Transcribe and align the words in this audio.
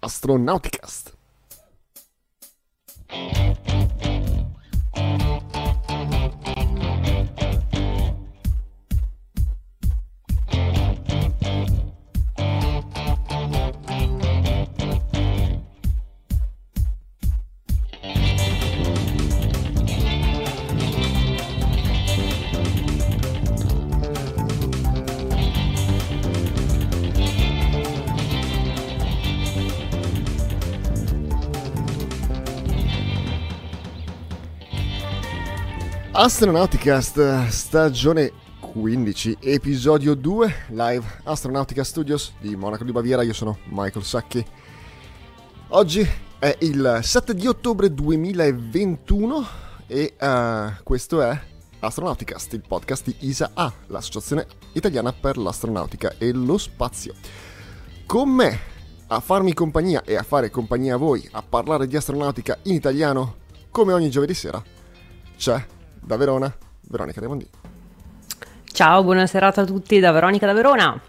Astronauticast. 0.00 1.12
Astronauticast 36.22 37.48
stagione 37.48 38.30
15, 38.60 39.38
episodio 39.40 40.14
2, 40.14 40.54
live 40.68 41.04
Astronautica 41.24 41.82
Studios 41.82 42.34
di 42.38 42.54
Monaco 42.54 42.84
di 42.84 42.92
Baviera, 42.92 43.22
io 43.22 43.32
sono 43.32 43.58
Michael 43.70 44.04
Sacchi. 44.04 44.46
Oggi 45.70 46.08
è 46.38 46.56
il 46.60 47.00
7 47.02 47.34
di 47.34 47.48
ottobre 47.48 47.92
2021 47.92 49.46
e 49.88 50.14
uh, 50.20 50.80
questo 50.84 51.20
è 51.22 51.36
Astronauticast, 51.80 52.52
il 52.52 52.62
podcast 52.68 53.04
di 53.06 53.16
ISA-A, 53.18 53.72
l'associazione 53.88 54.46
italiana 54.74 55.12
per 55.12 55.36
l'astronautica 55.36 56.14
e 56.18 56.30
lo 56.30 56.56
spazio. 56.56 57.14
Con 58.06 58.28
me 58.30 58.60
a 59.08 59.18
farmi 59.18 59.54
compagnia 59.54 60.04
e 60.04 60.14
a 60.14 60.22
fare 60.22 60.50
compagnia 60.50 60.94
a 60.94 60.98
voi 60.98 61.28
a 61.32 61.42
parlare 61.42 61.88
di 61.88 61.96
astronautica 61.96 62.58
in 62.62 62.74
italiano, 62.74 63.38
come 63.72 63.92
ogni 63.92 64.08
giovedì 64.08 64.34
sera, 64.34 64.62
c'è 65.36 65.80
da 66.04 66.16
Verona, 66.16 66.54
Veronica 66.88 67.20
Raimondi. 67.20 67.48
Ciao, 68.64 69.04
buona 69.04 69.26
serata 69.26 69.62
a 69.62 69.64
tutti 69.64 69.98
da 70.00 70.12
Veronica 70.12 70.46
da 70.46 70.52
Verona. 70.52 71.00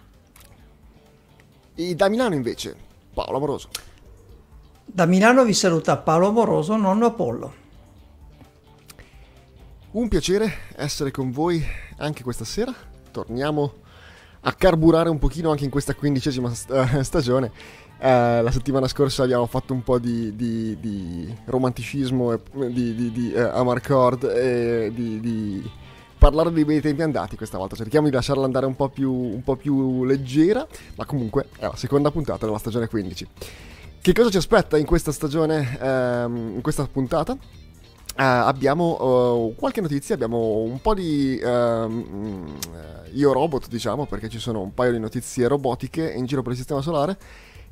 E 1.76 1.96
da 1.96 2.08
Milano 2.08 2.36
invece, 2.36 2.76
Paolo 3.14 3.38
Amoroso. 3.38 3.70
Da 4.86 5.06
Milano 5.06 5.44
vi 5.44 5.54
saluta 5.54 5.98
Paolo 5.98 6.28
Amoroso, 6.28 6.76
nonno 6.76 7.08
Apollo. 7.08 7.54
Un 9.92 10.08
piacere 10.08 10.52
essere 10.76 11.12
con 11.12 11.32
voi 11.32 11.64
anche 11.98 12.24
questa 12.24 12.46
sera. 12.46 12.74
Torniamo 13.12 13.82
a 14.42 14.54
carburare 14.54 15.10
un 15.10 15.20
pochino 15.20 15.52
anche 15.52 15.64
in 15.64 15.70
questa 15.70 15.96
quindicesima 15.96 16.52
stagione 17.02 17.52
eh, 18.04 18.42
la 18.42 18.52
settimana 18.52 18.90
scorsa 18.90 19.24
abbiamo 19.24 19.46
fatto 19.46 19.72
un 19.72 19.82
po' 19.82 19.98
di, 19.98 20.36
di, 20.36 20.78
di 20.78 21.34
romanticismo, 21.46 22.38
di, 22.68 22.94
di, 22.96 23.12
di 23.14 23.32
eh, 23.32 23.40
amarcord 23.40 24.26
e 24.26 24.92
di, 24.94 25.72
parlare 26.18 26.52
dei 26.52 26.66
bei 26.66 26.82
tempi 26.82 27.02
andati 27.02 27.38
questa 27.38 27.58
volta. 27.58 27.78
Cerchiamo 27.78 28.08
di 28.08 28.14
lasciarla 28.14 28.44
andare 28.44 28.66
un 28.66 28.76
po, 28.76 28.90
più, 28.90 29.10
un 29.10 29.42
po' 29.42 29.56
più 29.56 30.04
leggera, 30.04 30.68
ma 30.96 31.06
comunque 31.06 31.48
è 31.58 31.64
la 31.64 31.78
seconda 31.78 32.12
puntata 32.12 32.46
della 32.46 32.58
stagione 32.58 32.90
15. 32.90 33.28
Che 34.02 34.14
cosa 34.14 34.30
ci 34.30 34.38
aspetta 34.38 34.78
in 34.78 34.86
questa 34.86 35.14
stagione, 35.14 35.78
ehm, 35.80 36.52
in 36.56 36.62
questa 36.62 36.86
puntata? 36.86 37.32
Uh, 37.32 37.38
abbiamo 38.16 39.02
uh, 39.02 39.56
qualche 39.56 39.80
notizia, 39.80 40.14
abbiamo 40.14 40.58
un 40.58 40.80
po' 40.82 40.94
di 40.94 41.42
uh, 41.42 42.04
io 43.14 43.32
robot, 43.32 43.70
diciamo, 43.70 44.06
perché 44.06 44.28
ci 44.28 44.40
sono 44.40 44.60
un 44.62 44.74
paio 44.74 44.92
di 44.92 45.00
notizie 45.00 45.48
robotiche 45.48 46.12
in 46.12 46.26
giro 46.26 46.42
per 46.42 46.52
il 46.52 46.58
sistema 46.58 46.82
solare 46.82 47.18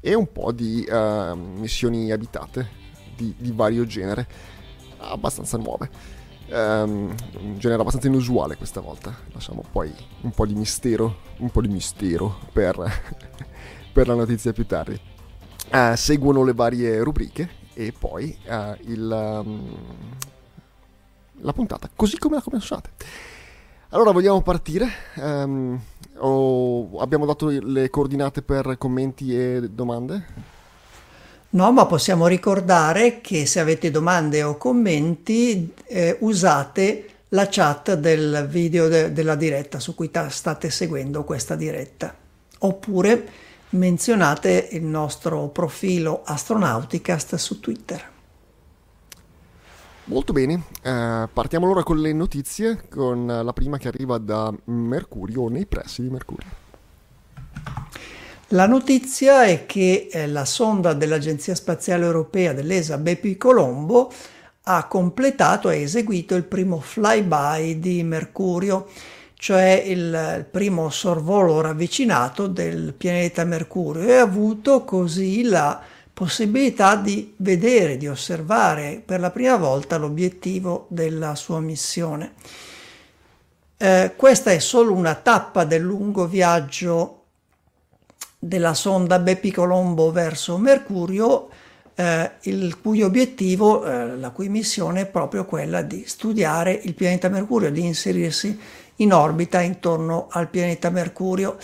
e 0.01 0.15
un 0.15 0.31
po' 0.31 0.51
di 0.51 0.85
uh, 0.89 1.35
missioni 1.35 2.11
abitate 2.11 2.79
di, 3.15 3.33
di, 3.37 3.51
vario 3.51 3.85
genere, 3.85 4.27
abbastanza 4.97 5.57
nuove. 5.57 5.89
Um, 6.49 7.15
un 7.39 7.57
genere 7.59 7.79
abbastanza 7.79 8.07
inusuale 8.07 8.57
questa 8.57 8.81
volta. 8.81 9.15
Lasciamo 9.31 9.63
poi 9.71 9.93
un 10.21 10.31
po' 10.31 10.45
di 10.45 10.55
mistero, 10.55 11.19
po' 11.51 11.61
di 11.61 11.67
mistero 11.67 12.39
per, 12.51 12.75
per 13.93 14.07
la 14.07 14.15
notizia 14.15 14.51
più 14.51 14.65
tardi. 14.65 14.99
Uh, 15.71 15.95
seguono 15.95 16.43
le 16.43 16.53
varie 16.53 17.01
rubriche 17.01 17.59
e 17.73 17.93
poi 17.97 18.35
uh, 18.47 18.75
il, 18.89 19.41
um, 19.45 19.77
la 21.41 21.53
puntata 21.53 21.89
così 21.95 22.17
come 22.17 22.35
la 22.35 22.41
conosciate. 22.41 22.89
Allora 23.93 24.11
vogliamo 24.11 24.41
partire. 24.41 24.87
Um, 25.15 25.77
o 26.19 26.99
abbiamo 26.99 27.25
dato 27.25 27.47
le 27.49 27.89
coordinate 27.89 28.41
per 28.41 28.77
commenti 28.77 29.35
e 29.35 29.69
domande? 29.69 30.25
No, 31.49 31.71
ma 31.73 31.85
possiamo 31.85 32.27
ricordare 32.27 33.19
che 33.19 33.45
se 33.45 33.59
avete 33.59 33.91
domande 33.91 34.43
o 34.43 34.55
commenti 34.55 35.73
eh, 35.87 36.15
usate 36.21 37.09
la 37.29 37.47
chat 37.49 37.95
del 37.95 38.47
video 38.49 38.87
de- 38.87 39.11
della 39.11 39.35
diretta 39.35 39.81
su 39.81 39.93
cui 39.93 40.09
ta- 40.09 40.29
state 40.29 40.69
seguendo 40.69 41.25
questa 41.25 41.55
diretta. 41.55 42.15
Oppure 42.59 43.27
menzionate 43.71 44.69
il 44.71 44.83
nostro 44.83 45.49
profilo 45.49 46.21
Astronauticast 46.23 47.35
su 47.35 47.59
Twitter. 47.59 48.10
Molto 50.05 50.33
bene, 50.33 50.63
eh, 50.81 51.29
partiamo 51.31 51.65
allora 51.65 51.83
con 51.83 51.99
le 51.99 52.11
notizie, 52.11 52.87
con 52.89 53.25
la 53.27 53.53
prima 53.53 53.77
che 53.77 53.87
arriva 53.87 54.17
da 54.17 54.53
Mercurio, 54.65 55.47
nei 55.47 55.65
pressi 55.65 56.01
di 56.01 56.09
Mercurio. 56.09 56.49
La 58.53 58.67
notizia 58.67 59.45
è 59.45 59.65
che 59.65 60.09
eh, 60.11 60.27
la 60.27 60.43
sonda 60.43 60.93
dell'Agenzia 60.93 61.55
Spaziale 61.55 62.03
Europea 62.03 62.51
dell'ESA 62.51 62.97
Bepi 62.97 63.37
Colombo 63.37 64.11
ha 64.63 64.87
completato 64.87 65.69
e 65.69 65.83
eseguito 65.83 66.35
il 66.35 66.43
primo 66.43 66.79
flyby 66.81 67.79
di 67.79 68.03
Mercurio, 68.03 68.89
cioè 69.35 69.81
il, 69.85 70.35
il 70.37 70.45
primo 70.49 70.89
sorvolo 70.89 71.61
ravvicinato 71.61 72.47
del 72.47 72.93
pianeta 72.93 73.45
Mercurio 73.45 74.03
e 74.03 74.15
ha 74.15 74.23
avuto 74.23 74.83
così 74.83 75.43
la 75.43 75.81
possibilità 76.21 76.97
di 76.97 77.33
vedere, 77.37 77.97
di 77.97 78.07
osservare 78.07 79.01
per 79.03 79.19
la 79.19 79.31
prima 79.31 79.55
volta 79.55 79.97
l'obiettivo 79.97 80.85
della 80.89 81.33
sua 81.33 81.59
missione. 81.59 82.33
Eh, 83.75 84.13
questa 84.15 84.51
è 84.51 84.59
solo 84.59 84.93
una 84.93 85.15
tappa 85.15 85.63
del 85.63 85.81
lungo 85.81 86.27
viaggio 86.27 87.23
della 88.37 88.75
sonda 88.75 89.17
Bepi 89.17 89.49
Colombo 89.51 90.11
verso 90.11 90.59
Mercurio, 90.59 91.49
eh, 91.95 92.33
il 92.41 92.79
cui 92.79 93.01
obiettivo, 93.01 93.83
eh, 93.83 94.15
la 94.15 94.29
cui 94.29 94.47
missione 94.47 95.01
è 95.01 95.05
proprio 95.07 95.45
quella 95.45 95.81
di 95.81 96.03
studiare 96.05 96.71
il 96.83 96.93
pianeta 96.93 97.29
Mercurio, 97.29 97.71
di 97.71 97.83
inserirsi 97.83 98.59
in 98.97 99.11
orbita 99.11 99.59
intorno 99.59 100.27
al 100.29 100.49
pianeta 100.49 100.91
Mercurio. 100.91 101.57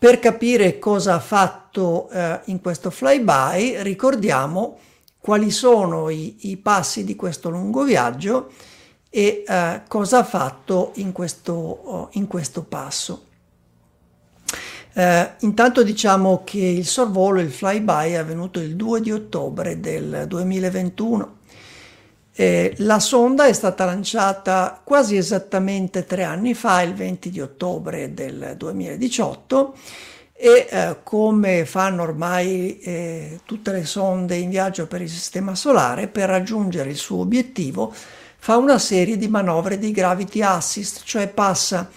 Per 0.00 0.20
capire 0.20 0.78
cosa 0.78 1.14
ha 1.14 1.20
fatto 1.20 2.08
eh, 2.10 2.40
in 2.44 2.60
questo 2.60 2.88
flyby, 2.88 3.82
ricordiamo 3.82 4.78
quali 5.18 5.50
sono 5.50 6.08
i, 6.08 6.36
i, 6.50 6.56
passi 6.56 7.02
di 7.02 7.16
questo 7.16 7.50
lungo 7.50 7.82
viaggio 7.82 8.52
e 9.10 9.42
eh, 9.44 9.82
cosa 9.88 10.18
ha 10.18 10.24
fatto 10.24 10.92
in 10.94 11.10
questo, 11.10 11.52
oh, 11.52 12.08
in 12.12 12.28
questo 12.28 12.62
passo. 12.62 13.24
Eh, 14.92 15.30
intanto 15.40 15.82
diciamo 15.82 16.42
che 16.44 16.60
il 16.60 16.86
sorvolo, 16.86 17.40
il 17.40 17.50
flyby 17.50 18.12
è 18.12 18.14
avvenuto 18.14 18.60
il 18.60 18.76
2 18.76 19.00
di 19.00 19.10
ottobre 19.10 19.80
del 19.80 20.26
2021 20.28 21.37
eh, 22.40 22.72
la 22.78 23.00
sonda 23.00 23.46
è 23.46 23.52
stata 23.52 23.84
lanciata 23.84 24.80
quasi 24.84 25.16
esattamente 25.16 26.04
tre 26.04 26.22
anni 26.22 26.54
fa, 26.54 26.82
il 26.82 26.94
20 26.94 27.30
di 27.30 27.40
ottobre 27.40 28.14
del 28.14 28.54
2018, 28.56 29.74
e 30.34 30.68
eh, 30.70 30.96
come 31.02 31.64
fanno 31.64 32.04
ormai 32.04 32.78
eh, 32.78 33.40
tutte 33.44 33.72
le 33.72 33.84
sonde 33.84 34.36
in 34.36 34.50
viaggio 34.50 34.86
per 34.86 35.02
il 35.02 35.08
Sistema 35.08 35.56
Solare, 35.56 36.06
per 36.06 36.28
raggiungere 36.28 36.90
il 36.90 36.96
suo 36.96 37.18
obiettivo 37.22 37.92
fa 38.36 38.56
una 38.56 38.78
serie 38.78 39.16
di 39.16 39.26
manovre 39.26 39.76
di 39.76 39.90
gravity 39.90 40.40
assist, 40.40 41.02
cioè 41.02 41.26
passa 41.26 41.90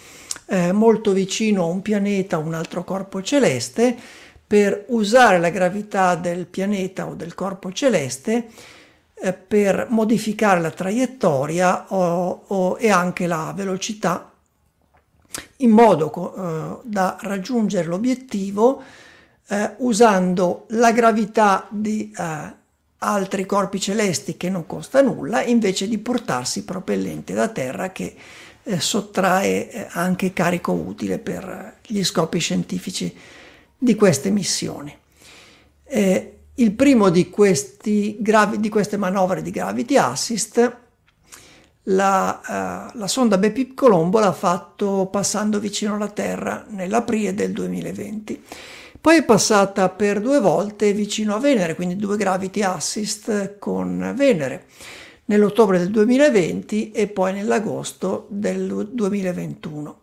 eh, 0.48 0.72
molto 0.72 1.12
vicino 1.12 1.66
a 1.66 1.68
un 1.68 1.84
pianeta 1.84 2.40
o 2.40 2.42
un 2.42 2.56
altro 2.56 2.84
corpo 2.84 3.22
celeste. 3.22 3.96
Per 4.48 4.86
usare 4.88 5.38
la 5.38 5.50
gravità 5.50 6.16
del 6.16 6.48
pianeta 6.48 7.08
o 7.08 7.14
del 7.14 7.36
corpo 7.36 7.72
celeste 7.72 8.48
per 9.48 9.88
modificare 9.90 10.60
la 10.60 10.72
traiettoria 10.72 11.86
o, 11.90 12.44
o, 12.48 12.78
e 12.80 12.90
anche 12.90 13.28
la 13.28 13.54
velocità 13.56 14.32
in 15.58 15.70
modo 15.70 16.36
eh, 16.36 16.80
da 16.84 17.18
raggiungere 17.22 17.88
l'obiettivo 17.88 18.82
eh, 19.48 19.76
usando 19.78 20.66
la 20.70 20.92
gravità 20.92 21.68
di 21.70 22.12
eh, 22.18 22.54
altri 22.98 23.46
corpi 23.46 23.80
celesti 23.80 24.38
che 24.38 24.50
non 24.50 24.66
costa 24.66 25.02
nulla 25.02 25.44
invece 25.44 25.88
di 25.88 25.98
portarsi 25.98 26.66
propellente 26.66 27.34
da 27.34 27.48
terra 27.48 27.92
che 27.92 28.16
eh, 28.64 28.80
sottrae 28.80 29.72
eh, 29.72 29.88
anche 29.92 30.34
carico 30.34 30.72
utile 30.72 31.18
per 31.18 31.78
gli 31.86 32.04
scopi 32.04 32.40
scientifici 32.40 33.16
di 33.78 33.96
queste 33.96 34.30
missioni. 34.30 34.96
Eh, 35.84 36.41
il 36.62 36.74
primo 36.74 37.10
di, 37.10 37.30
questi, 37.30 38.18
di, 38.20 38.70
queste 38.70 38.98
manovre 38.98 39.42
di 39.42 39.50
Gravity 39.50 39.98
Assist, 39.98 40.78
la, 41.86 42.92
uh, 42.94 42.98
la 42.98 43.08
sonda 43.08 43.40
Bepi 43.40 43.74
Colombo 43.74 44.20
l'ha 44.20 44.32
fatto 44.32 45.08
passando 45.12 45.60
vicino 45.60 45.96
alla 45.96 46.10
Terra 46.10 46.66
nell'aprile 46.70 47.34
del 47.34 47.52
2020. 47.52 48.44
Poi 49.02 49.18
è 49.18 49.24
passata 49.24 49.90
per 49.90 50.22
due 50.22 50.40
volte 50.40 50.94
vicino 50.94 51.34
a 51.34 51.40
Venere, 51.40 51.74
quindi 51.74 51.96
due 51.96 52.18
Gravity 52.18 52.62
Assist 52.62 53.58
con 53.58 54.14
Venere, 54.16 54.66
nell'ottobre 55.26 55.80
del 55.80 55.90
2020 55.90 56.92
e 56.92 57.08
poi 57.08 57.34
nell'agosto 57.34 58.28
del 58.30 58.90
2021. 58.92 60.00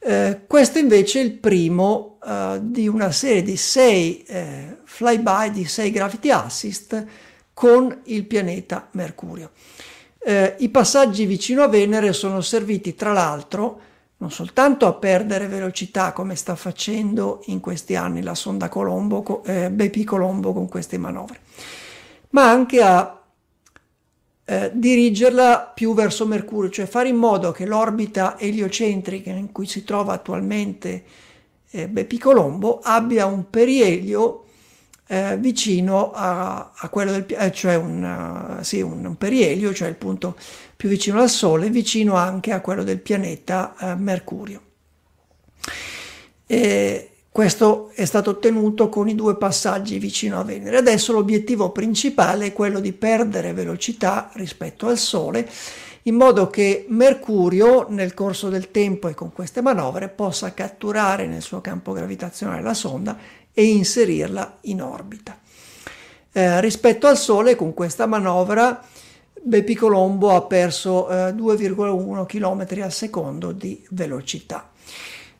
Eh, 0.00 0.40
questo 0.46 0.78
invece 0.78 1.20
è 1.20 1.24
il 1.24 1.32
primo 1.32 2.09
eh, 2.24 2.58
di 2.62 2.88
una 2.88 3.10
serie 3.12 3.42
di 3.42 3.56
sei 3.56 4.22
eh, 4.24 4.78
flyby, 4.84 5.50
di 5.50 5.64
sei 5.64 5.90
gravity 5.90 6.30
assist 6.30 7.06
con 7.52 8.00
il 8.04 8.24
pianeta 8.24 8.88
Mercurio. 8.92 9.50
Eh, 10.18 10.56
I 10.58 10.68
passaggi 10.68 11.24
vicino 11.24 11.62
a 11.62 11.68
Venere 11.68 12.12
sono 12.12 12.40
serviti 12.40 12.94
tra 12.94 13.12
l'altro 13.12 13.88
non 14.20 14.30
soltanto 14.30 14.86
a 14.86 14.92
perdere 14.92 15.46
velocità 15.46 16.12
come 16.12 16.36
sta 16.36 16.54
facendo 16.54 17.40
in 17.46 17.60
questi 17.60 17.96
anni 17.96 18.22
la 18.22 18.34
sonda 18.34 18.68
Colombo, 18.68 19.42
eh, 19.44 19.70
BP 19.70 20.04
Colombo 20.04 20.52
con 20.52 20.68
queste 20.68 20.98
manovre, 20.98 21.40
ma 22.30 22.50
anche 22.50 22.82
a 22.82 23.18
eh, 24.44 24.70
dirigerla 24.74 25.72
più 25.74 25.94
verso 25.94 26.26
Mercurio, 26.26 26.68
cioè 26.68 26.84
fare 26.84 27.08
in 27.08 27.16
modo 27.16 27.50
che 27.52 27.64
l'orbita 27.64 28.38
eliocentrica 28.38 29.30
in 29.30 29.52
cui 29.52 29.66
si 29.66 29.84
trova 29.84 30.12
attualmente 30.12 31.02
eh, 31.70 31.88
Bepi 31.88 32.18
Colombo 32.18 32.80
abbia 32.82 33.26
un 33.26 33.48
perielio 33.48 34.44
eh, 35.06 35.36
vicino 35.38 36.12
a, 36.12 36.72
a, 36.74 36.88
quello 36.88 37.10
del 37.10 37.26
eh, 37.28 37.50
cioè 37.52 37.74
un, 37.74 38.58
uh, 38.58 38.62
sì, 38.62 38.80
un, 38.80 39.04
un, 39.04 39.16
perielio, 39.16 39.74
cioè 39.74 39.88
il 39.88 39.96
punto 39.96 40.36
più 40.76 40.88
vicino 40.88 41.20
al 41.20 41.28
Sole, 41.28 41.68
vicino 41.68 42.14
anche 42.14 42.52
a 42.52 42.60
quello 42.60 42.84
del 42.84 43.00
pianeta 43.00 43.74
uh, 43.80 43.86
Mercurio. 44.00 44.62
E, 46.46 47.10
questo 47.32 47.90
è 47.94 48.04
stato 48.04 48.30
ottenuto 48.30 48.88
con 48.88 49.08
i 49.08 49.14
due 49.14 49.36
passaggi 49.36 49.98
vicino 49.98 50.40
a 50.40 50.44
Venere. 50.44 50.76
Adesso 50.76 51.12
l'obiettivo 51.12 51.70
principale 51.70 52.46
è 52.46 52.52
quello 52.52 52.80
di 52.80 52.92
perdere 52.92 53.52
velocità 53.52 54.30
rispetto 54.34 54.88
al 54.88 54.98
Sole 54.98 55.48
in 56.04 56.14
modo 56.14 56.48
che 56.48 56.86
Mercurio 56.88 57.86
nel 57.88 58.14
corso 58.14 58.48
del 58.48 58.70
tempo 58.70 59.08
e 59.08 59.14
con 59.14 59.32
queste 59.32 59.60
manovre 59.60 60.08
possa 60.08 60.54
catturare 60.54 61.26
nel 61.26 61.42
suo 61.42 61.60
campo 61.60 61.92
gravitazionale 61.92 62.62
la 62.62 62.74
sonda 62.74 63.18
e 63.52 63.64
inserirla 63.64 64.58
in 64.62 64.82
orbita. 64.82 65.38
Eh, 66.32 66.60
rispetto 66.60 67.06
al 67.06 67.18
Sole 67.18 67.56
con 67.56 67.74
questa 67.74 68.06
manovra 68.06 68.82
Bepi 69.42 69.74
Colombo 69.74 70.30
ha 70.34 70.42
perso 70.42 71.08
eh, 71.08 71.32
2,1 71.32 72.26
km 72.26 72.82
al 72.82 72.92
secondo 72.92 73.52
di 73.52 73.82
velocità. 73.90 74.70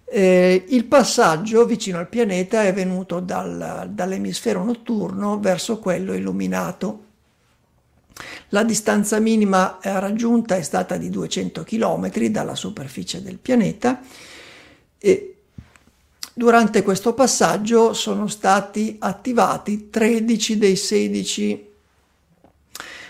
Eh, 0.04 0.64
il 0.68 0.86
passaggio 0.86 1.64
vicino 1.66 1.98
al 1.98 2.08
pianeta 2.08 2.64
è 2.64 2.72
venuto 2.72 3.20
dal, 3.20 3.90
dall'emisfero 3.92 4.64
notturno 4.64 5.38
verso 5.38 5.78
quello 5.78 6.14
illuminato. 6.14 7.08
La 8.50 8.64
distanza 8.64 9.18
minima 9.18 9.78
raggiunta 9.82 10.56
è 10.56 10.62
stata 10.62 10.96
di 10.96 11.10
200 11.10 11.62
km 11.62 12.10
dalla 12.26 12.54
superficie 12.54 13.22
del 13.22 13.38
pianeta 13.38 14.00
e 14.98 15.34
durante 16.34 16.82
questo 16.82 17.14
passaggio 17.14 17.92
sono 17.92 18.26
stati 18.26 18.96
attivati 18.98 19.90
13 19.90 20.58
dei 20.58 20.76
16 20.76 21.68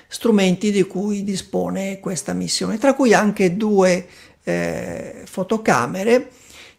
strumenti 0.09 0.73
di 0.73 0.83
cui 0.83 1.23
dispone 1.23 2.01
questa 2.01 2.33
missione, 2.33 2.79
tra 2.79 2.95
cui 2.95 3.15
anche 3.15 3.57
due 3.57 4.07
eh, 4.43 5.23
fotocamere 5.25 6.31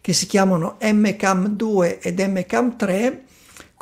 che 0.02 0.12
si 0.12 0.26
chiamano 0.26 0.76
MCAM2 0.80 1.98
ed 2.02 2.18
MCAM3 2.18 3.18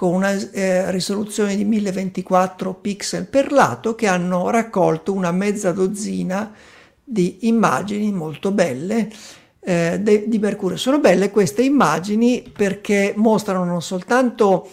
con 0.01 0.15
una 0.15 0.33
eh, 0.33 0.91
risoluzione 0.91 1.55
di 1.57 1.65
1024 1.67 2.73
pixel 2.73 3.27
per 3.27 3.53
lato 3.53 3.95
che 3.95 4.07
hanno 4.07 4.49
raccolto 4.49 5.13
una 5.13 5.31
mezza 5.31 5.73
dozzina 5.73 6.55
di 7.05 7.47
immagini 7.47 8.11
molto 8.11 8.51
belle 8.51 9.11
eh, 9.61 9.99
de, 10.01 10.27
di 10.27 10.39
Mercurio. 10.39 10.79
Sono 10.79 11.01
belle 11.01 11.29
queste 11.29 11.61
immagini 11.65 12.51
perché 12.51 13.13
mostrano 13.15 13.65
non 13.65 13.83
soltanto 13.83 14.71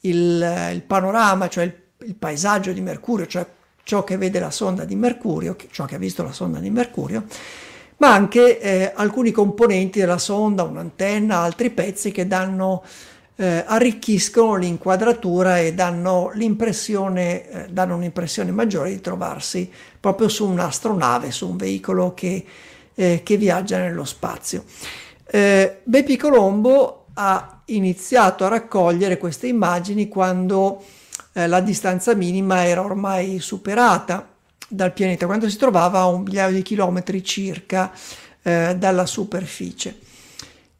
il, 0.00 0.70
il 0.74 0.82
panorama, 0.82 1.48
cioè 1.48 1.64
il, 1.64 1.74
il, 2.00 2.14
paesaggio 2.14 2.70
di 2.72 2.82
Mercurio, 2.82 3.26
cioè 3.26 3.46
ciò 3.84 4.04
che 4.04 4.18
vede 4.18 4.38
la 4.38 4.50
sonda 4.50 4.84
di 4.84 4.96
Mercurio, 4.96 5.56
ciò 5.70 5.86
che 5.86 5.94
ha 5.94 5.98
visto 5.98 6.22
la 6.22 6.32
sonda 6.32 6.58
di 6.58 6.68
Mercurio, 6.68 7.24
ma 7.96 8.12
anche 8.12 8.60
eh, 8.60 8.92
alcuni 8.94 9.30
componenti 9.30 9.98
della 9.98 10.18
sonda, 10.18 10.62
un'antenna, 10.64 11.38
altri 11.38 11.70
pezzi 11.70 12.12
che 12.12 12.26
danno, 12.26 12.82
eh, 13.40 13.62
arricchiscono 13.64 14.56
l'inquadratura 14.56 15.60
e 15.60 15.72
danno, 15.72 16.32
l'impressione, 16.34 17.48
eh, 17.48 17.66
danno 17.70 17.94
un'impressione 17.94 18.50
maggiore 18.50 18.90
di 18.90 19.00
trovarsi 19.00 19.70
proprio 20.00 20.28
su 20.28 20.48
un'astronave, 20.48 21.30
su 21.30 21.48
un 21.48 21.56
veicolo 21.56 22.14
che, 22.14 22.44
eh, 22.94 23.20
che 23.22 23.36
viaggia 23.36 23.78
nello 23.78 24.04
spazio. 24.04 24.64
Eh, 25.24 25.78
Bepi 25.84 26.16
Colombo 26.16 27.06
ha 27.14 27.62
iniziato 27.66 28.44
a 28.44 28.48
raccogliere 28.48 29.18
queste 29.18 29.46
immagini 29.46 30.08
quando 30.08 30.82
eh, 31.34 31.46
la 31.46 31.60
distanza 31.60 32.14
minima 32.14 32.64
era 32.64 32.82
ormai 32.82 33.38
superata 33.38 34.28
dal 34.66 34.92
pianeta, 34.92 35.26
quando 35.26 35.48
si 35.48 35.56
trovava 35.56 36.00
a 36.00 36.08
un 36.08 36.22
migliaio 36.22 36.56
di 36.56 36.62
chilometri 36.62 37.22
circa 37.22 37.92
eh, 38.42 38.74
dalla 38.76 39.06
superficie. 39.06 39.96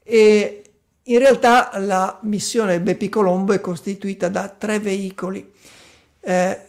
E 0.02 0.62
in 1.08 1.18
realtà 1.18 1.70
la 1.78 2.18
missione 2.22 2.80
Bepi 2.80 3.08
Colombo 3.08 3.52
è 3.52 3.60
costituita 3.60 4.28
da 4.28 4.48
tre 4.48 4.78
veicoli. 4.78 5.52
Eh, 6.20 6.60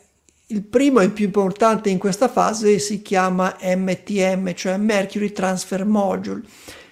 il 0.47 0.63
primo 0.63 1.00
e 1.00 1.06
il 1.06 1.12
più 1.12 1.25
importante 1.25 1.89
in 1.89 1.97
questa 1.97 2.27
fase 2.27 2.80
si 2.80 3.01
chiama 3.01 3.57
MTM, 3.62 4.53
cioè 4.53 4.77
Mercury 4.77 5.31
Transfer 5.31 5.86
Module, 5.86 6.41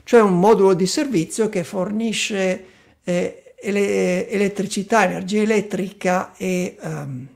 cioè 0.04 0.22
un 0.22 0.40
modulo 0.40 0.74
di 0.74 0.86
servizio 0.86 1.50
che 1.50 1.64
fornisce 1.64 2.66
eh, 3.04 3.54
ele- 3.60 4.30
elettricità, 4.30 5.06
energia 5.06 5.42
elettrica 5.42 6.34
e 6.38 6.78
ehm, 6.80 7.28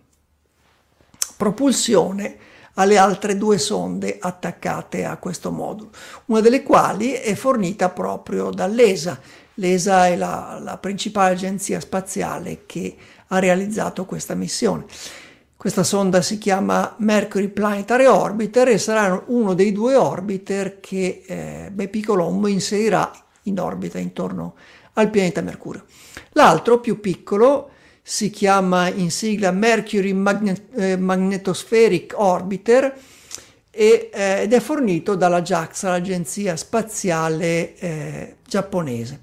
propulsione 1.38 2.38
alle 2.76 2.98
altre 2.98 3.38
due 3.38 3.58
sonde 3.58 4.18
attaccate 4.20 5.06
a 5.06 5.18
questo 5.18 5.52
modulo, 5.52 5.90
una 6.26 6.40
delle 6.40 6.64
quali 6.64 7.12
è 7.12 7.34
fornita 7.36 7.90
proprio 7.90 8.50
dall'ESA. 8.50 9.20
L'ESA 9.62 10.08
è 10.08 10.16
la, 10.16 10.60
la 10.60 10.78
principale 10.78 11.36
agenzia 11.36 11.80
spaziale 11.80 12.64
che 12.66 12.96
ha 13.28 13.38
realizzato 13.38 14.06
questa 14.06 14.34
missione. 14.34 14.86
Questa 15.56 15.84
sonda 15.84 16.24
si 16.24 16.40
chiama 16.40 16.96
Mercury 16.98 17.48
Planetary 17.48 18.06
Orbiter 18.06 18.70
e 18.70 18.80
sarà 18.80 19.24
uno 19.28 19.54
dei 19.54 19.72
due 19.72 19.96
orbiter 19.96 20.80
che 20.80 21.22
eh, 21.24 21.70
Bepi 21.72 22.02
Colombo 22.02 22.48
inserirà 22.48 23.12
in 23.44 23.60
orbita 23.60 24.00
intorno 24.00 24.56
al 24.94 25.12
pianeta 25.12 25.42
Mercurio. 25.42 25.86
L'altro, 26.32 26.80
più 26.80 27.00
piccolo, 27.00 27.70
si 28.02 28.32
chiama 28.32 28.90
in 28.90 29.12
sigla 29.12 29.52
Mercury 29.52 30.14
Magnet- 30.14 30.76
eh, 30.76 30.98
Magnetospheric 30.98 32.16
Orbiter 32.18 32.98
e, 33.70 34.10
eh, 34.12 34.42
ed 34.42 34.54
è 34.54 34.60
fornito 34.60 35.14
dalla 35.14 35.44
JAXA, 35.44 35.90
l'agenzia 35.90 36.56
spaziale 36.56 37.78
eh, 37.78 38.36
giapponese. 38.48 39.20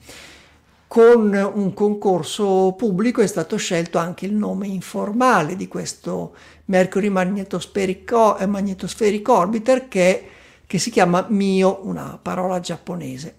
Con 0.89 1.35
un 1.35 1.75
concorso 1.75 2.73
pubblico 2.75 3.21
è 3.21 3.27
stato 3.27 3.59
scelto 3.59 3.99
anche 3.99 4.25
il 4.25 4.33
nome 4.33 4.69
informale 4.69 5.55
di 5.55 5.69
questo 5.69 6.35
Mercury 6.65 7.11
Magnetospheric, 7.11 8.37
eh, 8.39 8.47
Magnetospheric 8.47 9.29
Orbiter 9.29 9.87
che, 9.87 10.29
che 10.67 10.79
si 10.79 10.91
chiama 10.91 11.27
MIO, 11.29 11.81
una 11.83 12.19
parola 12.21 12.59
giapponese. 12.61 13.35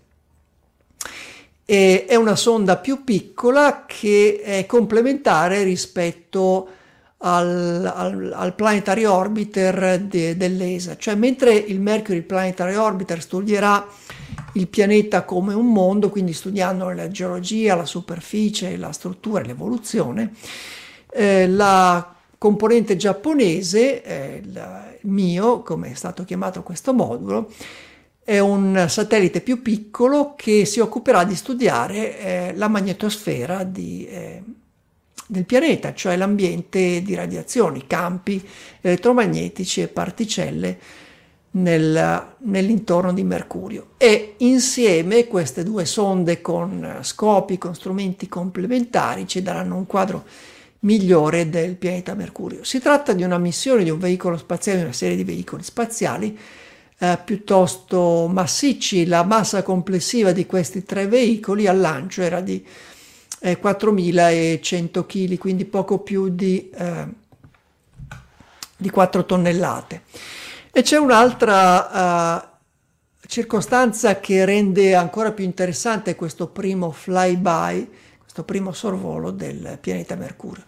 E 1.66 2.06
è 2.06 2.14
una 2.14 2.36
sonda 2.36 2.78
più 2.78 3.04
piccola 3.04 3.84
che 3.88 4.42
è 4.44 4.68
complementare 4.68 5.64
rispetto 5.64 6.68
al, 7.18 7.92
al, 7.92 8.32
al 8.32 8.54
Planetary 8.54 9.06
Orbiter 9.06 10.00
de, 10.02 10.38
dell'ESA, 10.38 10.98
cioè 10.98 11.16
mentre 11.16 11.56
il 11.56 11.80
Mercury 11.80 12.22
Planetary 12.22 12.76
Orbiter 12.76 13.20
studierà 13.20 13.88
il 14.54 14.68
pianeta 14.68 15.24
come 15.24 15.54
un 15.54 15.72
mondo, 15.72 16.10
quindi 16.10 16.34
studiando 16.34 16.90
la 16.90 17.10
geologia, 17.10 17.76
la 17.76 17.86
superficie, 17.86 18.78
la 18.78 18.92
struttura 18.92 19.42
e 19.42 19.46
l'evoluzione, 19.46 20.34
eh, 21.12 21.48
la 21.48 22.16
componente 22.38 22.96
giapponese, 22.96 24.04
eh, 24.04 24.42
il 24.44 25.10
mio, 25.10 25.62
come 25.62 25.92
è 25.92 25.94
stato 25.94 26.24
chiamato 26.24 26.64
questo 26.64 26.94
modulo, 26.94 27.52
è 28.24 28.40
un 28.40 28.86
satellite 28.88 29.42
più 29.42 29.62
piccolo 29.62 30.36
che 30.36 30.66
si 30.66 30.80
occuperà 30.80 31.24
di 31.24 31.36
studiare 31.36 32.20
eh, 32.20 32.54
la 32.56 32.68
magnetosfera 32.68 33.64
di, 33.64 34.06
eh, 34.08 34.44
del 35.26 35.46
pianeta, 35.46 35.94
cioè 35.94 36.16
l'ambiente 36.16 37.02
di 37.02 37.16
radiazioni, 37.16 37.88
campi 37.88 38.48
elettromagnetici 38.82 39.82
e 39.82 39.88
particelle 39.88 40.80
nel, 41.52 42.28
nell'intorno 42.38 43.14
di 43.14 43.24
Mercurio. 43.24 43.92
E 43.98 44.36
insieme 44.38 45.28
queste 45.28 45.64
due 45.64 45.86
sonde 45.86 46.42
con 46.42 47.00
scopi, 47.02 47.58
con 47.58 47.74
strumenti 47.74 48.28
complementari 48.28 49.28
ci 49.28 49.42
daranno 49.42 49.76
un 49.76 49.86
quadro 49.86 50.26
migliore 50.82 51.50
del 51.50 51.76
pianeta 51.76 52.14
Mercurio. 52.14 52.64
Si 52.64 52.80
tratta 52.80 53.14
di 53.14 53.24
una 53.24 53.38
missione 53.38 53.84
di 53.84 53.90
un 53.90 54.00
veicolo 54.00 54.38
spaziale, 54.38 54.80
di 54.80 54.84
una 54.86 54.94
serie 54.94 55.16
di 55.16 55.24
veicoli 55.24 55.64
spaziali 55.64 56.38
eh, 57.00 57.20
piuttosto 57.24 58.28
massicci. 58.32 59.06
La 59.06 59.24
massa 59.24 59.64
complessiva 59.64 60.32
di 60.32 60.46
questi 60.46 60.84
tre 60.84 61.08
veicoli 61.08 61.68
al 61.68 61.80
lancio 61.80 62.22
era 62.22 62.42
di 62.42 62.66
eh, 63.42 63.60
4.100 63.62 65.06
kg, 65.06 65.38
quindi 65.38 65.66
poco 65.66 66.00
più 66.00 66.30
di, 66.30 66.70
eh, 66.70 67.08
di 68.78 68.90
4 68.90 69.26
tonnellate. 69.26 70.02
E 70.72 70.82
c'è 70.82 70.98
un'altra 70.98 72.38
uh, 72.42 73.28
circostanza 73.28 74.20
che 74.20 74.46
rende 74.46 74.96
ancora 74.96 75.32
più 75.32 75.44
interessante 75.44 76.16
questo 76.16 76.48
primo 76.48 76.92
flyby, 76.92 77.90
questo 78.20 78.44
primo 78.44 78.72
sorvolo 78.72 79.32
del 79.32 79.78
pianeta 79.82 80.16
Mercurio 80.16 80.64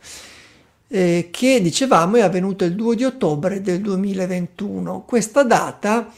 eh, 0.92 1.30
che 1.32 1.62
dicevamo 1.62 2.18
è 2.18 2.22
avvenuto 2.22 2.66
il 2.66 2.76
2 2.76 2.96
di 2.98 3.06
ottobre 3.06 3.62
del 3.62 3.80
2021. 3.80 5.06
Questa 5.08 5.44
data 5.44 6.12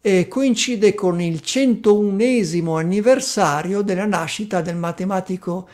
eh, 0.00 0.26
coincide 0.26 0.92
con 0.94 1.20
il 1.20 1.40
101 1.40 2.76
anniversario 2.76 3.82
della 3.82 4.06
nascita 4.06 4.60
del 4.60 4.76
matematico 4.76 5.68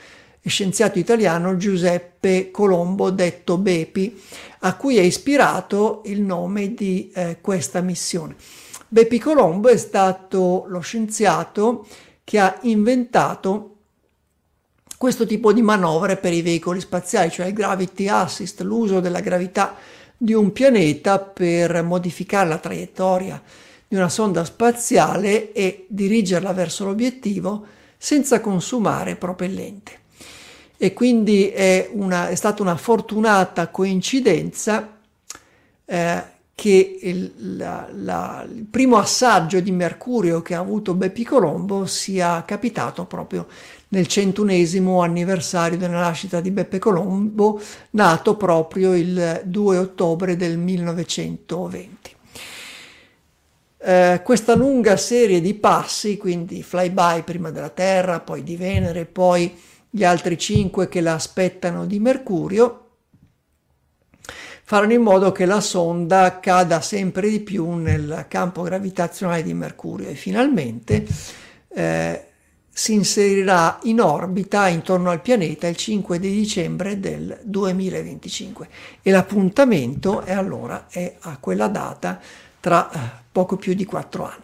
scienziato 0.48 0.98
italiano 0.98 1.56
Giuseppe 1.56 2.50
Colombo, 2.50 3.10
detto 3.10 3.56
Bepi, 3.56 4.20
a 4.60 4.76
cui 4.76 4.98
è 4.98 5.02
ispirato 5.02 6.02
il 6.06 6.20
nome 6.20 6.74
di 6.74 7.10
eh, 7.14 7.38
questa 7.40 7.80
missione. 7.80 8.36
Bepi 8.88 9.18
Colombo 9.18 9.68
è 9.68 9.76
stato 9.76 10.66
lo 10.68 10.80
scienziato 10.80 11.86
che 12.22 12.38
ha 12.38 12.58
inventato 12.62 13.70
questo 14.96 15.26
tipo 15.26 15.52
di 15.52 15.62
manovre 15.62 16.16
per 16.16 16.32
i 16.32 16.42
veicoli 16.42 16.80
spaziali, 16.80 17.30
cioè 17.30 17.46
il 17.46 17.52
gravity 17.52 18.08
assist, 18.08 18.60
l'uso 18.60 19.00
della 19.00 19.20
gravità 19.20 19.76
di 20.16 20.32
un 20.32 20.52
pianeta 20.52 21.18
per 21.18 21.82
modificare 21.82 22.48
la 22.48 22.58
traiettoria 22.58 23.42
di 23.86 23.96
una 23.96 24.08
sonda 24.08 24.44
spaziale 24.44 25.52
e 25.52 25.86
dirigerla 25.88 26.52
verso 26.52 26.84
l'obiettivo 26.84 27.66
senza 27.98 28.40
consumare 28.40 29.16
propellente. 29.16 30.03
E 30.76 30.92
quindi 30.92 31.48
è, 31.48 31.88
una, 31.92 32.28
è 32.28 32.34
stata 32.34 32.62
una 32.62 32.76
fortunata 32.76 33.68
coincidenza 33.68 34.98
eh, 35.84 36.22
che 36.54 36.98
il, 37.02 37.56
la, 37.56 37.88
la, 37.92 38.46
il, 38.48 38.64
primo 38.64 38.96
assaggio 38.96 39.60
di 39.60 39.72
Mercurio 39.72 40.40
che 40.40 40.54
ha 40.54 40.60
avuto 40.60 40.94
Bepi 40.94 41.24
Colombo 41.24 41.86
sia 41.86 42.44
capitato 42.44 43.04
proprio 43.06 43.46
nel 43.88 44.06
centunesimo 44.06 45.00
anniversario 45.02 45.78
della 45.78 46.00
nascita 46.00 46.40
di 46.40 46.50
Beppe 46.50 46.78
Colombo, 46.78 47.60
nato 47.90 48.36
proprio 48.36 48.94
il 48.94 49.42
2 49.44 49.78
ottobre 49.78 50.36
del 50.36 50.58
1920. 50.58 52.12
Eh, 53.78 54.20
questa 54.24 54.54
lunga 54.54 54.96
serie 54.96 55.40
di 55.40 55.54
passi, 55.54 56.16
quindi 56.16 56.62
flyby 56.62 57.22
prima 57.22 57.50
della 57.50 57.68
Terra, 57.68 58.20
poi 58.20 58.42
di 58.42 58.56
Venere, 58.56 59.04
poi 59.04 59.54
gli 59.94 60.02
altri 60.02 60.36
cinque 60.36 60.88
che 60.88 61.00
la 61.00 61.14
aspettano 61.14 61.86
di 61.86 62.00
Mercurio, 62.00 62.80
faranno 64.64 64.92
in 64.92 65.02
modo 65.02 65.30
che 65.30 65.46
la 65.46 65.60
sonda 65.60 66.40
cada 66.40 66.80
sempre 66.80 67.28
di 67.28 67.38
più 67.38 67.70
nel 67.74 68.24
campo 68.26 68.62
gravitazionale 68.62 69.44
di 69.44 69.54
Mercurio 69.54 70.08
e 70.08 70.16
finalmente 70.16 71.06
eh, 71.68 72.24
si 72.68 72.94
inserirà 72.94 73.78
in 73.84 74.00
orbita 74.00 74.66
intorno 74.66 75.10
al 75.10 75.20
pianeta 75.20 75.68
il 75.68 75.76
5 75.76 76.18
di 76.18 76.32
dicembre 76.32 76.98
del 76.98 77.38
2025 77.44 78.68
e 79.00 79.10
l'appuntamento 79.12 80.22
è 80.22 80.32
allora 80.32 80.88
è 80.90 81.14
a 81.20 81.36
quella 81.38 81.68
data 81.68 82.18
tra 82.58 82.90
eh, 82.90 82.98
poco 83.30 83.56
più 83.56 83.74
di 83.74 83.84
quattro 83.84 84.24
anni. 84.24 84.43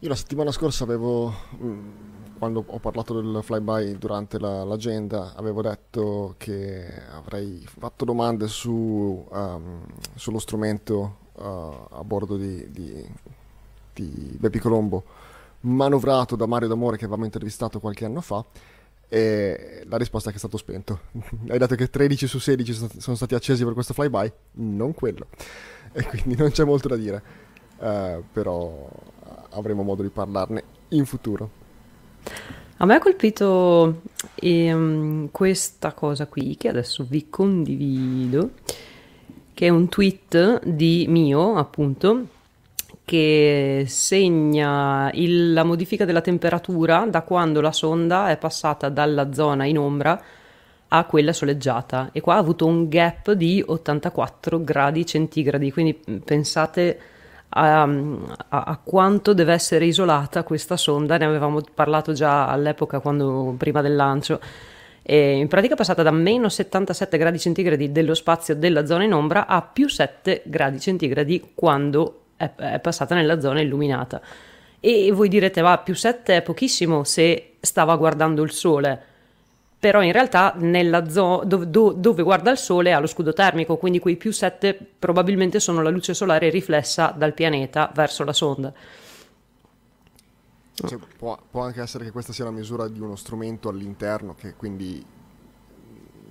Io 0.00 0.08
la 0.08 0.14
settimana 0.14 0.50
scorsa 0.50 0.84
avevo, 0.84 1.32
mm, 1.62 1.90
quando 2.38 2.64
ho 2.66 2.78
parlato 2.78 3.20
del 3.20 3.42
flyby 3.42 3.98
durante 3.98 4.38
la, 4.38 4.64
l'agenda, 4.64 5.34
avevo 5.34 5.62
detto 5.62 6.34
che 6.38 6.86
avrei 7.12 7.64
fatto 7.66 8.04
domande 8.04 8.48
su, 8.48 9.26
um, 9.30 9.84
sullo 10.14 10.38
strumento 10.38 11.16
uh, 11.34 11.42
a 11.42 12.04
bordo 12.04 12.36
di, 12.36 12.70
di 12.70 13.06
di 13.92 14.36
Bepi 14.38 14.58
Colombo 14.58 15.04
manovrato 15.60 16.36
da 16.36 16.46
Mario 16.46 16.68
D'Amore 16.68 16.96
che 16.96 17.04
avevamo 17.04 17.26
intervistato 17.26 17.80
qualche 17.80 18.04
anno 18.04 18.20
fa 18.20 18.44
e 19.08 19.84
la 19.86 19.96
risposta 19.96 20.28
è 20.28 20.30
che 20.30 20.36
è 20.36 20.40
stato 20.40 20.56
spento. 20.56 21.00
Hai 21.48 21.58
detto 21.58 21.74
che 21.74 21.90
13 21.90 22.26
su 22.26 22.38
16 22.38 22.90
sono 22.98 23.16
stati 23.16 23.34
accesi 23.34 23.64
per 23.64 23.74
questo 23.74 23.92
flyby? 23.92 24.32
Non 24.52 24.94
quello. 24.94 25.26
E 25.92 26.04
quindi 26.06 26.36
non 26.36 26.50
c'è 26.50 26.64
molto 26.64 26.86
da 26.86 26.96
dire. 26.96 27.48
Uh, 27.80 28.22
però 28.30 28.88
avremo 29.52 29.82
modo 29.82 30.02
di 30.02 30.10
parlarne 30.10 30.62
in 30.88 31.06
futuro. 31.06 31.50
A 32.76 32.86
me 32.86 32.94
ha 32.94 32.98
colpito 32.98 34.02
ehm, 34.34 35.28
questa 35.30 35.92
cosa 35.92 36.26
qui 36.26 36.56
che 36.56 36.68
adesso 36.68 37.04
vi 37.08 37.28
condivido, 37.28 38.50
che 39.52 39.66
è 39.66 39.68
un 39.68 39.88
tweet 39.88 40.64
di 40.64 41.04
mio, 41.08 41.56
appunto, 41.56 42.26
che 43.04 43.84
segna 43.86 45.10
il, 45.12 45.52
la 45.52 45.64
modifica 45.64 46.04
della 46.04 46.22
temperatura 46.22 47.06
da 47.06 47.22
quando 47.22 47.60
la 47.60 47.72
sonda 47.72 48.30
è 48.30 48.38
passata 48.38 48.88
dalla 48.88 49.32
zona 49.32 49.66
in 49.66 49.78
ombra 49.78 50.22
a 50.88 51.04
quella 51.04 51.32
soleggiata 51.32 52.10
e 52.12 52.20
qua 52.20 52.34
ha 52.34 52.38
avuto 52.38 52.66
un 52.66 52.88
gap 52.88 53.32
di 53.32 53.62
84 53.64 54.64
gradi 54.64 55.04
centigradi, 55.04 55.70
quindi 55.70 56.00
pensate 56.24 57.00
a, 57.50 57.82
a, 57.82 57.88
a, 58.48 58.80
quanto 58.82 59.34
deve 59.34 59.52
essere 59.52 59.84
isolata 59.84 60.42
questa 60.42 60.76
sonda, 60.76 61.16
ne 61.16 61.24
avevamo 61.24 61.60
parlato 61.74 62.12
già 62.12 62.48
all'epoca 62.48 63.00
quando, 63.00 63.54
prima 63.56 63.82
del 63.82 63.96
lancio. 63.96 64.40
E 65.02 65.32
in 65.32 65.48
pratica 65.48 65.74
è 65.74 65.76
passata 65.76 66.02
da 66.02 66.10
meno 66.10 66.48
77 66.48 67.18
gradi 67.18 67.38
centigradi 67.38 67.90
dello 67.90 68.14
spazio 68.14 68.54
della 68.54 68.86
zona 68.86 69.04
in 69.04 69.14
ombra 69.14 69.46
a 69.46 69.62
più 69.62 69.88
7 69.88 70.42
gradi 70.44 70.78
centigradi 70.78 71.52
quando 71.54 72.24
è, 72.36 72.50
è 72.54 72.78
passata 72.80 73.14
nella 73.14 73.40
zona 73.40 73.60
illuminata. 73.60 74.20
E 74.78 75.10
voi 75.12 75.28
direte, 75.28 75.60
va, 75.60 75.78
più 75.78 75.94
7 75.94 76.36
è 76.36 76.42
pochissimo 76.42 77.04
se 77.04 77.54
stava 77.60 77.96
guardando 77.96 78.42
il 78.42 78.52
sole 78.52 79.04
però 79.80 80.02
in 80.02 80.12
realtà 80.12 80.52
nella 80.58 81.08
zona 81.08 81.44
dove, 81.44 81.66
dove, 81.70 82.22
guarda 82.22 82.50
il 82.50 82.58
Sole 82.58 82.92
ha 82.92 83.00
lo 83.00 83.06
scudo 83.06 83.32
termico, 83.32 83.78
quindi 83.78 83.98
quei 83.98 84.16
più 84.16 84.30
7 84.30 84.78
probabilmente 84.98 85.58
sono 85.58 85.80
la 85.80 85.88
luce 85.88 86.12
solare 86.12 86.50
riflessa 86.50 87.14
dal 87.16 87.32
pianeta 87.32 87.90
verso 87.94 88.22
la 88.22 88.34
sonda. 88.34 88.72
Cioè, 90.74 90.98
può, 91.16 91.38
può, 91.50 91.62
anche 91.62 91.80
essere 91.80 92.04
che 92.04 92.10
questa 92.10 92.34
sia 92.34 92.44
la 92.44 92.50
misura 92.50 92.88
di 92.88 93.00
uno 93.00 93.16
strumento 93.16 93.70
all'interno, 93.70 94.34
che 94.34 94.54
quindi 94.54 95.02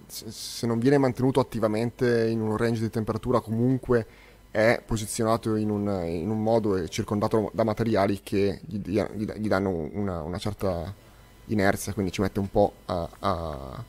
se, 0.06 0.68
non 0.68 0.78
viene 0.78 1.00
mantenuto 1.00 1.40
attivamente 1.40 2.28
in 2.28 2.42
un 2.42 2.56
range 2.56 2.82
di 2.82 2.90
temperatura 2.92 3.40
comunque 3.40 4.06
è 4.52 4.82
posizionato 4.84 5.56
in 5.56 5.72
un, 5.72 6.04
in 6.06 6.30
un, 6.30 6.42
modo 6.42 6.76
e 6.76 6.90
circondato 6.90 7.52
da 7.54 7.64
materiali 7.64 8.22
che 8.22 8.62
gli, 8.66 8.80
gli 8.80 9.48
danno 9.48 9.70
una, 9.70 10.22
una, 10.22 10.38
certa 10.40 10.92
inerzia, 11.50 11.94
quindi 11.94 12.12
ci 12.12 12.22
mette 12.22 12.40
un 12.40 12.50
po' 12.50 12.74
a, 12.86 13.10
a, 13.20 13.84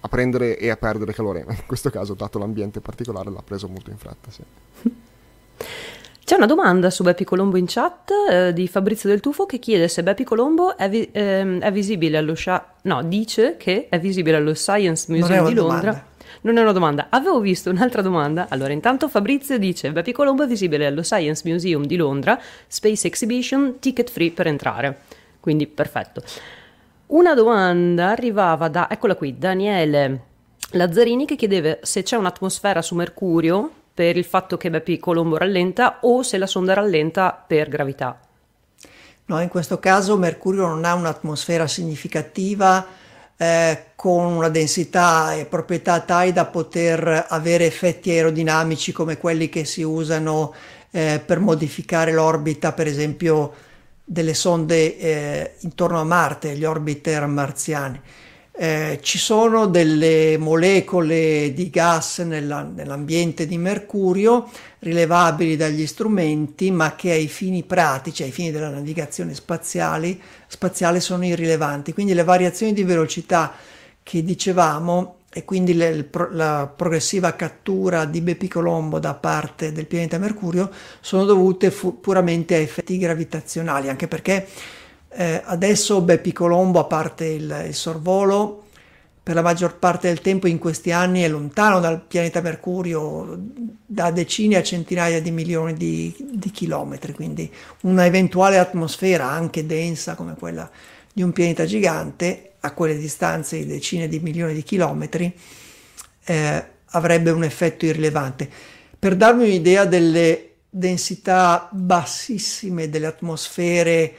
a, 0.00 0.08
prendere 0.08 0.58
e 0.58 0.68
a 0.68 0.76
perdere 0.76 1.12
calore. 1.12 1.44
In 1.48 1.66
questo 1.66 1.90
caso, 1.90 2.14
dato 2.14 2.38
l'ambiente 2.38 2.80
particolare, 2.80 3.30
l'ha 3.30 3.42
preso 3.42 3.68
molto 3.68 3.90
in 3.90 3.96
fretta. 3.96 4.30
Sì. 4.30 4.42
C'è 6.24 6.36
una 6.36 6.46
domanda 6.46 6.90
su 6.90 7.02
Beppi 7.02 7.24
Colombo 7.24 7.56
in 7.56 7.64
chat 7.66 8.12
eh, 8.30 8.52
di 8.52 8.68
Fabrizio 8.68 9.08
Del 9.08 9.18
Tufo 9.18 9.46
che 9.46 9.58
chiede 9.58 9.88
se 9.88 10.04
Beppi 10.04 10.22
Colombo 10.22 10.76
è, 10.76 10.88
vi- 10.88 11.08
ehm, 11.10 11.60
è 11.60 11.72
visibile 11.72 12.18
allo 12.18 12.36
Sha- 12.36 12.74
no, 12.82 13.02
dice 13.02 13.56
che 13.56 13.88
è 13.88 13.98
visibile 13.98 14.36
allo 14.36 14.54
Science 14.54 15.10
Museum 15.10 15.48
di 15.48 15.54
Londra. 15.54 15.90
Domanda 15.90 16.08
non 16.42 16.56
è 16.56 16.62
una 16.62 16.72
domanda. 16.72 17.06
Avevo 17.10 17.40
visto 17.40 17.70
un'altra 17.70 18.02
domanda. 18.02 18.46
Allora, 18.48 18.72
intanto 18.72 19.08
Fabrizio 19.08 19.58
dice: 19.58 19.92
Bepi 19.92 20.12
Colombo 20.12 20.44
è 20.44 20.46
visibile 20.46 20.86
allo 20.86 21.02
Science 21.02 21.42
Museum 21.48 21.84
di 21.84 21.96
Londra, 21.96 22.40
Space 22.66 23.06
Exhibition, 23.06 23.78
ticket 23.78 24.10
free 24.10 24.30
per 24.30 24.46
entrare. 24.46 25.00
Quindi 25.40 25.66
perfetto. 25.66 26.22
Una 27.10 27.34
domanda 27.34 28.10
arrivava 28.10 28.68
da, 28.68 28.88
eccola 28.88 29.16
qui, 29.16 29.36
Daniele 29.36 30.20
Lazzarini 30.70 31.26
che 31.26 31.34
chiedeva 31.34 31.78
se 31.82 32.04
c'è 32.04 32.14
un'atmosfera 32.16 32.82
su 32.82 32.94
Mercurio 32.94 33.68
per 33.92 34.16
il 34.16 34.24
fatto 34.24 34.56
che 34.56 34.70
Bepi 34.70 34.96
Colombo 35.00 35.36
rallenta 35.36 35.98
o 36.02 36.22
se 36.22 36.38
la 36.38 36.46
sonda 36.46 36.72
rallenta 36.72 37.32
per 37.44 37.68
gravità. 37.68 38.16
No, 39.24 39.40
in 39.40 39.48
questo 39.48 39.80
caso 39.80 40.16
Mercurio 40.16 40.68
non 40.68 40.84
ha 40.84 40.94
un'atmosfera 40.94 41.66
significativa 41.66 42.86
eh, 43.36 43.86
con 43.96 44.26
una 44.26 44.48
densità 44.48 45.34
e 45.34 45.46
proprietà 45.46 45.98
tali 46.02 46.32
da 46.32 46.44
poter 46.44 47.26
avere 47.28 47.66
effetti 47.66 48.10
aerodinamici 48.10 48.92
come 48.92 49.18
quelli 49.18 49.48
che 49.48 49.64
si 49.64 49.82
usano 49.82 50.54
eh, 50.92 51.20
per 51.24 51.40
modificare 51.40 52.12
l'orbita, 52.12 52.72
per 52.72 52.86
esempio, 52.86 53.52
delle 54.10 54.34
sonde 54.34 54.98
eh, 54.98 55.52
intorno 55.60 56.00
a 56.00 56.04
Marte, 56.04 56.56
gli 56.56 56.64
orbiter 56.64 57.24
marziani. 57.26 58.00
Eh, 58.50 58.98
ci 59.02 59.18
sono 59.18 59.66
delle 59.66 60.36
molecole 60.36 61.52
di 61.54 61.70
gas 61.70 62.18
nella, 62.18 62.62
nell'ambiente 62.62 63.46
di 63.46 63.56
Mercurio 63.56 64.50
rilevabili 64.80 65.54
dagli 65.54 65.86
strumenti, 65.86 66.72
ma 66.72 66.96
che 66.96 67.12
ai 67.12 67.28
fini 67.28 67.62
pratici, 67.62 68.24
ai 68.24 68.32
fini 68.32 68.50
della 68.50 68.70
navigazione 68.70 69.32
spaziale, 69.32 70.18
sono 70.98 71.24
irrilevanti. 71.24 71.92
Quindi 71.92 72.12
le 72.12 72.24
variazioni 72.24 72.72
di 72.72 72.82
velocità 72.82 73.52
che 74.02 74.24
dicevamo 74.24 75.18
e 75.32 75.44
quindi 75.44 75.74
le, 75.74 76.08
la 76.32 76.72
progressiva 76.74 77.36
cattura 77.36 78.04
di 78.04 78.20
Bepi 78.20 78.48
Colombo 78.48 78.98
da 78.98 79.14
parte 79.14 79.70
del 79.70 79.86
pianeta 79.86 80.18
Mercurio 80.18 80.70
sono 81.00 81.24
dovute 81.24 81.70
fu- 81.70 82.00
puramente 82.00 82.56
a 82.56 82.58
effetti 82.58 82.98
gravitazionali, 82.98 83.88
anche 83.88 84.08
perché 84.08 84.48
eh, 85.08 85.40
adesso 85.44 86.00
Bepi 86.00 86.32
Colombo, 86.32 86.80
a 86.80 86.84
parte 86.84 87.26
il, 87.26 87.64
il, 87.68 87.74
sorvolo, 87.74 88.64
per 89.22 89.36
la 89.36 89.42
maggior 89.42 89.78
parte 89.78 90.08
del 90.08 90.20
tempo 90.20 90.48
in 90.48 90.58
questi 90.58 90.90
anni 90.90 91.22
è 91.22 91.28
lontano 91.28 91.78
dal 91.78 92.00
pianeta 92.00 92.40
Mercurio 92.40 93.38
da 93.86 94.10
decine 94.10 94.56
a 94.56 94.62
centinaia 94.64 95.22
di 95.22 95.30
milioni 95.30 95.74
di, 95.74 96.12
di 96.18 96.50
chilometri, 96.50 97.12
quindi 97.12 97.48
una 97.82 98.04
eventuale 98.04 98.58
atmosfera 98.58 99.30
anche 99.30 99.64
densa 99.64 100.16
come 100.16 100.34
quella 100.36 100.68
di 101.12 101.22
un 101.22 101.30
pianeta 101.32 101.64
gigante 101.64 102.49
a 102.60 102.72
quelle 102.72 102.98
distanze 102.98 103.58
di 103.58 103.66
decine 103.66 104.08
di 104.08 104.20
milioni 104.20 104.54
di 104.54 104.62
chilometri 104.62 105.34
eh, 106.24 106.64
avrebbe 106.84 107.30
un 107.30 107.44
effetto 107.44 107.86
irrilevante. 107.86 108.48
Per 108.98 109.16
darvi 109.16 109.44
un'idea 109.44 109.84
delle 109.84 110.50
densità 110.68 111.68
bassissime 111.72 112.88
delle 112.88 113.06
atmosfere, 113.06 114.14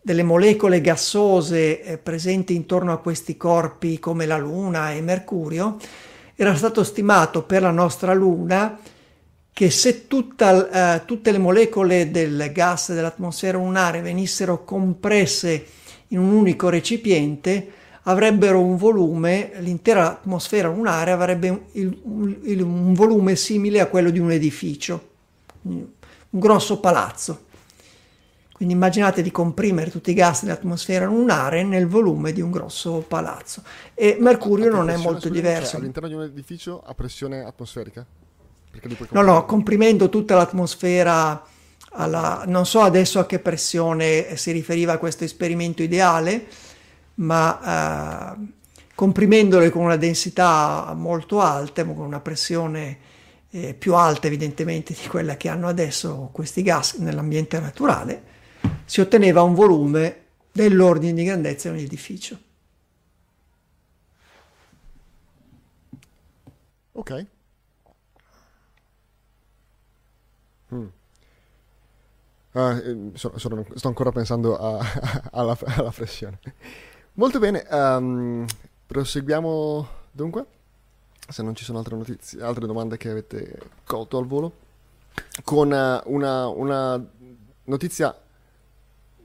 delle 0.00 0.22
molecole 0.22 0.80
gassose 0.80 1.82
eh, 1.82 1.98
presenti 1.98 2.54
intorno 2.54 2.92
a 2.92 2.98
questi 2.98 3.36
corpi 3.36 3.98
come 3.98 4.26
la 4.26 4.36
Luna 4.36 4.92
e 4.92 5.00
Mercurio, 5.00 5.78
era 6.36 6.54
stato 6.54 6.84
stimato 6.84 7.44
per 7.44 7.62
la 7.62 7.70
nostra 7.70 8.12
Luna 8.12 8.78
che 9.52 9.70
se 9.70 10.08
tutta, 10.08 10.96
eh, 10.96 11.04
tutte 11.04 11.30
le 11.30 11.38
molecole 11.38 12.10
del 12.10 12.50
gas 12.52 12.92
dell'atmosfera 12.92 13.56
lunare 13.56 14.00
venissero 14.00 14.64
compresse 14.64 15.64
in 16.08 16.18
un 16.18 16.32
unico 16.32 16.68
recipiente 16.68 17.72
avrebbero 18.04 18.60
un 18.60 18.76
volume, 18.76 19.52
l'intera 19.58 20.12
atmosfera 20.12 20.68
lunare 20.68 21.10
avrebbe 21.10 21.66
il, 21.72 22.40
il, 22.42 22.60
un 22.60 22.92
volume 22.92 23.36
simile 23.36 23.80
a 23.80 23.86
quello 23.86 24.10
di 24.10 24.18
un 24.18 24.30
edificio, 24.30 25.08
un 25.62 25.86
grosso 26.30 26.80
palazzo. 26.80 27.42
Quindi 28.52 28.74
immaginate 28.74 29.20
di 29.20 29.32
comprimere 29.32 29.90
tutti 29.90 30.12
i 30.12 30.14
gas 30.14 30.44
dell'atmosfera 30.44 31.06
lunare 31.06 31.64
nel 31.64 31.88
volume 31.88 32.32
di 32.32 32.40
un 32.40 32.52
grosso 32.52 33.04
palazzo. 33.06 33.64
E 33.94 34.16
Mercurio 34.20 34.70
non 34.70 34.90
è 34.90 34.96
molto 34.96 35.28
diverso. 35.28 35.72
Cioè, 35.72 35.80
all'interno 35.80 36.08
di 36.08 36.14
un 36.14 36.22
edificio 36.22 36.80
a 36.80 36.94
pressione 36.94 37.42
atmosferica? 37.42 38.06
no, 39.10 39.22
no, 39.22 39.44
comprimendo 39.44 40.08
tutta 40.08 40.36
l'atmosfera 40.36 41.42
alla, 41.94 42.44
non 42.46 42.66
so 42.66 42.80
adesso 42.80 43.18
a 43.18 43.26
che 43.26 43.38
pressione 43.38 44.36
si 44.36 44.50
riferiva 44.52 44.98
questo 44.98 45.24
esperimento 45.24 45.82
ideale, 45.82 46.46
ma 47.16 48.34
eh, 48.34 48.46
comprimendole 48.94 49.70
con 49.70 49.84
una 49.84 49.96
densità 49.96 50.92
molto 50.96 51.40
alta, 51.40 51.84
con 51.84 51.98
una 51.98 52.20
pressione 52.20 52.98
eh, 53.50 53.74
più 53.74 53.94
alta 53.94 54.26
evidentemente 54.26 54.94
di 54.94 55.06
quella 55.08 55.36
che 55.36 55.48
hanno 55.48 55.68
adesso 55.68 56.30
questi 56.32 56.62
gas 56.62 56.94
nell'ambiente 56.94 57.58
naturale, 57.60 58.22
si 58.84 59.00
otteneva 59.00 59.42
un 59.42 59.54
volume 59.54 60.22
dell'ordine 60.52 61.14
di 61.14 61.24
grandezza 61.24 61.68
di 61.68 61.78
un 61.78 61.84
edificio. 61.84 62.38
Ok. 66.92 67.26
Uh, 72.54 73.10
sono, 73.14 73.36
sono, 73.36 73.66
sto 73.74 73.88
ancora 73.88 74.12
pensando 74.12 74.56
a, 74.56 74.78
alla, 75.32 75.58
alla, 75.64 75.90
pressione. 75.90 76.38
Molto 77.14 77.40
bene, 77.40 77.66
um, 77.68 78.46
proseguiamo 78.86 79.88
dunque. 80.12 80.46
Se 81.28 81.42
non 81.42 81.56
ci 81.56 81.64
sono 81.64 81.78
altre 81.78 81.96
notizie, 81.96 82.40
altre 82.40 82.66
domande 82.66 82.96
che 82.96 83.10
avete 83.10 83.58
colto 83.84 84.18
al 84.18 84.26
volo, 84.26 84.52
con 85.42 85.66
uh, 85.68 86.12
una, 86.12 86.46
una, 86.46 87.04
notizia 87.64 88.16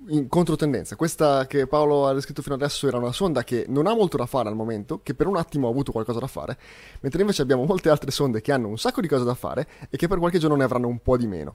in 0.07 0.27
controtendenza. 0.27 0.95
Questa 0.95 1.45
che 1.45 1.67
Paolo 1.67 2.07
ha 2.07 2.13
descritto 2.13 2.41
fino 2.41 2.55
adesso 2.55 2.87
era 2.87 2.97
una 2.97 3.11
sonda 3.11 3.43
che 3.43 3.65
non 3.67 3.85
ha 3.85 3.93
molto 3.93 4.17
da 4.17 4.25
fare 4.25 4.49
al 4.49 4.55
momento, 4.55 5.01
che 5.03 5.13
per 5.13 5.27
un 5.27 5.37
attimo 5.37 5.67
ha 5.67 5.69
avuto 5.69 5.91
qualcosa 5.91 6.17
da 6.17 6.25
fare, 6.25 6.57
mentre 7.01 7.21
invece 7.21 7.43
abbiamo 7.43 7.63
molte 7.65 7.89
altre 7.89 8.09
sonde 8.09 8.41
che 8.41 8.51
hanno 8.51 8.69
un 8.69 8.79
sacco 8.79 9.01
di 9.01 9.07
cose 9.07 9.23
da 9.23 9.35
fare 9.35 9.67
e 9.91 9.97
che 9.97 10.07
per 10.07 10.17
qualche 10.17 10.39
giorno 10.39 10.55
ne 10.55 10.63
avranno 10.63 10.87
un 10.87 10.99
po' 10.99 11.15
di 11.15 11.27
meno. 11.27 11.53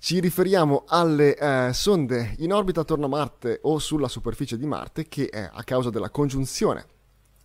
Ci 0.00 0.20
riferiamo 0.20 0.84
alle 0.86 1.36
eh, 1.36 1.72
sonde 1.72 2.36
in 2.38 2.52
orbita 2.52 2.82
attorno 2.82 3.06
a 3.06 3.08
Marte 3.08 3.58
o 3.62 3.80
sulla 3.80 4.06
superficie 4.06 4.56
di 4.56 4.64
Marte 4.64 5.08
che 5.08 5.24
eh, 5.24 5.50
a 5.52 5.64
causa 5.64 5.90
della 5.90 6.08
congiunzione 6.08 6.86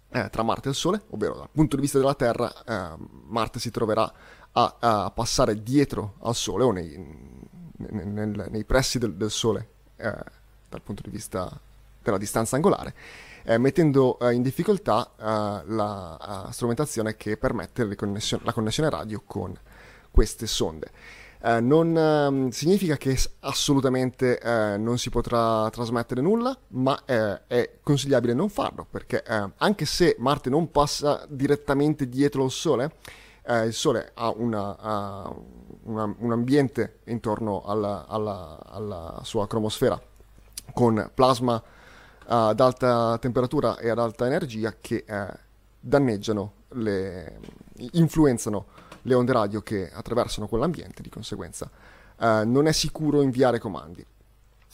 eh, 0.09 0.29
tra 0.29 0.43
Marte 0.43 0.67
e 0.67 0.71
il 0.71 0.77
Sole, 0.77 1.01
ovvero 1.09 1.33
dal 1.33 1.49
punto 1.51 1.75
di 1.75 1.81
vista 1.81 1.97
della 1.97 2.13
Terra, 2.13 2.53
eh, 2.63 2.95
Marte 3.25 3.59
si 3.59 3.71
troverà 3.71 4.09
a, 4.51 4.75
a, 4.79 5.09
passare 5.09 5.63
dietro 5.63 6.13
al 6.19 6.35
Sole 6.35 6.63
o 6.63 6.71
nei, 6.71 6.95
nel, 7.77 8.07
nel, 8.07 8.45
nei 8.51 8.63
pressi 8.65 8.99
del, 8.99 9.15
del 9.15 9.31
Sole 9.31 9.67
eh, 9.95 10.15
dal 10.69 10.81
punto 10.83 11.01
di 11.01 11.09
vista 11.09 11.59
della 12.03 12.19
distanza 12.19 12.55
angolare, 12.55 12.93
eh, 13.45 13.57
mettendo 13.57 14.19
in 14.31 14.43
difficoltà 14.43 15.09
la 15.17 16.49
strumentazione 16.51 17.17
che 17.17 17.35
permette 17.35 17.83
la 17.83 18.53
connessione 18.53 18.89
radio 18.91 19.23
con 19.25 19.57
queste 20.11 20.45
sonde. 20.45 20.91
Eh, 21.45 21.59
non 21.59 21.97
eh, 21.97 22.51
significa 22.53 22.95
che 22.95 23.19
assolutamente 23.41 24.39
eh, 24.39 24.77
non 24.77 24.97
si 24.97 25.09
potrà 25.09 25.69
trasmettere 25.71 26.21
nulla, 26.21 26.57
ma 26.69 26.97
eh, 27.03 27.45
è 27.47 27.79
consigliabile 27.83 28.33
non 28.33 28.47
farlo, 28.47 28.87
perché 28.89 29.21
eh, 29.23 29.51
anche 29.57 29.83
se 29.83 30.15
Marte 30.19 30.49
non 30.49 30.71
passa 30.71 31.25
direttamente 31.27 32.07
dietro 32.07 32.45
il 32.45 32.51
Sole, 32.51 32.91
il 33.45 33.73
Sole 33.73 34.11
ha, 34.13 34.29
una, 34.29 34.77
ha 34.79 35.35
una, 35.83 36.15
un 36.17 36.31
ambiente 36.31 36.99
intorno 37.07 37.63
alla, 37.65 38.05
alla, 38.07 38.57
alla, 38.63 39.19
sua 39.23 39.47
cromosfera 39.47 40.01
con 40.71 41.11
plasma 41.13 41.61
ad 42.25 42.57
alta 42.61 43.17
temperatura 43.19 43.77
e 43.79 43.89
ad 43.89 43.99
alta 43.99 44.27
energia 44.27 44.73
che 44.79 45.03
danneggiano, 45.77 46.53
le, 46.69 47.39
influenzano 47.91 48.65
le 49.03 49.13
onde 49.13 49.31
radio 49.31 49.61
che 49.61 49.89
attraversano 49.91 50.47
quell'ambiente, 50.47 51.01
di 51.01 51.09
conseguenza 51.09 51.69
eh, 52.19 52.43
non 52.45 52.67
è 52.67 52.71
sicuro 52.71 53.21
inviare 53.21 53.59
comandi. 53.59 54.05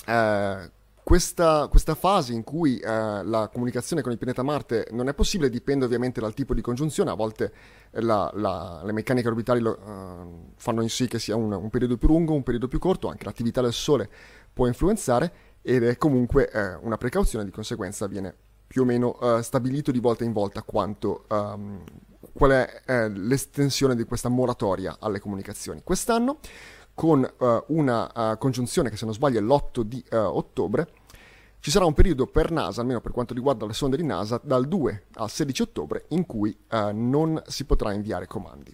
Eh, 0.06 0.72
questa, 1.10 1.68
questa, 1.70 1.96
fase 1.96 2.34
in 2.34 2.44
cui 2.44 2.78
eh, 2.78 2.88
la 2.88 3.50
comunicazione 3.52 4.04
con 4.04 4.12
il 4.12 4.20
pianeta 4.20 4.44
Marte 4.44 4.88
non 4.92 5.08
è 5.08 5.16
possibile 5.16 5.50
dipende 5.50 5.86
ovviamente 5.86 6.22
dal 6.22 6.36
tipo 6.36 6.54
di 6.54 6.62
congiunzione, 6.62 7.10
a 7.10 7.16
volte 7.16 7.52
la, 7.94 8.30
la, 8.36 8.82
le 8.84 8.92
meccaniche 8.92 9.28
orbitali 9.28 9.60
lo, 9.60 9.72
uh, 9.72 10.54
fanno 10.56 10.84
in 10.84 10.90
sì 10.90 11.08
che 11.08 11.18
sia 11.18 11.36
un, 11.36 11.52
un, 11.52 11.70
periodo 11.72 11.98
più 11.98 12.10
lungo, 12.10 12.36
un 12.36 12.44
periodo 12.44 12.68
più 12.68 12.78
corto, 12.78 13.08
anche 13.08 13.26
l'attività 13.26 13.60
del 13.62 13.74
Sole 13.74 14.08
può 14.54 14.68
influenzare 14.68 15.32
ed 15.64 15.84
è 15.84 15.98
comunque 15.98 16.52
eh, 16.52 16.76
una 16.76 16.98
precauzione, 16.98 17.44
di 17.44 17.52
conseguenza 17.52 18.06
viene 18.06 18.36
più 18.68 18.84
o 18.84 18.86
meno 18.86 19.18
uh, 19.20 19.42
stabilito 19.42 19.90
di 19.90 20.00
volta 20.00 20.24
in 20.24 20.32
volta 20.32 20.62
quanto 20.62 21.26
um, 21.30 21.84
qual 22.40 22.52
è 22.52 22.82
eh, 22.86 23.10
l'estensione 23.10 23.98
di 23.98 24.06
questa 24.06 24.30
moratoria 24.30 24.96
alle 25.02 25.20
comunicazioni. 25.20 25.82
Quest'anno, 25.84 26.40
con 26.94 27.22
eh, 27.22 27.64
una 27.68 28.32
uh, 28.32 28.38
congiunzione 28.38 28.90
che 28.90 28.96
se 28.96 29.04
non 29.04 29.14
sbaglio 29.14 29.40
è 29.40 29.42
l'8 29.42 29.82
di 29.82 30.02
uh, 30.12 30.16
ottobre, 30.16 30.88
ci 31.60 31.70
sarà 31.70 31.84
un 31.84 31.94
periodo 31.94 32.28
per 32.28 32.52
NASA, 32.52 32.80
almeno 32.80 33.02
per 33.02 33.12
quanto 33.12 33.34
riguarda 33.34 33.66
le 33.66 33.74
sonde 33.74 33.98
di 33.98 34.06
NASA, 34.06 34.40
dal 34.42 34.70
2 34.70 35.08
al 35.16 35.30
16 35.30 35.62
ottobre 35.64 36.06
in 36.10 36.26
cui 36.26 36.58
uh, 36.72 36.92
non 36.94 37.42
si 37.46 37.66
potrà 37.66 37.92
inviare 37.92 38.26
comandi. 38.26 38.74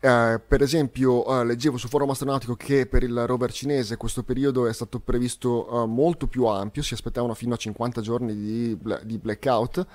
Uh, 0.00 0.40
per 0.44 0.62
esempio, 0.62 1.28
uh, 1.30 1.44
leggevo 1.44 1.76
su 1.76 1.86
forum 1.86 2.10
astronautico 2.10 2.56
che 2.56 2.86
per 2.86 3.04
il 3.04 3.26
rover 3.26 3.52
cinese 3.52 3.96
questo 3.96 4.24
periodo 4.24 4.66
è 4.66 4.72
stato 4.72 4.98
previsto 4.98 5.72
uh, 5.72 5.86
molto 5.86 6.26
più 6.26 6.46
ampio, 6.46 6.82
si 6.82 6.94
aspettavano 6.94 7.34
fino 7.34 7.54
a 7.54 7.58
50 7.58 8.00
giorni 8.00 8.34
di, 8.34 8.78
di 9.04 9.18
blackout, 9.18 9.86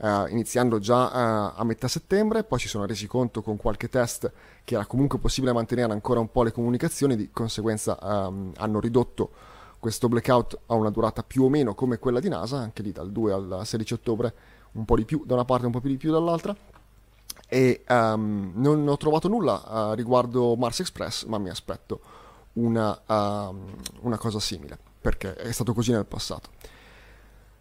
Uh, 0.00 0.26
iniziando 0.28 0.78
già 0.78 1.08
uh, 1.08 1.52
a 1.56 1.62
metà 1.64 1.86
settembre, 1.86 2.42
poi 2.42 2.58
si 2.58 2.68
sono 2.68 2.86
resi 2.86 3.06
conto 3.06 3.42
con 3.42 3.58
qualche 3.58 3.90
test 3.90 4.32
che 4.64 4.72
era 4.72 4.86
comunque 4.86 5.18
possibile 5.18 5.52
mantenere 5.52 5.92
ancora 5.92 6.20
un 6.20 6.30
po' 6.30 6.42
le 6.42 6.52
comunicazioni, 6.52 7.16
di 7.16 7.28
conseguenza 7.30 7.98
um, 8.00 8.50
hanno 8.56 8.80
ridotto 8.80 9.30
questo 9.78 10.08
blackout 10.08 10.58
a 10.66 10.74
una 10.74 10.88
durata 10.88 11.22
più 11.22 11.42
o 11.42 11.50
meno 11.50 11.74
come 11.74 11.98
quella 11.98 12.18
di 12.18 12.30
NASA, 12.30 12.56
anche 12.56 12.82
lì 12.82 12.92
dal 12.92 13.12
2 13.12 13.32
al 13.32 13.60
16 13.64 13.92
ottobre, 13.92 14.32
un 14.72 14.86
po' 14.86 14.96
di 14.96 15.04
più 15.04 15.22
da 15.26 15.34
una 15.34 15.44
parte, 15.44 15.66
un 15.66 15.72
po' 15.72 15.80
più 15.80 15.90
di 15.90 15.98
più 15.98 16.10
dall'altra. 16.10 16.56
E 17.46 17.84
um, 17.86 18.52
non 18.54 18.88
ho 18.88 18.96
trovato 18.96 19.28
nulla 19.28 19.90
uh, 19.90 19.92
riguardo 19.92 20.56
Mars 20.56 20.80
Express, 20.80 21.26
ma 21.26 21.36
mi 21.36 21.50
aspetto 21.50 22.00
una, 22.54 22.98
una 23.06 24.16
cosa 24.16 24.40
simile, 24.40 24.78
perché 24.98 25.34
è 25.34 25.52
stato 25.52 25.74
così 25.74 25.92
nel 25.92 26.06
passato. 26.06 26.48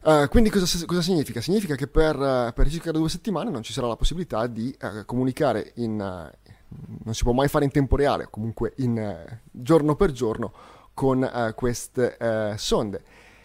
Uh, 0.02 0.30
quindi 0.30 0.50
cosa, 0.50 0.86
cosa, 0.86 1.02
significa? 1.02 1.42
Significa 1.42 1.76
che 1.76 1.88
per, 1.88 2.16
uh, 2.16 2.54
per, 2.54 2.70
circa 2.70 2.92
due 2.92 3.10
settimane 3.10 3.50
non 3.50 3.64
ci 3.64 3.74
sarà 3.74 3.88
la 3.88 3.98
possibilità 3.98 4.48
di 4.48 4.74
uh, 4.82 5.04
comunicare 5.06 5.74
in... 5.76 5.98
non 5.98 7.14
si 7.14 7.24
può 7.24 7.34
mai 7.34 7.50
fare 7.50 7.66
in 7.66 7.72
tempo 7.72 7.98
reale, 7.98 8.28
comunque 8.30 8.74
in 8.78 9.40
giorno 9.52 9.96
per 9.96 10.12
giorno 10.12 10.54
con 10.94 11.54
queste 11.56 12.18
sonde. 12.58 13.02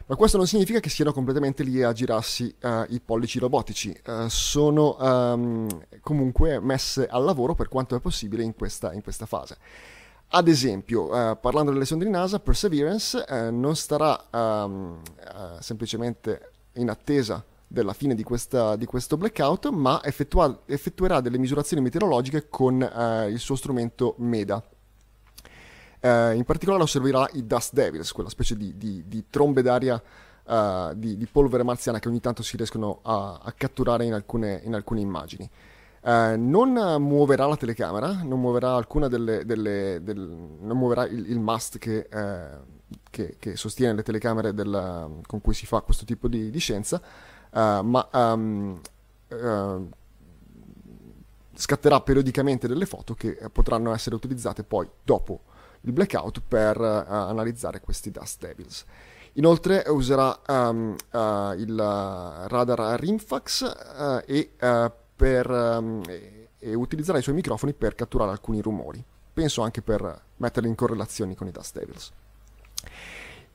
Ma 0.07 0.17
questo 0.17 0.37
non 0.37 0.47
significa 0.47 0.81
che 0.81 0.91
siano 0.91 1.13
completamente 1.13 1.63
lì 1.63 1.83
a 1.83 1.93
girarsi 1.93 2.55
i 2.89 3.01
pollici 3.01 3.39
robotici, 3.39 3.97
sono 4.27 4.97
um, 4.99 5.69
comunque 6.03 6.61
messe 6.61 7.07
al 7.07 7.23
lavoro 7.23 7.55
per 7.55 7.69
quanto 7.69 7.95
è 7.95 8.01
possibile 8.01 8.43
in 8.43 8.55
questa, 8.55 8.93
in 8.93 9.03
questa 9.03 9.25
fase. 9.25 9.57
Ad 10.37 10.49
esempio, 10.49 11.05
uh, 11.15 11.39
parlando 11.39 11.71
delle 11.71 11.85
sonde 11.85 12.05
di 12.07 12.11
NASA, 12.11 12.41
Perseverance 12.41 13.25
uh, 13.29 13.57
non 13.57 13.77
starà 13.77 14.21
um, 14.33 15.01
uh, 15.01 15.61
semplicemente 15.61 16.51
in 16.73 16.91
attesa 16.91 17.45
della 17.69 17.93
fine 17.93 18.17
di, 18.17 18.25
questa, 18.25 18.75
di 18.75 18.85
questo 18.85 19.17
blackout, 19.17 19.69
ma 19.69 20.03
effettua- 20.03 20.63
effettuerà 20.67 21.21
delle 21.21 21.39
misurazioni 21.39 21.85
meteorologiche 21.85 22.49
con 22.49 22.81
il 23.31 23.39
suo 23.39 23.55
strumento 23.55 24.17
MEDA. 24.19 24.63
in 26.03 26.43
particolare 26.45 26.83
osserverà 26.83 27.29
i 27.35 27.47
Dust 27.47 27.73
Devils, 27.73 28.11
quella 28.11 28.29
specie 28.29 28.57
di, 28.57 28.77
di, 28.77 29.05
di 29.07 29.25
trombe 29.31 29.63
d'aria 29.63 30.03
di, 30.95 31.29
polvere 31.31 31.63
marziana 31.63 32.01
che 32.01 32.09
ogni 32.09 32.21
tanto 32.21 32.43
si 32.43 32.57
riescono 32.57 33.01
a, 33.03 33.41
a 33.43 33.53
catturare 33.53 34.05
in 34.05 34.13
alcune, 34.13 34.61
in 34.65 34.75
alcune 34.75 35.01
immagini. 35.01 35.49
Uh, 36.05 36.37
non 36.37 36.73
muoverà 37.03 37.47
la 37.47 37.57
telecamera, 37.57 38.21
non 38.23 38.39
muoverà 38.39 38.75
alcuna 38.75 39.09
delle, 39.09 39.47
delle 39.47 40.01
del, 40.03 40.19
non 40.19 40.77
muoverà 40.77 41.07
il, 41.07 41.31
il 41.31 41.41
mast 41.41 41.79
che, 41.79 42.07
uh, 42.13 42.99
che, 43.09 43.37
che, 43.39 43.57
sostiene 43.57 43.95
le 43.95 44.03
telecamere 44.03 44.53
della, 44.53 45.09
con 45.25 45.41
cui 45.41 45.55
si 45.55 45.65
fa 45.65 45.81
questo 45.81 46.05
tipo 46.05 46.29
di, 46.29 46.51
di 46.51 46.59
scienza, 46.59 47.01
uh, 47.53 47.81
ma 47.81 48.07
um, 48.13 48.79
scatterà 51.55 51.99
periodicamente 52.03 52.69
delle 52.69 52.85
foto 52.85 53.15
che 53.15 53.39
potranno 53.51 53.95
essere 53.95 54.15
utilizzate 54.15 54.63
poi 54.63 54.87
dopo 55.03 55.41
il 55.83 55.93
blackout 55.93 56.43
per 56.47 56.79
analizzare 56.83 57.81
questi 57.81 58.11
Dust 58.11 58.41
Devils. 58.43 58.85
Inoltre 59.35 59.85
userà 59.87 60.39
um, 60.49 60.95
il 61.57 61.77
radar 61.77 63.01
Rimfax 63.01 64.23
e 64.27 64.51
per, 65.15 65.49
um, 65.51 66.03
e, 66.09 66.49
e 66.59 66.75
utilizzerà 66.75 67.19
i 67.19 67.23
suoi 67.23 67.35
microfoni 67.35 67.73
per 67.73 67.95
catturare 67.95 68.31
alcuni 68.31 68.61
rumori. 68.61 69.03
Penso 69.33 69.63
anche 69.63 69.83
per 69.83 70.23
metterli 70.37 70.69
in 70.69 70.75
correlazione 70.75 71.35
con 71.35 71.47
i 71.47 71.51
Dust 71.51 71.79
Devils. 71.79 72.13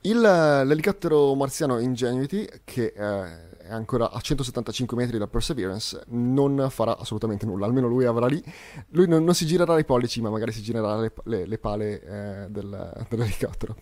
Il, 0.02 0.20
l'elicottero 0.20 1.34
marziano 1.34 1.78
Ingenuity, 1.78 2.48
che 2.64 2.92
eh, 2.96 3.58
è 3.58 3.72
ancora 3.72 4.10
a 4.10 4.18
175 4.18 4.96
metri 4.96 5.18
da 5.18 5.26
Perseverance, 5.26 6.04
non 6.08 6.68
farà 6.70 6.96
assolutamente 6.96 7.44
nulla, 7.44 7.66
almeno 7.66 7.86
lui 7.86 8.06
avrà 8.06 8.26
lì. 8.26 8.42
Lui 8.90 9.06
non, 9.06 9.24
non 9.24 9.34
si 9.34 9.44
girerà 9.44 9.78
i 9.78 9.84
pollici, 9.84 10.22
ma 10.22 10.30
magari 10.30 10.52
si 10.52 10.62
girerà 10.62 10.96
le, 10.96 11.12
le, 11.24 11.46
le 11.46 11.58
pale 11.58 12.02
eh, 12.02 12.46
del, 12.48 13.06
dell'elicottero. 13.08 13.76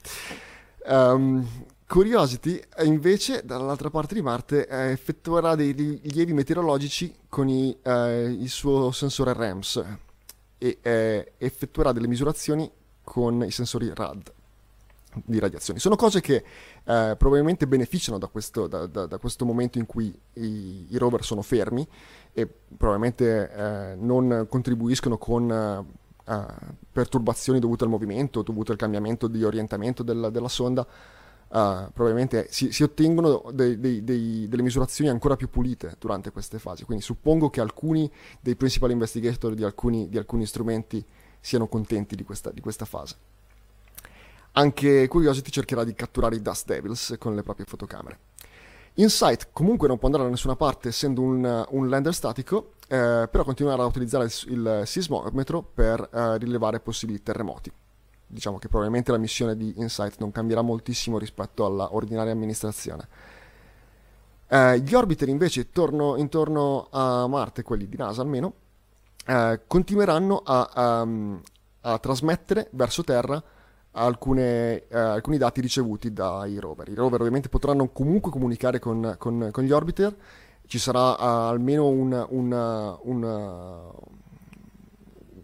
Um, 0.86 1.46
Curiosity 1.88 2.60
invece 2.82 3.46
dall'altra 3.46 3.88
parte 3.88 4.12
di 4.12 4.20
Marte 4.20 4.68
effettuerà 4.68 5.54
dei 5.54 5.72
rilievi 5.72 6.34
meteorologici 6.34 7.14
con 7.30 7.48
i, 7.48 7.74
eh, 7.82 8.24
il 8.24 8.50
suo 8.50 8.90
sensore 8.90 9.32
RAMS 9.32 9.82
e 10.58 10.78
eh, 10.82 11.32
effettuerà 11.38 11.92
delle 11.92 12.06
misurazioni 12.06 12.70
con 13.02 13.42
i 13.42 13.50
sensori 13.50 13.90
RAD 13.94 14.32
di 15.24 15.38
radiazioni. 15.38 15.80
Sono 15.80 15.96
cose 15.96 16.20
che 16.20 16.34
eh, 16.36 17.14
probabilmente 17.16 17.66
beneficiano 17.66 18.18
da 18.18 18.26
questo, 18.26 18.66
da, 18.66 18.86
da, 18.86 19.06
da 19.06 19.16
questo, 19.16 19.46
momento 19.46 19.78
in 19.78 19.86
cui 19.86 20.14
i, 20.34 20.88
i, 20.90 20.98
rover 20.98 21.24
sono 21.24 21.40
fermi 21.40 21.88
e 22.34 22.46
probabilmente 22.76 23.50
eh, 23.50 23.94
non 23.96 24.46
contribuiscono 24.46 25.16
con 25.16 25.50
eh, 25.50 26.46
perturbazioni 26.92 27.60
dovute 27.60 27.84
al 27.84 27.90
movimento, 27.90 28.42
dovute 28.42 28.72
al 28.72 28.78
cambiamento 28.78 29.26
di 29.26 29.42
orientamento 29.42 30.02
del, 30.02 30.28
della 30.30 30.48
sonda 30.48 30.86
Uh, 31.48 31.90
probabilmente 31.94 32.48
si, 32.50 32.72
si 32.72 32.82
ottengono 32.82 33.50
dei, 33.52 33.80
dei, 33.80 34.04
dei, 34.04 34.46
delle 34.48 34.62
misurazioni 34.62 35.08
ancora 35.08 35.34
più 35.34 35.48
pulite 35.48 35.96
durante 35.98 36.30
queste 36.30 36.58
fasi. 36.58 36.84
Quindi 36.84 37.02
suppongo 37.02 37.48
che 37.48 37.60
alcuni 37.60 38.10
dei 38.40 38.54
principal 38.54 38.90
investigator 38.90 39.54
di 39.54 39.64
alcuni, 39.64 40.08
di 40.10 40.18
alcuni 40.18 40.44
strumenti 40.44 41.02
siano 41.40 41.66
contenti 41.66 42.16
di 42.16 42.24
questa, 42.24 42.50
di 42.50 42.60
questa, 42.60 42.84
fase. 42.84 43.16
Anche 44.52 45.08
Curiosity 45.08 45.50
cercherà 45.50 45.84
di 45.84 45.94
catturare 45.94 46.36
i 46.36 46.42
Dust 46.42 46.66
Devils 46.66 47.16
con 47.18 47.34
le 47.34 47.42
proprie 47.42 47.64
fotocamere. 47.66 48.18
Insight 48.94 49.48
comunque 49.52 49.88
non 49.88 49.96
può 49.96 50.06
andare 50.08 50.24
da 50.24 50.30
nessuna 50.30 50.56
parte 50.56 50.88
essendo 50.88 51.22
un, 51.22 51.66
un 51.70 51.88
lander 51.88 52.12
statico, 52.12 52.72
eh, 52.88 53.28
però 53.30 53.44
continuerà 53.44 53.84
a 53.84 53.86
utilizzare 53.86 54.24
il, 54.24 54.32
il 54.48 54.82
sismometro 54.84 55.62
per 55.62 56.10
eh, 56.12 56.38
rilevare 56.38 56.80
possibili 56.80 57.22
terremoti 57.22 57.72
diciamo 58.28 58.58
che 58.58 58.68
probabilmente 58.68 59.10
la 59.10 59.18
missione 59.18 59.56
di 59.56 59.74
Insight 59.78 60.18
non 60.18 60.30
cambierà 60.30 60.62
moltissimo 60.62 61.18
rispetto 61.18 61.64
alla 61.64 61.94
ordinaria 61.94 62.32
amministrazione. 62.32 63.08
Eh, 64.50 64.80
gli 64.80 64.94
orbiter 64.94 65.28
invece 65.28 65.70
torno, 65.70 66.16
intorno 66.16 66.88
a 66.90 67.26
Marte, 67.26 67.62
quelli 67.62 67.88
di 67.88 67.96
NASA 67.96 68.22
almeno, 68.22 68.52
eh, 69.26 69.60
continueranno 69.66 70.42
a, 70.44 70.70
a, 70.72 71.06
a, 71.80 71.98
trasmettere 71.98 72.68
verso 72.72 73.02
Terra 73.02 73.42
alcune, 73.92 74.86
eh, 74.88 74.98
alcuni 74.98 75.38
dati 75.38 75.60
ricevuti 75.60 76.12
dai 76.12 76.58
rover. 76.58 76.88
I 76.88 76.94
rover 76.94 77.20
ovviamente 77.20 77.48
potranno 77.48 77.88
comunque 77.88 78.30
comunicare 78.30 78.78
con, 78.78 79.16
con, 79.18 79.48
con 79.50 79.64
gli 79.64 79.72
orbiter, 79.72 80.16
ci 80.66 80.78
sarà 80.78 81.12
uh, 81.12 81.50
almeno 81.50 81.88
un, 81.88 82.26
un, 82.28 82.98
un, 83.02 83.92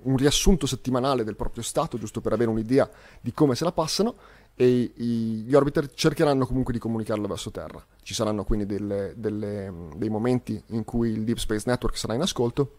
un 0.04 0.16
riassunto 0.16 0.66
settimanale 0.66 1.24
del 1.24 1.36
proprio 1.36 1.62
stato, 1.62 1.98
giusto 1.98 2.20
per 2.20 2.32
avere 2.32 2.50
un'idea 2.50 2.88
di 3.20 3.32
come 3.32 3.54
se 3.54 3.64
la 3.64 3.72
passano, 3.72 4.14
e 4.56 4.92
i, 4.94 5.42
gli 5.46 5.54
orbiter 5.54 5.92
cercheranno 5.92 6.46
comunque 6.46 6.72
di 6.72 6.78
comunicarlo 6.78 7.26
verso 7.26 7.50
Terra. 7.50 7.84
Ci 8.02 8.14
saranno 8.14 8.44
quindi 8.44 8.66
delle, 8.66 9.12
delle, 9.16 9.72
dei 9.96 10.08
momenti 10.08 10.62
in 10.68 10.84
cui 10.84 11.10
il 11.10 11.24
Deep 11.24 11.38
Space 11.38 11.64
Network 11.66 11.96
sarà 11.96 12.14
in 12.14 12.20
ascolto 12.20 12.78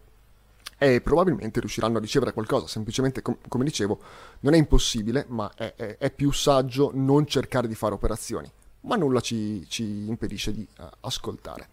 e 0.78 1.00
probabilmente 1.00 1.60
riusciranno 1.60 1.98
a 1.98 2.00
ricevere 2.00 2.32
qualcosa. 2.32 2.66
Semplicemente, 2.66 3.22
com- 3.22 3.38
come 3.48 3.64
dicevo, 3.64 4.00
non 4.40 4.54
è 4.54 4.56
impossibile, 4.58 5.24
ma 5.28 5.50
è, 5.54 5.74
è, 5.76 5.96
è, 5.98 6.10
più 6.10 6.32
saggio 6.32 6.90
non 6.94 7.26
cercare 7.26 7.68
di 7.68 7.74
fare 7.74 7.94
operazioni, 7.94 8.50
ma 8.82 8.96
nulla 8.96 9.20
ci, 9.20 9.64
ci 9.68 10.06
impedisce 10.06 10.52
di 10.52 10.66
uh, 10.78 10.84
ascoltare. 11.00 11.68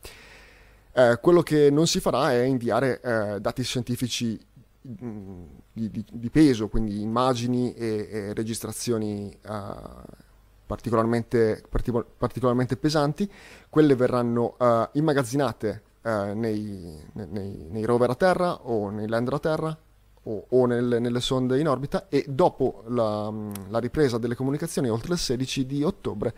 Eh, 0.96 1.18
quello 1.20 1.42
che 1.42 1.72
non 1.72 1.88
si 1.88 2.00
farà 2.00 2.34
è 2.34 2.44
inviare 2.44 3.02
eh, 3.02 3.40
dati 3.42 3.64
scientifici 3.64 4.40
di, 4.86 5.90
di, 5.90 6.06
di, 6.12 6.30
peso, 6.30 6.68
quindi 6.68 7.02
immagini 7.02 7.74
e, 7.74 8.08
e 8.12 8.34
registrazioni 8.34 9.36
uh, 9.46 10.02
particolarmente, 10.66 11.64
partic- 11.70 12.06
particolarmente, 12.18 12.76
pesanti, 12.76 13.30
quelle 13.70 13.96
verranno 13.96 14.56
uh, 14.60 14.90
immagazzinate 14.92 15.84
uh, 16.02 16.10
nei, 16.34 17.02
nei, 17.14 17.68
nei, 17.70 17.86
rover 17.86 18.10
a 18.10 18.16
terra 18.16 18.66
o 18.66 18.90
nei 18.90 19.08
lander 19.08 19.34
a 19.36 19.40
terra 19.40 19.78
o, 20.24 20.46
o 20.50 20.66
nelle, 20.66 21.00
nelle, 21.00 21.22
sonde 21.22 21.60
in 21.60 21.70
orbita 21.70 22.08
e 22.10 22.26
dopo 22.28 22.84
la, 22.88 23.32
la, 23.70 23.80
ripresa 23.80 24.18
delle 24.18 24.36
comunicazioni 24.36 24.90
oltre 24.90 25.14
il 25.14 25.20
16 25.20 25.66
di 25.66 25.84
ottobre 25.84 26.34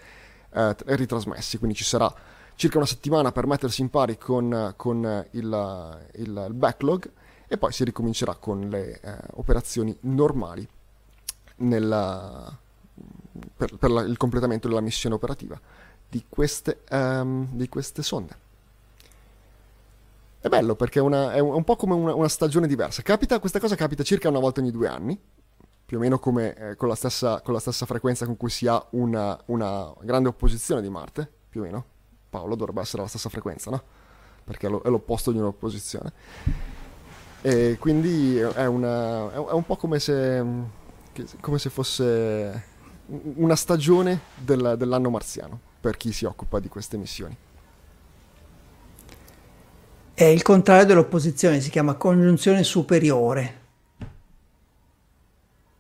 ritrasmessi, 0.86 1.58
quindi 1.58 1.76
ci 1.76 1.84
sarà 1.84 2.14
circa 2.56 2.78
una 2.78 2.86
settimana 2.86 3.34
per 3.34 3.46
mettersi 3.46 3.82
in 3.82 3.90
pari 3.90 4.18
con, 4.18 4.74
con 4.78 5.26
il, 5.32 6.00
il, 6.14 6.46
il 6.48 6.54
backlog 6.54 7.12
e 7.56 7.58
poi 7.58 7.72
si 7.72 7.84
ricomincerà 7.84 8.36
con 8.36 8.70
le 8.70 9.00
eh, 9.02 9.18
operazioni 9.34 9.96
normali 10.02 10.68
nella, 11.58 12.56
per, 13.56 13.76
per 13.78 13.92
la, 13.92 14.02
il 14.02 14.18
completamento 14.18 14.68
della 14.68 14.82
missione 14.82 15.16
operativa 15.16 15.60
di 16.08 16.26
queste, 16.30 16.82
um, 16.92 17.48
di 17.52 17.68
queste 17.68 18.04
sonde. 18.04 18.44
È 20.40 20.48
bello 20.48 20.76
perché 20.76 21.00
è, 21.00 21.02
una, 21.02 21.34
è, 21.34 21.40
un, 21.40 21.64
po' 21.64 21.76
come 21.76 21.96
una, 21.96 22.14
una, 22.14 22.28
stagione 22.28 22.68
diversa. 22.68 23.02
Capita, 23.02 23.40
questa 23.40 23.60
cosa 23.60 23.76
capita 23.76 24.04
circa 24.04 24.30
una 24.30 24.40
volta 24.40 24.62
ogni 24.62 24.72
due 24.72 24.88
anni, 24.88 25.20
più 25.86 25.98
o 25.98 26.00
meno 26.00 26.20
come, 26.20 26.56
eh, 26.56 26.76
con, 26.76 26.88
la 26.88 26.96
stessa, 26.96 27.42
con, 27.42 27.54
la 27.54 27.60
stessa, 27.60 27.86
frequenza 27.86 28.26
con 28.26 28.38
cui 28.38 28.50
si 28.50 28.68
ha 28.68 28.86
una, 28.92 29.38
una 29.46 29.92
grande 30.02 30.30
opposizione 30.30 30.82
di 30.82 30.90
Marte, 30.90 31.30
più 31.50 31.62
o 31.62 31.64
meno. 31.64 31.86
Paolo 32.30 32.56
dovrebbe 32.56 32.82
essere 32.82 33.02
la 33.02 33.08
stessa 33.08 33.30
frequenza, 33.30 33.72
no? 33.72 33.82
perché 34.44 34.68
è 34.68 34.90
l'opposto 34.90 35.32
di 35.32 35.40
un'opposizione. 35.40 36.14
E 37.46 37.78
quindi 37.78 38.38
è, 38.38 38.66
una, 38.66 39.32
è 39.32 39.52
un 39.52 39.64
po' 39.68 39.76
come 39.76 40.00
se, 40.00 40.44
come 41.42 41.60
se 41.60 41.70
fosse 41.70 42.64
una 43.36 43.56
stagione 43.56 44.22
del, 44.34 44.74
dell'anno 44.76 45.12
marziano 45.12 45.60
per 45.80 45.96
chi 45.96 46.12
si 46.12 46.26
occupa 46.26 46.60
di 46.60 46.70
queste 46.70 46.98
missioni. 46.98 47.38
È 50.16 50.24
il 50.24 50.42
contrario 50.42 50.88
dell'opposizione, 50.88 51.62
si 51.62 51.70
chiama 51.70 51.94
congiunzione 51.94 52.64
superiore. 52.64 53.60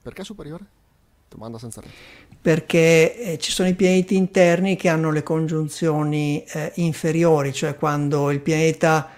Perché 0.03 0.23
superiore? 0.23 0.65
Domanda 1.29 1.57
senza 1.57 1.81
rete. 1.81 1.93
Perché 2.39 3.17
eh, 3.17 3.37
ci 3.39 3.49
sono 3.49 3.69
i 3.69 3.73
pianeti 3.73 4.15
interni 4.15 4.75
che 4.75 4.89
hanno 4.89 5.09
le 5.09 5.23
congiunzioni 5.23 6.43
eh, 6.43 6.73
inferiori, 6.75 7.51
cioè 7.53 7.75
quando 7.75 8.29
il 8.29 8.41
pianeta 8.41 9.09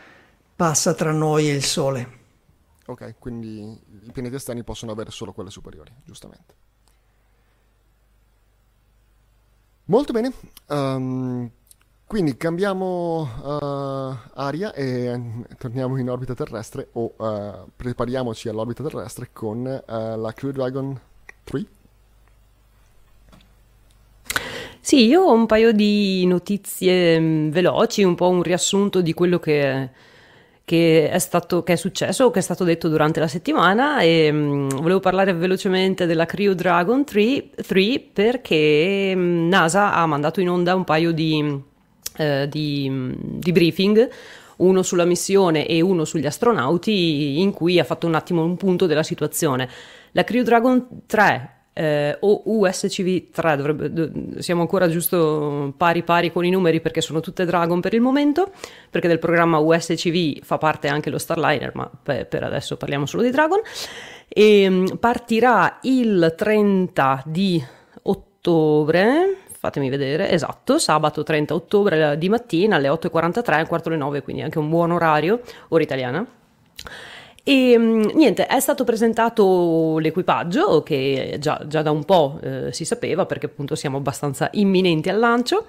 passa 0.56 0.94
tra 0.94 1.12
noi 1.12 1.50
e 1.50 1.54
il 1.54 1.64
Sole. 1.66 2.16
Ok, 2.88 3.16
quindi 3.20 3.80
i 4.04 4.12
pianeti 4.14 4.36
esterni 4.36 4.64
possono 4.64 4.94
avere 4.94 5.12
solo 5.12 5.34
quelle 5.34 5.50
superiori, 5.50 5.92
giustamente. 6.06 6.56
Molto 9.86 10.14
bene. 10.14 10.32
Um, 10.68 11.52
quindi 12.06 12.38
cambiamo 12.38 13.22
uh, 13.22 14.16
aria 14.36 14.74
e 14.74 15.20
torniamo 15.58 15.98
in 15.98 16.10
orbita 16.10 16.34
terrestre 16.34 16.88
o 16.94 17.14
uh, 17.18 17.70
prepariamoci 17.76 18.48
all'orbita 18.48 18.84
terrestre 18.84 19.30
con 19.34 19.60
uh, 19.60 20.20
la 20.20 20.32
Crew 20.34 20.52
Dragon 20.52 20.98
3. 21.44 21.66
Sì, 24.80 25.08
io 25.08 25.24
ho 25.24 25.34
un 25.34 25.46
paio 25.46 25.74
di 25.74 26.26
notizie 26.26 27.20
mm, 27.20 27.50
veloci, 27.50 28.04
un 28.04 28.16
po' 28.16 28.30
un 28.30 28.42
riassunto 28.42 29.02
di 29.02 29.14
quello 29.14 29.40
che, 29.40 29.90
che, 30.68 31.10
è, 31.10 31.18
stato, 31.18 31.64
che 31.64 31.74
è 31.74 31.76
successo, 31.78 32.30
che 32.30 32.40
è 32.40 32.42
stato 32.42 32.66
detto 32.66 32.90
durante 32.90 33.22
la 33.22 33.30
settimana 33.30 34.02
e 34.02 34.30
um, 34.30 34.68
volevo 34.68 35.00
parlare 35.00 35.32
velocemente 35.32 36.06
della 36.06 36.26
Crew 36.26 36.52
Dragon 36.52 37.06
3, 37.06 37.52
3 37.66 38.00
perché 38.12 39.14
um, 39.16 39.48
NASA 39.48 39.94
ha 39.94 40.06
mandato 40.06 40.42
in 40.42 40.50
onda 40.50 40.76
un 40.76 40.84
paio 40.84 41.14
di, 41.14 41.42
uh, 41.42 42.46
di, 42.48 43.16
di 43.16 43.52
briefing 43.54 44.10
uno 44.58 44.84
sulla 44.84 45.06
missione 45.06 45.66
e 45.66 45.80
uno 45.80 46.04
sugli 46.04 46.26
astronauti, 46.26 47.40
in 47.40 47.54
cui 47.54 47.80
ha 47.80 47.86
fatto 47.86 48.06
un 48.06 48.16
attimo 48.16 48.44
un 48.44 48.58
punto 48.58 48.88
della 48.88 49.04
situazione. 49.04 49.70
La 50.12 50.26
Crew 50.26 50.44
Dragon 50.44 50.86
3 51.06 51.57
eh, 51.78 52.18
o 52.22 52.42
USCV 52.46 53.30
3, 53.32 53.56
dovrebbe, 53.56 54.42
siamo 54.42 54.62
ancora 54.62 54.90
giusto 54.90 55.72
pari 55.78 56.02
pari 56.02 56.32
con 56.32 56.44
i 56.44 56.50
numeri 56.50 56.82
perché 56.82 57.02
sono 57.02 57.20
tutte 57.20 57.46
Dragon 57.46 57.80
per 57.82 57.94
il 57.94 58.02
momento, 58.02 58.52
perché 58.90 59.08
del 59.08 59.20
programma 59.20 59.60
USCV 59.60 60.44
fa 60.44 60.58
parte 60.58 60.88
anche 60.88 61.12
lo 61.12 61.20
Starliner, 61.20 61.72
ma 61.76 61.88
per, 62.02 62.26
per 62.26 62.44
adesso 62.44 62.78
parliamo 62.78 63.06
solo 63.06 63.22
di 63.22 63.30
Dragon, 63.30 63.60
e 64.28 64.62
ehm, 64.64 64.98
partirà 64.98 65.78
il 65.84 66.34
30 66.36 67.22
di 67.28 67.64
ottobre, 68.02 69.38
fatemi 69.60 69.90
vedere, 69.90 70.32
esatto, 70.32 70.80
sabato 70.80 71.22
30 71.22 71.54
ottobre 71.54 72.18
di 72.18 72.28
mattina 72.28 72.78
alle 72.78 72.90
8.43, 72.90 73.68
quarto 73.68 73.90
alle 73.90 74.00
9, 74.00 74.24
quindi 74.24 74.42
anche 74.42 74.58
un 74.58 74.70
buon 74.70 74.90
orario, 74.90 75.42
ora 75.68 75.84
italiana. 75.84 76.26
E 77.50 77.78
mm, 77.78 78.02
niente, 78.16 78.46
è 78.46 78.60
stato 78.60 78.84
presentato 78.84 80.00
l'equipaggio 80.00 80.84
che 80.84 81.38
già, 81.40 81.64
già 81.66 81.82
da 81.82 81.92
un 81.92 82.04
po' 82.04 82.42
eh, 82.44 82.74
si 82.74 82.84
sapeva 82.84 83.26
perché 83.26 83.46
appunto 83.46 83.74
siamo 83.74 83.96
abbastanza 83.96 84.50
imminenti 84.52 85.08
al 85.08 85.18
lancio. 85.18 85.66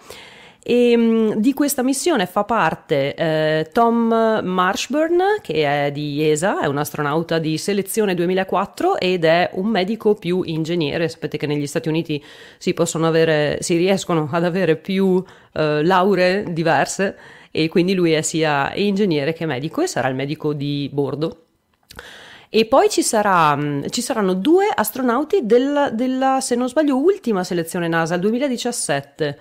E 0.61 0.97
um, 0.97 1.35
di 1.37 1.55
questa 1.55 1.85
missione 1.85 2.27
fa 2.27 2.43
parte 2.43 3.14
eh, 3.14 3.69
Tom 3.73 4.09
Marshburn, 4.43 5.21
che 5.41 5.87
è 5.87 5.93
di 5.93 6.29
ESA, 6.29 6.62
è 6.62 6.67
un 6.67 6.79
astronauta 6.79 7.38
di 7.38 7.57
selezione 7.59 8.14
2004 8.14 8.99
ed 8.99 9.25
è 9.25 9.49
un 9.53 9.69
medico 9.69 10.17
più 10.17 10.43
ingegnere. 10.45 11.09
Sapete 11.09 11.37
che 11.37 11.47
negli 11.47 11.69
Stati 11.69 11.88
Uniti 11.88 12.21
si, 12.59 12.75
avere, 13.03 13.59
si 13.61 13.77
riescono 13.77 14.29
ad 14.33 14.43
avere 14.43 14.75
più 14.75 15.23
eh, 15.53 15.85
lauree 15.85 16.53
diverse 16.53 17.17
e 17.53 17.69
quindi 17.69 17.95
lui 17.95 18.11
è 18.14 18.23
sia 18.23 18.75
ingegnere 18.75 19.33
che 19.33 19.47
medico 19.47 19.81
e 19.81 19.87
sarà 19.87 20.09
il 20.09 20.17
medico 20.17 20.53
di 20.53 20.91
bordo 20.93 21.43
e 22.50 22.64
poi 22.64 22.88
ci, 22.88 23.02
sarà, 23.02 23.54
mm, 23.54 23.84
ci 23.90 24.00
saranno 24.00 24.34
due 24.34 24.66
astronauti 24.74 25.40
della, 25.44 25.90
della, 25.90 26.40
se 26.40 26.54
non 26.54 26.68
sbaglio, 26.68 26.96
ultima 26.96 27.44
selezione 27.44 27.88
NASA, 27.88 28.14
il 28.14 28.20
2017. 28.20 29.38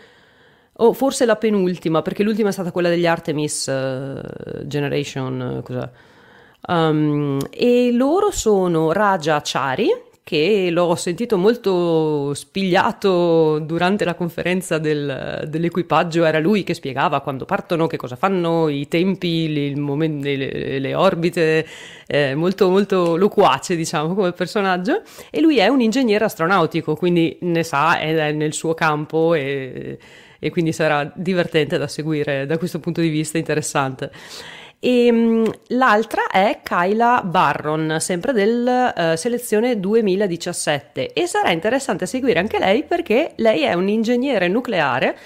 O 0.80 0.94
forse 0.94 1.26
la 1.26 1.38
penultima, 1.38 2.02
perché 2.04 2.22
l'ultima 2.22 2.50
è 2.50 2.52
stata 2.52 2.72
quella 2.72 2.90
degli 2.90 3.08
Artemis 3.08 3.66
uh, 3.66 4.66
Generation. 4.68 5.64
Uh, 5.68 6.72
um, 6.72 7.40
e 7.50 7.92
loro 7.92 8.30
sono 8.30 8.92
Raja 8.92 9.42
Chari, 9.44 9.90
che 10.28 10.68
l'ho 10.72 10.94
sentito 10.96 11.38
molto 11.38 12.34
spigliato 12.34 13.60
durante 13.60 14.04
la 14.04 14.14
conferenza 14.14 14.78
del, 14.78 15.48
dell'equipaggio, 15.48 16.26
era 16.26 16.38
lui 16.40 16.64
che 16.64 16.74
spiegava 16.74 17.22
quando 17.22 17.46
partono, 17.46 17.88
che 17.88 17.96
cosa 17.96 18.18
fanno, 18.18 18.68
i 18.68 18.90
tempi, 18.90 19.54
le, 19.54 19.80
momen- 19.80 20.20
le, 20.20 20.80
le 20.80 20.94
orbite, 20.94 21.66
eh, 22.08 22.36
molto, 22.36 22.68
molto 22.70 23.16
loquace 23.16 23.78
diciamo 23.78 24.14
come 24.16 24.34
personaggio, 24.34 25.02
e 25.30 25.40
lui 25.40 25.60
è 25.60 25.70
un 25.70 25.80
ingegnere 25.80 26.26
astronautico, 26.26 26.98
quindi 26.98 27.38
ne 27.44 27.64
sa, 27.64 27.98
è 27.98 28.34
nel 28.34 28.52
suo 28.52 28.74
campo 28.74 29.34
e, 29.34 29.98
e 30.40 30.50
quindi 30.50 30.74
sarà 30.74 31.10
divertente 31.16 31.78
da 31.78 31.88
seguire 31.88 32.46
da 32.46 32.58
questo 32.58 32.82
punto 32.82 33.00
di 33.00 33.08
vista, 33.08 33.38
interessante. 33.38 34.12
E 34.80 35.10
um, 35.10 35.52
l'altra 35.70 36.28
è 36.28 36.60
Kyla 36.62 37.24
Barron, 37.24 37.98
sempre 38.00 38.32
del 38.32 38.94
uh, 38.96 39.16
selezione 39.16 39.80
2017 39.80 41.14
e 41.14 41.26
sarà 41.26 41.52
interessante 41.52 42.06
seguire 42.06 42.40
anche 42.40 42.60
lei 42.60 42.84
perché 42.84 43.34
lei 43.38 43.64
è 43.64 43.74
un 43.74 43.88
ingegnere 43.88 44.48
nucleare 44.48 45.18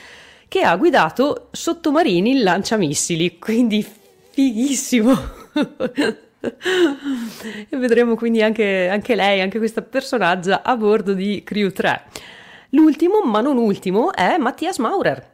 che 0.48 0.62
ha 0.62 0.76
guidato 0.78 1.50
sottomarini 1.52 2.32
in 2.32 2.44
lanciamissili, 2.44 3.40
quindi 3.40 3.86
fighissimo. 4.32 5.12
e 7.70 7.78
vedremo 7.78 8.16
quindi 8.16 8.42
anche, 8.42 8.88
anche 8.90 9.16
lei, 9.16 9.42
anche 9.42 9.58
questa 9.58 9.82
personaggia 9.82 10.62
a 10.64 10.76
bordo 10.78 11.14
di 11.14 11.42
Crew 11.44 11.72
3. 11.72 12.04
L'ultimo, 12.70 13.22
ma 13.22 13.42
non 13.42 13.58
ultimo, 13.58 14.14
è 14.14 14.38
Mattias 14.38 14.78
Maurer 14.78 15.31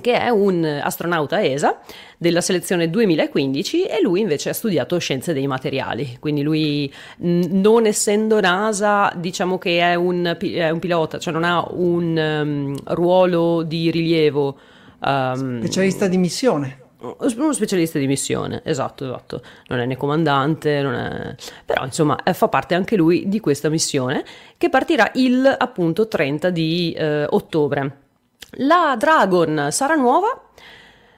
che 0.00 0.18
è 0.18 0.28
un 0.28 0.64
astronauta 0.64 1.42
ESA 1.42 1.80
della 2.16 2.40
selezione 2.40 2.90
2015 2.90 3.84
e 3.84 4.00
lui 4.02 4.20
invece 4.20 4.50
ha 4.50 4.52
studiato 4.52 4.98
scienze 4.98 5.32
dei 5.32 5.46
materiali, 5.46 6.16
quindi 6.20 6.42
lui 6.42 6.92
non 7.18 7.86
essendo 7.86 8.40
NASA 8.40 9.12
diciamo 9.16 9.58
che 9.58 9.80
è 9.80 9.94
un, 9.94 10.36
è 10.38 10.70
un 10.70 10.78
pilota, 10.78 11.18
cioè 11.18 11.32
non 11.32 11.44
ha 11.44 11.66
un 11.70 12.16
um, 12.16 12.76
ruolo 12.94 13.62
di 13.62 13.90
rilievo. 13.90 14.58
Um, 15.00 15.60
specialista 15.60 16.06
di 16.06 16.18
missione. 16.18 16.86
Uno 17.00 17.52
specialista 17.52 18.00
di 18.00 18.08
missione, 18.08 18.60
esatto, 18.64 19.04
esatto. 19.04 19.40
Non 19.68 19.78
è 19.78 19.86
né 19.86 19.96
comandante, 19.96 20.82
non 20.82 20.94
è... 20.94 21.34
però 21.64 21.84
insomma 21.84 22.18
fa 22.32 22.48
parte 22.48 22.74
anche 22.74 22.96
lui 22.96 23.28
di 23.28 23.38
questa 23.38 23.68
missione 23.68 24.24
che 24.56 24.68
partirà 24.68 25.08
il 25.14 25.46
appunto 25.46 26.08
30 26.08 26.50
di 26.50 26.92
eh, 26.98 27.24
ottobre. 27.28 28.06
La 28.52 28.96
Dragon 28.98 29.68
sarà 29.70 29.94
nuova, 29.94 30.50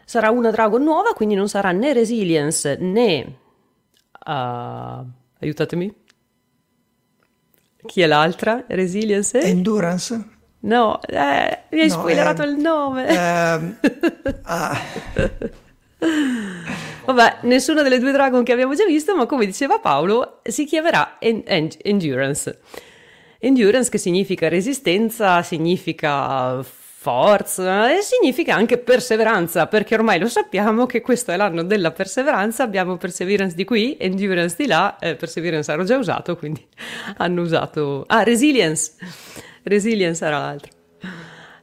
sarà 0.05 0.31
una 0.31 0.51
Dragon 0.51 0.83
nuova, 0.83 1.13
quindi 1.13 1.35
non 1.35 1.49
sarà 1.49 1.73
né 1.73 1.93
Resilience 1.93 2.77
né... 2.77 3.39
Uh, 4.27 5.05
aiutatemi. 5.41 5.95
Chi 7.87 8.03
è 8.03 8.07
l'altra? 8.07 8.65
Resilience 8.69 9.41
e... 9.41 9.49
Endurance? 9.49 10.39
No, 10.61 11.01
eh, 11.03 11.63
mi 11.71 11.81
hai 11.81 11.89
no, 11.89 11.95
spoilerato 11.95 12.43
eh, 12.43 12.47
il 12.47 12.57
nome. 12.57 13.09
Eh, 13.09 13.15
ah. 14.43 14.79
Vabbè, 17.07 17.39
nessuna 17.43 17.83
delle 17.83 17.99
due 17.99 18.13
Dragon 18.13 18.45
che 18.45 18.53
abbiamo 18.53 18.75
già 18.75 18.85
visto, 18.85 19.17
ma 19.17 19.25
come 19.25 19.47
diceva 19.47 19.79
Paolo, 19.79 20.41
si 20.43 20.67
chiamerà 20.67 21.17
en- 21.19 21.43
en- 21.47 21.71
Endurance. 21.83 22.59
Endurance 23.39 23.89
che 23.89 23.97
significa 23.97 24.49
resistenza, 24.49 25.43
significa 25.43 26.63
forza 27.03 27.97
e 27.97 28.03
significa 28.03 28.55
anche 28.55 28.77
perseveranza, 28.77 29.67
perché 29.69 29.95
ormai 29.95 30.19
lo 30.19 30.29
sappiamo 30.29 30.85
che 30.85 31.01
questo 31.01 31.31
è 31.31 31.37
l'anno 31.37 31.63
della 31.63 31.93
perseveranza, 31.93 32.63
abbiamo 32.63 32.99
perseverance 32.99 33.57
di 33.57 33.65
qui, 33.65 33.97
endurance 33.99 34.55
di 34.59 34.67
là, 34.67 34.99
eh, 34.99 35.17
perseverance 35.17 35.73
hanno 35.73 35.85
già 35.85 35.97
usato, 35.97 36.37
quindi 36.37 36.63
hanno 37.17 37.41
usato... 37.41 38.05
Ah, 38.07 38.23
resilience, 38.23 38.97
resilience 39.63 40.23
era 40.23 40.41
l'altro. 40.41 40.71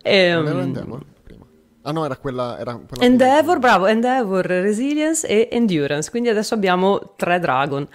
E, 0.02 0.32
non 0.32 0.48
era 0.48 0.62
Endeavor 0.64 1.06
prima. 1.22 1.46
Ah 1.84 1.92
no, 1.92 2.04
era 2.04 2.18
quella... 2.18 2.58
Era 2.58 2.76
quella 2.76 3.04
Endeavor, 3.04 3.60
bravo, 3.60 3.86
Endeavor, 3.86 4.44
resilience 4.44 5.28
e 5.28 5.50
endurance, 5.52 6.10
quindi 6.10 6.30
adesso 6.30 6.56
abbiamo 6.56 7.14
tre 7.16 7.38
dragon. 7.38 7.88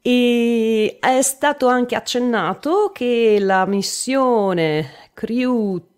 E 0.00 0.96
è 0.98 1.20
stato 1.20 1.66
anche 1.66 1.96
accennato 1.96 2.92
che 2.94 3.36
la 3.38 3.66
missione 3.66 5.10
Crew 5.12 5.90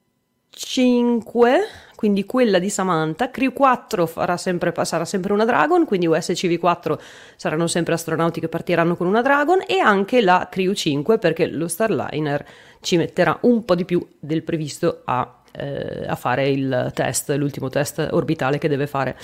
5, 0.54 1.60
quindi 1.96 2.24
quella 2.24 2.58
di 2.58 2.70
Samantha, 2.70 3.30
Crew 3.30 3.52
4 3.52 4.36
sempre, 4.36 4.72
sarà 4.84 5.04
sempre 5.04 5.32
una 5.32 5.44
Dragon, 5.44 5.84
quindi 5.84 6.06
USCV4 6.06 6.98
saranno 7.36 7.66
sempre 7.66 7.94
astronauti 7.94 8.40
che 8.40 8.48
partiranno 8.48 8.96
con 8.96 9.06
una 9.06 9.20
Dragon 9.20 9.62
e 9.66 9.78
anche 9.78 10.20
la 10.20 10.48
Crew 10.50 10.72
5 10.72 11.18
perché 11.18 11.46
lo 11.46 11.66
Starliner 11.66 12.46
ci 12.80 12.96
metterà 12.96 13.36
un 13.42 13.64
po' 13.64 13.74
di 13.74 13.84
più 13.84 14.06
del 14.20 14.42
previsto 14.42 15.02
a, 15.04 15.42
eh, 15.52 16.06
a 16.06 16.14
fare 16.14 16.48
il 16.48 16.92
test, 16.94 17.30
l'ultimo 17.30 17.68
test 17.68 18.06
orbitale 18.10 18.58
che 18.58 18.68
deve 18.68 18.86
fare. 18.86 19.16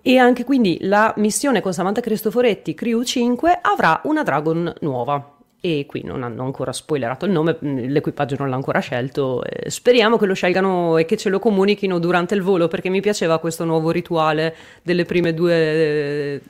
E 0.00 0.18
anche 0.18 0.44
quindi 0.44 0.78
la 0.82 1.12
missione 1.16 1.60
con 1.60 1.72
Samantha 1.72 2.00
Cristoforetti, 2.00 2.74
Crew 2.74 3.02
5, 3.02 3.58
avrà 3.60 4.00
una 4.04 4.22
Dragon 4.22 4.72
nuova 4.80 5.35
e 5.66 5.86
qui 5.86 6.02
non 6.04 6.22
hanno 6.22 6.44
ancora 6.44 6.72
spoilerato 6.72 7.26
il 7.26 7.32
nome, 7.32 7.58
mm, 7.62 7.78
l'equipaggio 7.88 8.36
non 8.38 8.48
l'ha 8.48 8.54
ancora 8.54 8.78
scelto. 8.78 9.42
Eh, 9.44 9.68
speriamo 9.68 10.16
che 10.16 10.26
lo 10.26 10.34
scelgano 10.34 10.96
e 10.96 11.04
che 11.04 11.16
ce 11.16 11.28
lo 11.28 11.38
comunichino 11.40 11.98
durante 11.98 12.34
il 12.34 12.42
volo 12.42 12.68
perché 12.68 12.88
mi 12.88 13.00
piaceva 13.00 13.38
questo 13.38 13.64
nuovo 13.64 13.90
rituale 13.90 14.54
delle 14.82 15.04
prime 15.04 15.34
due, 15.34 15.54
eh, 15.54 16.40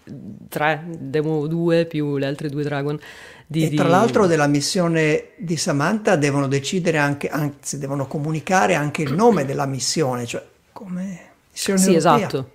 tre, 0.48 0.84
Demo 0.86 1.46
2 1.46 1.86
più 1.86 2.18
le 2.18 2.26
altre 2.26 2.50
due 2.50 2.62
Dragon. 2.62 2.98
Di, 3.46 3.64
e 3.64 3.74
tra 3.74 3.84
di... 3.84 3.90
l'altro 3.90 4.26
della 4.26 4.48
missione 4.48 5.28
di 5.36 5.56
Samantha 5.56 6.16
devono 6.16 6.46
decidere 6.46 6.98
anche, 6.98 7.28
anzi 7.28 7.78
devono 7.78 8.06
comunicare 8.06 8.74
anche 8.74 9.02
il 9.02 9.14
nome 9.14 9.44
della 9.44 9.66
missione, 9.66 10.26
cioè 10.26 10.44
come 10.72 11.20
missione 11.52 11.78
sì, 11.78 11.94
europea. 11.94 12.16
esatto 12.16 12.50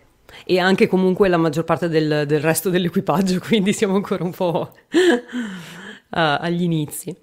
e 0.46 0.60
anche 0.60 0.88
comunque 0.88 1.28
la 1.28 1.38
maggior 1.38 1.64
parte 1.64 1.88
del, 1.88 2.26
del 2.26 2.40
resto 2.40 2.70
dell'equipaggio, 2.70 3.40
quindi 3.46 3.74
siamo 3.74 3.96
ancora 3.96 4.24
un 4.24 4.32
po' 4.32 4.74
agli 6.12 6.64
inizi. 6.64 7.16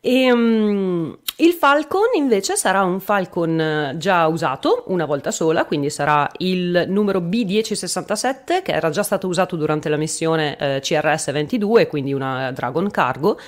E, 0.00 0.32
um, 0.32 1.18
il 1.40 1.52
Falcon 1.52 2.08
invece 2.14 2.56
sarà 2.56 2.82
un 2.82 3.00
Falcon 3.00 3.60
eh, 3.60 3.94
già 3.96 4.26
usato 4.26 4.84
una 4.88 5.04
volta 5.04 5.30
sola, 5.30 5.64
quindi 5.66 5.90
sarà 5.90 6.28
il 6.38 6.86
numero 6.88 7.20
B1067 7.20 8.62
che 8.62 8.72
era 8.72 8.90
già 8.90 9.02
stato 9.02 9.26
usato 9.28 9.54
durante 9.54 9.88
la 9.88 9.96
missione 9.96 10.56
eh, 10.56 10.80
CRS 10.80 11.30
22, 11.30 11.86
quindi 11.86 12.12
una 12.12 12.50
Dragon 12.52 12.90
Cargo 12.90 13.38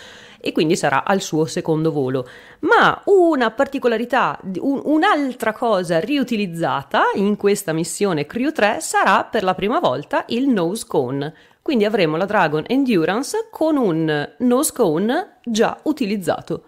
e 0.41 0.53
quindi 0.53 0.77
sarà 0.77 1.05
al 1.05 1.21
suo 1.21 1.45
secondo 1.47 1.93
volo. 1.93 2.29
Ma 2.61 3.01
una 3.07 3.51
particolarità, 3.51 4.39
un, 4.61 4.81
un'altra 4.85 5.53
cosa 5.53 6.01
riutilizzata 6.01 7.11
in 7.15 7.37
questa 7.37 7.73
missione 7.73 8.27
Crew 8.27 8.51
3 8.51 8.79
sarà 8.81 9.25
per 9.25 9.43
la 9.43 9.55
prima 9.55 9.81
volta 9.81 10.25
il 10.29 10.49
nose 10.49 10.85
cone. 10.87 11.35
Quindi 11.71 11.87
avremo 11.87 12.17
la 12.17 12.25
Dragon 12.25 12.65
Endurance 12.67 13.47
con 13.49 13.77
un 13.77 14.29
nose 14.39 14.73
cone 14.73 15.37
già 15.45 15.79
utilizzato. 15.85 16.65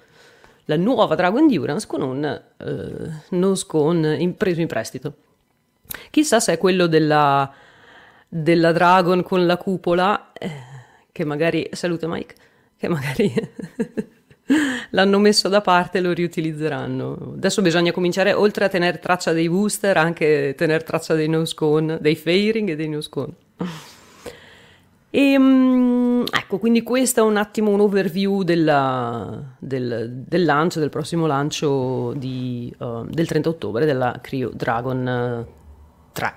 La 0.67 0.77
nuova 0.77 1.17
Dragon 1.17 1.41
Endurance 1.41 1.88
con 1.88 2.03
un 2.03 2.43
uh, 2.59 3.35
nose 3.37 3.67
cone 3.67 4.17
in, 4.19 4.37
preso 4.37 4.61
in 4.61 4.69
prestito. 4.69 5.15
Chissà 6.09 6.38
se 6.38 6.53
è 6.53 6.57
quello 6.57 6.87
della, 6.87 7.53
della 8.29 8.71
Dragon 8.71 9.25
con 9.25 9.45
la 9.45 9.57
cupola, 9.57 10.33
eh, 10.35 10.51
che 11.11 11.25
magari... 11.25 11.69
Salute 11.73 12.07
Mike 12.07 12.35
che 12.77 12.87
magari 12.87 13.35
l'hanno 14.91 15.19
messo 15.19 15.49
da 15.49 15.62
parte 15.62 15.99
e 15.99 16.01
lo 16.01 16.12
riutilizzeranno. 16.12 17.33
Adesso 17.38 17.61
bisogna 17.61 17.91
cominciare, 17.91 18.35
oltre 18.35 18.67
a 18.67 18.69
tenere 18.69 19.01
traccia 19.01 19.33
dei 19.33 19.49
booster, 19.49 19.97
anche 19.97 20.55
tenere 20.57 20.85
traccia 20.85 21.15
dei 21.15 21.29
nose 21.29 21.57
cone, 21.57 21.99
dei 22.01 22.15
fairing 22.15 22.69
e 22.69 22.77
dei 22.77 22.88
nose 22.88 23.09
cone. 23.09 23.33
E, 25.14 25.37
um, 25.37 26.25
ecco, 26.33 26.59
quindi 26.59 26.83
questo 26.83 27.20
è 27.20 27.22
un 27.22 27.37
attimo 27.37 27.70
un 27.70 27.81
overview 27.81 28.44
della, 28.44 29.57
del, 29.59 30.25
del, 30.27 30.42
lancio, 30.42 30.81
del 30.81 30.88
prossimo 30.88 31.27
lancio 31.27 32.14
di, 32.14 32.75
uh, 32.79 33.05
del 33.05 33.27
30 33.27 33.51
ottobre 33.51 33.85
della 33.85 34.20
Creo 34.22 34.51
Dragon 34.55 35.46
3 36.12 36.35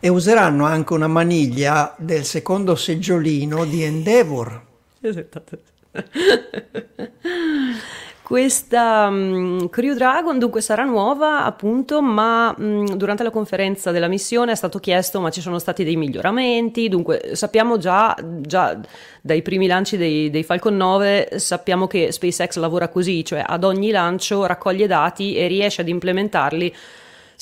e 0.00 0.08
useranno 0.08 0.64
anche 0.64 0.94
una 0.94 1.08
maniglia 1.08 1.94
del 1.98 2.24
secondo 2.24 2.74
seggiolino 2.74 3.66
di 3.66 3.82
Endeavor. 3.82 4.66
Esatto. 5.02 5.58
Questa 8.32 9.08
um, 9.08 9.68
Crew 9.68 9.92
Dragon 9.92 10.38
dunque 10.38 10.62
sarà 10.62 10.84
nuova 10.84 11.44
appunto, 11.44 12.00
ma 12.00 12.54
um, 12.56 12.96
durante 12.96 13.22
la 13.22 13.28
conferenza 13.28 13.90
della 13.90 14.08
missione 14.08 14.52
è 14.52 14.54
stato 14.54 14.78
chiesto 14.78 15.20
ma 15.20 15.28
ci 15.28 15.42
sono 15.42 15.58
stati 15.58 15.84
dei 15.84 15.96
miglioramenti, 15.96 16.88
dunque 16.88 17.32
sappiamo 17.34 17.76
già, 17.76 18.16
già 18.40 18.80
dai 19.20 19.42
primi 19.42 19.66
lanci 19.66 19.98
dei, 19.98 20.30
dei, 20.30 20.44
Falcon 20.44 20.78
9, 20.78 21.32
sappiamo 21.36 21.86
che 21.86 22.10
SpaceX 22.10 22.56
lavora 22.56 22.88
così, 22.88 23.22
cioè 23.22 23.44
ad 23.46 23.64
ogni 23.64 23.90
lancio 23.90 24.46
raccoglie 24.46 24.86
dati 24.86 25.36
e 25.36 25.46
riesce 25.46 25.82
ad 25.82 25.88
implementarli 25.88 26.74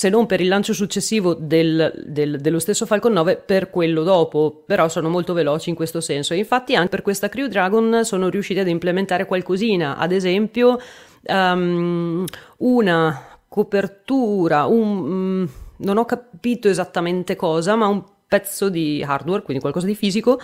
se 0.01 0.09
non 0.09 0.25
per 0.25 0.41
il 0.41 0.49
lancio 0.49 0.73
successivo 0.73 1.35
del, 1.35 1.93
del, 2.07 2.41
dello 2.41 2.59
stesso 2.59 2.87
Falcon 2.87 3.13
9, 3.13 3.37
per 3.37 3.69
quello 3.69 4.03
dopo, 4.03 4.63
però 4.65 4.89
sono 4.89 5.11
molto 5.11 5.35
veloci 5.35 5.69
in 5.69 5.75
questo 5.75 6.01
senso. 6.01 6.33
infatti 6.33 6.75
anche 6.75 6.89
per 6.89 7.03
questa 7.03 7.29
Crew 7.29 7.49
Dragon 7.49 8.03
sono 8.03 8.31
riusciti 8.31 8.61
ad 8.61 8.69
implementare 8.69 9.27
qualcosina, 9.27 9.99
ad 9.99 10.13
esempio 10.13 10.81
um, 11.25 12.25
una 12.61 13.41
copertura, 13.47 14.65
un, 14.65 14.89
um, 14.89 15.49
non 15.77 15.99
ho 15.99 16.07
capito 16.07 16.69
esattamente 16.69 17.37
cosa, 17.37 17.77
ma 17.77 17.87
un 17.87 18.03
pezzo 18.27 18.71
di 18.71 19.05
hardware, 19.07 19.43
quindi 19.43 19.61
qualcosa 19.61 19.85
di 19.85 19.95
fisico, 19.95 20.41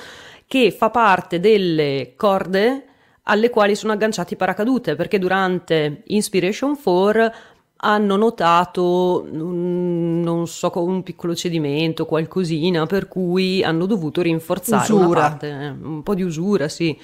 che 0.47 0.71
fa 0.71 0.91
parte 0.91 1.41
delle 1.41 2.13
corde 2.15 2.85
alle 3.23 3.49
quali 3.49 3.75
sono 3.75 3.95
agganciati 3.95 4.35
i 4.35 4.37
paracadute, 4.37 4.97
perché 4.97 5.19
durante 5.19 6.03
Inspiration 6.09 6.77
4 6.77 7.55
hanno 7.79 8.17
notato, 8.17 9.27
non 9.31 10.47
so, 10.47 10.73
un 10.77 11.03
piccolo 11.03 11.35
cedimento, 11.35 12.07
qualcosina, 12.07 12.87
per 12.87 13.09
cui 13.09 13.63
hanno 13.63 13.87
dovuto 13.87 14.23
rinforzare 14.23 14.93
una 14.93 15.09
parte, 15.09 15.49
eh, 15.49 15.69
un 15.69 16.03
po' 16.03 16.15
di 16.15 16.23
usura, 16.23 16.69
sì, 16.69 16.99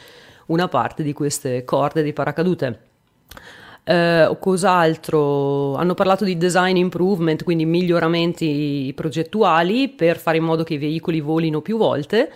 una 0.47 0.69
parte 0.69 1.03
di 1.03 1.13
queste 1.13 1.65
corde 1.65 2.03
di 2.03 2.13
paracadute. 2.13 2.81
Eh, 3.85 4.37
cos'altro? 4.41 5.75
Hanno 5.75 5.95
parlato 5.95 6.25
di 6.25 6.37
design 6.37 6.77
improvement, 6.77 7.43
quindi 7.45 7.65
miglioramenti 7.67 8.93
progettuali 8.95 9.89
per 9.89 10.19
fare 10.19 10.39
in 10.39 10.45
modo 10.45 10.63
che 10.63 10.75
i 10.75 10.79
veicoli 10.79 11.21
volino 11.21 11.61
più 11.61 11.77
volte. 11.77 12.33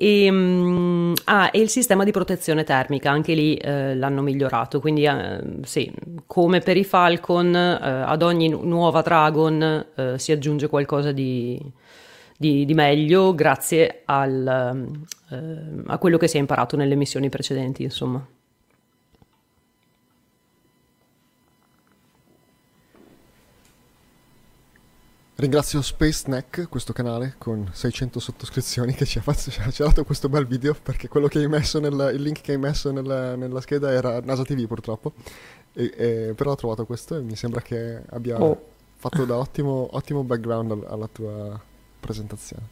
E, 0.00 0.30
um, 0.30 1.12
ah, 1.24 1.50
e 1.52 1.58
il 1.58 1.68
sistema 1.68 2.04
di 2.04 2.12
protezione 2.12 2.62
termica, 2.62 3.10
anche 3.10 3.34
lì 3.34 3.56
eh, 3.56 3.96
l'hanno 3.96 4.22
migliorato, 4.22 4.78
quindi 4.78 5.04
eh, 5.04 5.40
sì, 5.64 5.92
come 6.24 6.60
per 6.60 6.76
i 6.76 6.84
Falcon, 6.84 7.52
eh, 7.52 7.78
ad 7.80 8.22
ogni 8.22 8.48
nuova 8.48 9.02
Dragon 9.02 9.86
eh, 9.96 10.14
si 10.16 10.30
aggiunge 10.30 10.68
qualcosa 10.68 11.10
di, 11.10 11.60
di, 12.36 12.64
di 12.64 12.74
meglio 12.74 13.34
grazie 13.34 14.02
al, 14.04 14.86
eh, 15.30 15.82
a 15.86 15.98
quello 15.98 16.16
che 16.16 16.28
si 16.28 16.36
è 16.36 16.40
imparato 16.40 16.76
nelle 16.76 16.94
missioni 16.94 17.28
precedenti, 17.28 17.82
insomma. 17.82 18.24
Ringrazio 25.40 25.80
SpaceNeck, 25.80 26.68
questo 26.68 26.92
canale 26.92 27.36
con 27.38 27.70
600 27.72 28.18
sottoscrizioni 28.18 28.92
che 28.92 29.04
ci 29.04 29.18
ha, 29.18 29.20
fatto, 29.22 29.52
ci 29.70 29.82
ha 29.82 29.86
dato 29.86 30.02
questo 30.02 30.28
bel 30.28 30.48
video 30.48 30.74
perché 30.74 31.06
quello 31.06 31.28
che 31.28 31.38
hai 31.38 31.46
messo 31.46 31.78
nel, 31.78 32.10
il 32.12 32.20
link 32.20 32.40
che 32.40 32.50
hai 32.50 32.58
messo 32.58 32.90
nella, 32.90 33.36
nella 33.36 33.60
scheda 33.60 33.92
era 33.92 34.20
NASA 34.20 34.42
TV 34.42 34.66
purtroppo, 34.66 35.12
e, 35.74 35.92
e, 35.96 36.32
però 36.34 36.50
ho 36.50 36.56
trovato 36.56 36.84
questo 36.86 37.16
e 37.16 37.20
mi 37.20 37.36
sembra 37.36 37.60
che 37.60 38.02
abbia 38.08 38.42
oh. 38.42 38.60
fatto 38.96 39.24
da 39.24 39.36
ottimo, 39.36 39.86
ottimo 39.92 40.24
background 40.24 40.84
alla 40.88 41.06
tua 41.06 41.60
presentazione. 42.00 42.66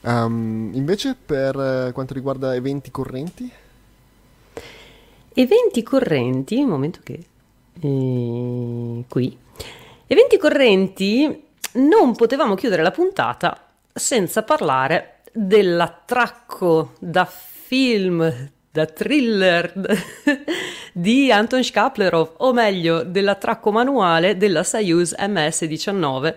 Um, 0.00 0.70
invece 0.72 1.14
per 1.14 1.90
quanto 1.92 2.14
riguarda 2.14 2.54
eventi 2.54 2.90
correnti? 2.90 3.52
Eventi 5.34 5.82
correnti, 5.82 6.62
un 6.62 6.68
momento 6.70 7.00
che 7.02 7.26
e 7.80 9.04
qui. 9.08 9.36
Eventi 10.06 10.36
correnti, 10.38 11.44
non 11.74 12.14
potevamo 12.14 12.54
chiudere 12.54 12.82
la 12.82 12.90
puntata 12.90 13.66
senza 13.92 14.42
parlare 14.42 15.20
dell'attracco 15.32 16.92
da 16.98 17.24
film, 17.26 18.50
da 18.70 18.86
thriller 18.86 19.72
di 20.92 21.30
Anton 21.30 21.62
Schaplerov, 21.62 22.34
o 22.38 22.52
meglio 22.52 23.02
dell'attracco 23.02 23.70
manuale 23.70 24.36
della 24.36 24.62
Soyuz 24.62 25.14
MS-19 25.18 26.34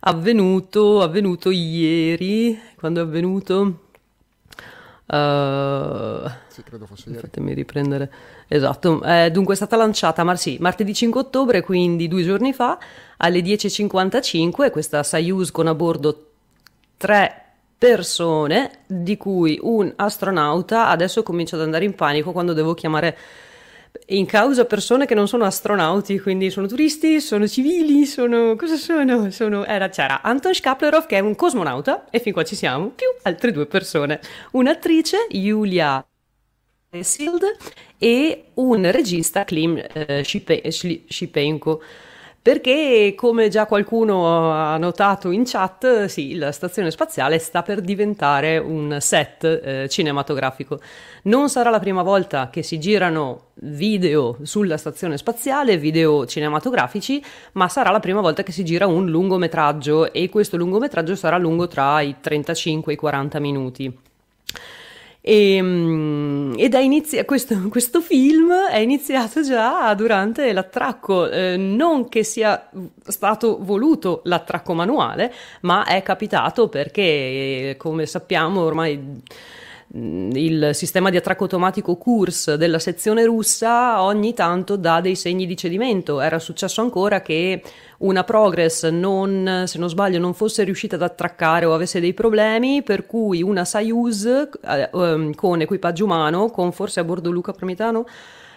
avvenuto, 0.00 1.02
avvenuto 1.02 1.50
ieri, 1.50 2.60
quando 2.76 3.00
è 3.00 3.04
avvenuto? 3.04 3.90
Uh, 5.04 6.30
sì, 6.48 6.62
credo 6.62 6.86
fosse 6.86 7.10
ieri. 7.10 7.20
Fatemi 7.20 7.52
riprendere. 7.54 8.10
Esatto, 8.48 9.02
eh, 9.02 9.30
dunque 9.30 9.54
è 9.54 9.56
stata 9.56 9.76
lanciata 9.76 10.24
mar- 10.24 10.38
sì, 10.38 10.56
martedì 10.60 10.94
5 10.94 11.20
ottobre, 11.20 11.62
quindi 11.62 12.08
due 12.08 12.22
giorni 12.22 12.52
fa, 12.52 12.78
alle 13.18 13.40
10.55, 13.40 14.70
questa 14.70 15.02
Soyuz 15.02 15.50
con 15.50 15.66
a 15.66 15.74
bordo 15.74 16.26
tre 16.96 17.36
persone, 17.76 18.84
di 18.86 19.16
cui 19.16 19.58
un 19.60 19.92
astronauta, 19.96 20.88
adesso 20.88 21.22
comincio 21.24 21.56
ad 21.56 21.62
andare 21.62 21.84
in 21.84 21.94
panico 21.94 22.30
quando 22.30 22.52
devo 22.52 22.74
chiamare 22.74 23.18
in 24.06 24.26
causa 24.26 24.64
persone 24.64 25.06
che 25.06 25.14
non 25.14 25.28
sono 25.28 25.44
astronauti, 25.44 26.18
quindi 26.20 26.50
sono 26.50 26.66
turisti, 26.66 27.20
sono 27.20 27.46
civili, 27.46 28.04
sono... 28.06 28.56
cosa 28.56 28.76
sono? 28.76 29.30
sono... 29.30 29.64
Era, 29.64 29.88
c'era 29.88 30.22
Anton 30.22 30.54
Skaplerov 30.54 31.06
che 31.06 31.16
è 31.16 31.20
un 31.20 31.34
cosmonauta 31.34 32.06
e 32.10 32.18
fin 32.20 32.32
qua 32.32 32.44
ci 32.44 32.56
siamo, 32.56 32.88
più 32.88 33.06
altre 33.22 33.52
due 33.52 33.66
persone. 33.66 34.20
Un'attrice, 34.52 35.26
Julia 35.30 36.04
Sild, 37.00 37.42
e 37.98 38.44
un 38.54 38.90
regista, 38.90 39.44
Klim 39.44 39.82
eh, 39.92 40.24
Shipenko 40.24 41.82
perché 42.42 43.14
come 43.16 43.48
già 43.48 43.66
qualcuno 43.66 44.50
ha 44.52 44.76
notato 44.76 45.30
in 45.30 45.44
chat, 45.46 46.06
sì, 46.06 46.34
la 46.34 46.50
stazione 46.50 46.90
spaziale 46.90 47.38
sta 47.38 47.62
per 47.62 47.80
diventare 47.80 48.58
un 48.58 48.96
set 48.98 49.44
eh, 49.44 49.88
cinematografico. 49.88 50.80
Non 51.24 51.48
sarà 51.48 51.70
la 51.70 51.78
prima 51.78 52.02
volta 52.02 52.50
che 52.50 52.64
si 52.64 52.80
girano 52.80 53.50
video 53.60 54.38
sulla 54.42 54.76
stazione 54.76 55.18
spaziale, 55.18 55.76
video 55.76 56.26
cinematografici, 56.26 57.22
ma 57.52 57.68
sarà 57.68 57.92
la 57.92 58.00
prima 58.00 58.20
volta 58.20 58.42
che 58.42 58.50
si 58.50 58.64
gira 58.64 58.88
un 58.88 59.08
lungometraggio 59.08 60.12
e 60.12 60.28
questo 60.28 60.56
lungometraggio 60.56 61.14
sarà 61.14 61.38
lungo 61.38 61.68
tra 61.68 62.00
i 62.00 62.16
35 62.20 62.90
e 62.90 62.94
i 62.96 62.98
40 62.98 63.38
minuti. 63.38 63.98
E, 65.24 65.54
ehm, 65.54 66.54
ed 66.58 66.74
è 66.74 66.80
inizi- 66.80 67.24
questo, 67.24 67.54
questo, 67.70 68.00
film 68.00 68.52
è 68.52 68.78
iniziato 68.78 69.42
già 69.42 69.94
durante 69.94 70.52
l'attracco, 70.52 71.30
eh, 71.30 71.56
non 71.56 72.08
che 72.08 72.24
sia 72.24 72.68
stato 73.06 73.58
voluto 73.60 74.22
l'attracco 74.24 74.74
manuale, 74.74 75.32
ma 75.62 75.84
è 75.84 76.02
capitato 76.02 76.68
perché, 76.68 77.76
come 77.78 78.06
sappiamo, 78.06 78.62
ormai 78.62 79.22
il 79.94 80.70
sistema 80.72 81.10
di 81.10 81.18
attracco 81.18 81.42
automatico 81.42 81.96
KURS 81.96 82.54
della 82.54 82.78
sezione 82.78 83.24
russa 83.24 84.02
ogni 84.02 84.32
tanto 84.32 84.76
dà 84.76 85.02
dei 85.02 85.14
segni 85.14 85.46
di 85.46 85.56
cedimento. 85.56 86.20
Era 86.20 86.38
successo 86.38 86.80
ancora 86.80 87.20
che 87.20 87.62
una 87.98 88.24
Progress 88.24 88.88
non, 88.88 89.64
se 89.66 89.78
non 89.78 89.90
sbaglio, 89.90 90.18
non 90.18 90.32
fosse 90.32 90.64
riuscita 90.64 90.96
ad 90.96 91.02
attraccare 91.02 91.66
o 91.66 91.74
avesse 91.74 92.00
dei 92.00 92.14
problemi, 92.14 92.82
per 92.82 93.04
cui 93.04 93.42
una 93.42 93.66
Soyuz 93.66 94.24
eh, 94.24 94.88
um, 94.92 95.34
con 95.34 95.60
equipaggio 95.60 96.04
umano, 96.04 96.48
con 96.48 96.72
forse 96.72 97.00
a 97.00 97.04
bordo 97.04 97.30
Luca 97.30 97.52
Promitano, 97.52 98.06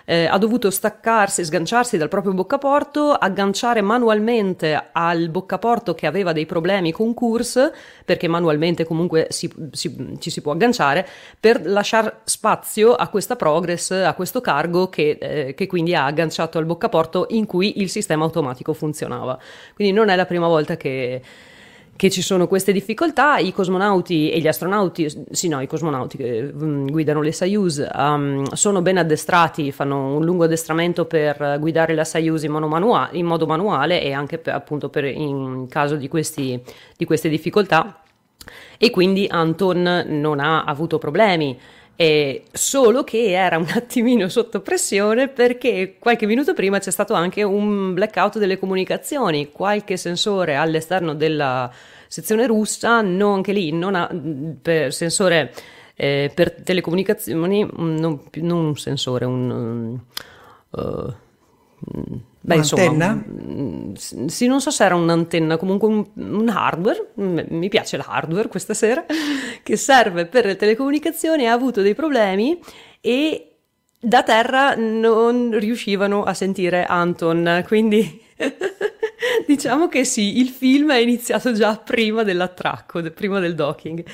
eh, 0.05 0.25
ha 0.25 0.37
dovuto 0.37 0.69
staccarsi, 0.69 1.43
sganciarsi 1.43 1.97
dal 1.97 2.07
proprio 2.07 2.33
boccaporto, 2.33 3.11
agganciare 3.11 3.81
manualmente 3.81 4.89
al 4.91 5.29
boccaporto 5.29 5.93
che 5.93 6.07
aveva 6.07 6.31
dei 6.31 6.45
problemi 6.45 6.91
con 6.91 7.13
Kurs, 7.13 7.71
perché 8.05 8.27
manualmente 8.27 8.85
comunque 8.85 9.27
si, 9.29 9.51
si, 9.71 10.17
ci 10.19 10.29
si 10.29 10.41
può 10.41 10.51
agganciare, 10.51 11.07
per 11.39 11.65
lasciare 11.65 12.19
spazio 12.23 12.93
a 12.93 13.07
questa 13.09 13.35
progress, 13.35 13.91
a 13.91 14.13
questo 14.13 14.41
cargo 14.41 14.89
che, 14.89 15.17
eh, 15.19 15.53
che 15.55 15.67
quindi 15.67 15.95
ha 15.95 16.05
agganciato 16.05 16.57
al 16.57 16.65
boccaporto 16.65 17.25
in 17.29 17.45
cui 17.45 17.81
il 17.81 17.89
sistema 17.89 18.23
automatico 18.23 18.73
funzionava. 18.73 19.37
Quindi 19.73 19.93
non 19.93 20.09
è 20.09 20.15
la 20.15 20.25
prima 20.25 20.47
volta 20.47 20.77
che 20.77 21.21
che 21.95 22.09
ci 22.09 22.21
sono 22.21 22.47
queste 22.47 22.73
difficoltà, 22.73 23.37
i 23.37 23.53
cosmonauti 23.53 24.29
e 24.29 24.39
gli 24.39 24.47
astronauti, 24.47 25.07
sì 25.31 25.47
no, 25.47 25.61
i 25.61 25.67
cosmonauti 25.67 26.17
che 26.17 26.51
um, 26.53 26.89
guidano 26.89 27.21
le 27.21 27.31
Soyuz 27.31 27.87
um, 27.93 28.43
sono 28.51 28.81
ben 28.81 28.97
addestrati, 28.97 29.71
fanno 29.71 30.15
un 30.15 30.25
lungo 30.25 30.43
addestramento 30.43 31.05
per 31.05 31.57
guidare 31.59 31.95
la 31.95 32.03
Soyuz 32.03 32.43
in, 32.43 32.51
manua- 32.51 33.09
in 33.13 33.25
modo 33.25 33.45
manuale 33.45 34.01
e 34.01 34.11
anche 34.11 34.37
per, 34.37 34.53
appunto 34.53 34.89
per, 34.89 35.05
in 35.05 35.67
caso 35.69 35.95
di, 35.95 36.09
questi, 36.09 36.61
di 36.97 37.05
queste 37.05 37.29
difficoltà 37.29 38.01
e 38.77 38.89
quindi 38.89 39.27
Anton 39.29 40.03
non 40.07 40.39
ha 40.39 40.63
avuto 40.63 40.97
problemi. 40.97 41.57
Eh, 41.97 42.43
solo 42.51 43.05
che 43.05 43.31
era 43.31 43.57
un 43.57 43.67
attimino 43.73 44.27
sotto 44.27 44.61
pressione 44.61 45.29
perché 45.29 45.95
qualche 45.97 46.25
minuto 46.25 46.53
prima 46.53 46.79
c'è 46.79 46.91
stato 46.91 47.13
anche 47.13 47.41
un 47.43 47.93
blackout 47.93 48.37
delle 48.37 48.59
comunicazioni, 48.59 49.51
qualche 49.51 49.95
sensore 49.95 50.55
all'esterno 50.55 51.13
della 51.13 51.71
sezione 52.07 52.47
russa, 52.47 53.01
non, 53.01 53.35
anche 53.35 53.53
lì 53.53 53.71
non 53.71 53.95
ha 53.95 54.09
per 54.61 54.93
sensore 54.93 55.53
eh, 55.95 56.31
per 56.33 56.61
telecomunicazioni, 56.61 57.65
non, 57.77 58.21
non, 58.33 58.65
un 58.65 58.75
sensore, 58.77 59.25
un... 59.25 59.99
Uh, 60.71 61.13
Beh, 62.45 62.53
un'antenna? 62.53 63.23
Insomma, 63.25 64.29
sì, 64.29 64.45
non 64.45 64.61
so 64.61 64.69
se 64.69 64.85
era 64.85 64.95
un'antenna, 64.95 65.57
comunque 65.57 65.87
un, 65.87 66.05
un, 66.13 66.47
hardware, 66.47 67.09
mi 67.15 67.69
piace 67.69 67.97
l'hardware 67.97 68.47
questa 68.47 68.75
sera, 68.75 69.03
che 69.63 69.75
serve 69.77 70.27
per 70.27 70.45
le 70.45 70.55
telecomunicazioni, 70.55 71.47
ha 71.47 71.53
avuto 71.53 71.81
dei 71.81 71.95
problemi 71.95 72.59
e 73.01 73.55
da 73.99 74.21
terra 74.21 74.75
non 74.75 75.57
riuscivano 75.57 76.23
a 76.23 76.35
sentire 76.35 76.85
Anton, 76.85 77.63
quindi 77.65 78.21
diciamo 79.47 79.87
che 79.87 80.03
sì, 80.03 80.37
il 80.37 80.49
film 80.49 80.91
è 80.91 80.97
iniziato 80.97 81.51
già 81.51 81.75
prima 81.77 82.21
dell'attracco, 82.21 83.01
prima 83.11 83.39
del 83.39 83.55
docking. 83.55 84.05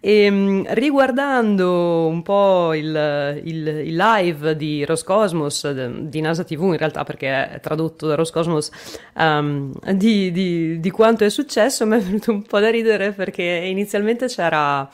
E, 0.00 0.22
ehm, 0.24 0.64
riguardando 0.74 2.06
un 2.06 2.22
po' 2.22 2.72
il, 2.74 3.40
il, 3.44 3.66
il, 3.66 3.96
live 3.96 4.56
di 4.56 4.84
Roscosmos, 4.84 5.70
di 5.70 6.20
NASA 6.20 6.44
TV 6.44 6.62
in 6.62 6.76
realtà 6.76 7.04
perché 7.04 7.50
è 7.50 7.60
tradotto 7.60 8.06
da 8.06 8.14
Roscosmos, 8.14 8.70
um, 9.14 9.72
di, 9.94 10.30
di, 10.30 10.78
di, 10.80 10.90
quanto 10.90 11.24
è 11.24 11.30
successo, 11.30 11.84
mi 11.86 11.96
è 11.96 12.00
venuto 12.00 12.30
un 12.30 12.42
po' 12.42 12.60
da 12.60 12.70
ridere 12.70 13.12
perché 13.12 13.42
inizialmente 13.42 14.26
c'era 14.26 14.88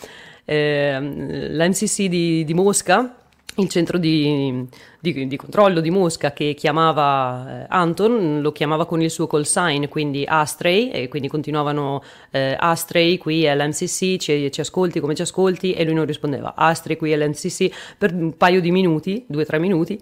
eh, 0.45 1.01
l'MCC 1.01 2.05
di, 2.07 2.45
di 2.45 2.55
Mosca 2.55 3.17
il 3.57 3.69
centro 3.69 3.99
di, 3.99 4.67
di, 5.13 5.27
di, 5.27 5.37
controllo 5.37 5.81
di 5.81 5.91
Mosca 5.91 6.33
che 6.33 6.55
chiamava 6.55 7.65
eh, 7.65 7.67
Anton, 7.69 8.41
lo 8.41 8.53
chiamava 8.53 8.87
con 8.87 9.03
il 9.03 9.11
suo 9.11 9.27
call 9.27 9.43
sign, 9.43 9.87
quindi 9.89 10.25
Astray, 10.27 10.89
e 10.89 11.09
quindi 11.09 11.29
continuavano 11.29 12.03
eh, 12.31 12.57
Astray, 12.59 13.19
qui 13.19 13.45
è 13.45 13.55
l'MCC, 13.55 14.17
ci, 14.17 14.51
ci, 14.51 14.61
ascolti 14.61 15.01
come 15.01 15.15
ci 15.15 15.23
ascolti, 15.23 15.75
e 15.75 15.85
lui 15.85 15.93
non 15.93 16.07
rispondeva, 16.07 16.55
Astray, 16.57 16.97
qui 16.97 17.13
è 17.13 17.17
l'MCC, 17.17 17.71
per 17.99 18.15
un 18.15 18.35
paio 18.37 18.63
di 18.63 18.71
minuti, 18.71 19.25
due 19.29 19.43
o 19.43 19.45
tre 19.45 19.59
minuti, 19.59 20.01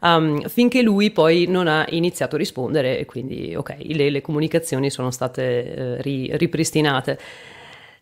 um, 0.00 0.42
finché 0.48 0.82
lui 0.82 1.12
poi 1.12 1.46
non 1.46 1.68
ha 1.68 1.86
iniziato 1.90 2.34
a 2.34 2.38
rispondere 2.38 2.98
e 2.98 3.04
quindi 3.04 3.54
ok, 3.54 3.76
le, 3.80 4.10
le 4.10 4.20
comunicazioni 4.20 4.90
sono 4.90 5.12
state 5.12 5.74
eh, 5.74 6.02
ri, 6.02 6.36
ripristinate. 6.36 7.18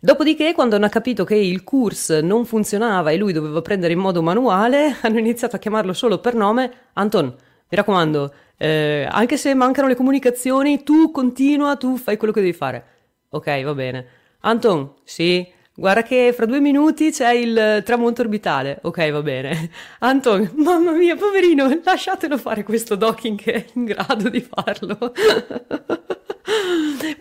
Dopodiché, 0.00 0.54
quando 0.54 0.76
hanno 0.76 0.88
capito 0.88 1.24
che 1.24 1.34
il 1.34 1.64
course 1.64 2.20
non 2.20 2.44
funzionava 2.44 3.10
e 3.10 3.16
lui 3.16 3.32
doveva 3.32 3.60
prendere 3.62 3.94
in 3.94 3.98
modo 3.98 4.22
manuale, 4.22 4.96
hanno 5.02 5.18
iniziato 5.18 5.56
a 5.56 5.58
chiamarlo 5.58 5.92
solo 5.92 6.20
per 6.20 6.34
nome. 6.34 6.70
Anton, 6.92 7.24
mi 7.26 7.76
raccomando, 7.76 8.32
eh, 8.56 9.08
anche 9.10 9.36
se 9.36 9.54
mancano 9.54 9.88
le 9.88 9.96
comunicazioni, 9.96 10.84
tu 10.84 11.10
continua, 11.10 11.76
tu 11.76 11.96
fai 11.96 12.16
quello 12.16 12.32
che 12.32 12.40
devi 12.40 12.52
fare. 12.52 12.84
Ok, 13.30 13.62
va 13.64 13.74
bene. 13.74 14.06
Anton, 14.42 14.94
sì, 15.02 15.44
guarda 15.78 16.02
che 16.02 16.32
fra 16.34 16.44
due 16.44 16.58
minuti 16.58 17.12
c'è 17.12 17.32
il 17.32 17.82
tramonto 17.84 18.22
orbitale. 18.22 18.80
Ok, 18.82 19.10
va 19.12 19.22
bene. 19.22 19.70
Anton, 20.00 20.50
mamma 20.58 20.90
mia, 20.90 21.14
poverino, 21.14 21.80
lasciatelo 21.84 22.36
fare 22.36 22.64
questo 22.64 22.96
docking 22.96 23.38
che 23.38 23.52
è 23.52 23.64
in 23.74 23.84
grado 23.84 24.28
di 24.28 24.40
farlo. 24.40 24.98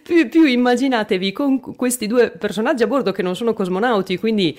più, 0.02 0.28
più 0.28 0.44
immaginatevi 0.44 1.32
con 1.32 1.60
questi 1.60 2.08
due 2.08 2.32
personaggi 2.32 2.82
a 2.82 2.88
bordo 2.88 3.12
che 3.12 3.22
non 3.22 3.36
sono 3.36 3.54
cosmonauti, 3.54 4.18
quindi 4.18 4.58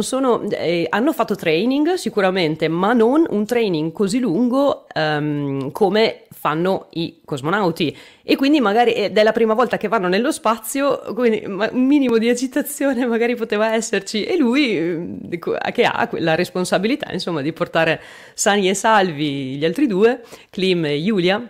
sono, 0.00 0.48
eh, 0.48 0.86
hanno 0.88 1.12
fatto 1.12 1.34
training 1.34 1.94
sicuramente, 1.94 2.68
ma 2.68 2.94
non 2.94 3.26
un 3.28 3.44
training 3.44 3.92
così 3.92 4.18
lungo 4.18 4.86
um, 4.94 5.70
come 5.72 6.22
fanno 6.38 6.86
i 6.92 7.20
cosmonauti. 7.24 7.96
E 8.22 8.36
quindi 8.36 8.60
magari 8.60 8.92
ed 8.92 9.18
è 9.18 9.22
la 9.24 9.32
prima 9.32 9.54
volta 9.54 9.76
che 9.76 9.88
vanno 9.88 10.06
nello 10.06 10.30
spazio, 10.30 11.00
quindi 11.14 11.42
un 11.44 11.84
minimo 11.84 12.16
di 12.18 12.28
agitazione 12.28 13.04
magari 13.06 13.34
poteva 13.34 13.74
esserci. 13.74 14.24
E 14.24 14.36
lui, 14.36 15.28
che 15.72 15.84
ha 15.84 16.08
la 16.12 16.36
responsabilità, 16.36 17.10
insomma, 17.10 17.42
di 17.42 17.52
portare 17.52 18.00
sani 18.34 18.68
e 18.68 18.74
salvi 18.74 19.56
gli 19.56 19.64
altri 19.64 19.88
due, 19.88 20.22
Klim 20.50 20.84
e 20.84 20.96
Julia 20.98 21.44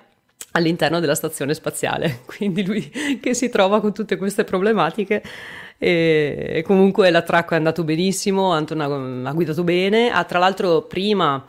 all'interno 0.53 1.01
della 1.01 1.15
stazione 1.15 1.53
spaziale. 1.53 2.21
Quindi 2.27 2.65
lui 2.65 2.91
che 3.21 3.35
si 3.35 3.51
trova 3.51 3.81
con 3.81 3.93
tutte 3.93 4.17
queste 4.17 4.45
problematiche. 4.45 5.23
E, 5.81 6.65
comunque 6.67 7.09
l'attracco 7.11 7.55
è 7.55 7.57
andato 7.57 7.85
benissimo, 7.85 8.51
Anton 8.51 8.81
ha, 8.81 9.29
ha 9.31 9.33
guidato 9.33 9.63
bene. 9.63 10.11
Ha 10.11 10.25
tra 10.25 10.39
l'altro 10.41 10.83
prima, 10.83 11.45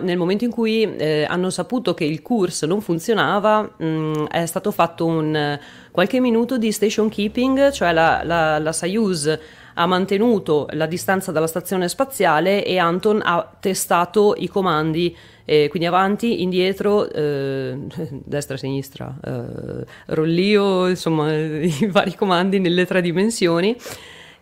nel 0.00 0.16
momento 0.16 0.44
in 0.44 0.50
cui 0.50 0.82
eh, 0.96 1.26
hanno 1.28 1.50
saputo 1.50 1.92
che 1.92 2.04
il 2.04 2.22
course 2.22 2.64
non 2.66 2.80
funzionava, 2.80 3.62
mh, 3.76 3.84
mm, 3.84 4.24
è 4.26 4.46
stato 4.46 4.70
fatto 4.70 5.06
un 5.06 5.58
qualche 5.90 6.20
minuto 6.20 6.58
di 6.58 6.70
station 6.70 7.08
keeping, 7.08 7.70
cioè 7.70 7.92
la, 7.92 8.22
la, 8.24 8.58
la 8.58 8.72
Soyuz 8.72 9.38
ha 9.74 9.86
mantenuto 9.86 10.68
la 10.72 10.86
distanza 10.86 11.32
dalla 11.32 11.46
stazione 11.46 11.88
spaziale 11.88 12.64
e 12.64 12.78
Anton 12.78 13.20
ha 13.22 13.50
testato 13.58 14.34
i 14.36 14.48
comandi 14.48 15.16
e 15.44 15.68
quindi 15.68 15.88
avanti, 15.88 16.42
indietro, 16.42 17.10
eh, 17.10 17.76
destra, 18.24 18.56
sinistra, 18.56 19.14
eh, 19.24 19.84
rollio, 20.06 20.88
insomma 20.88 21.32
i 21.34 21.88
vari 21.90 22.14
comandi 22.14 22.58
nelle 22.58 22.86
tre 22.86 23.00
dimensioni. 23.00 23.76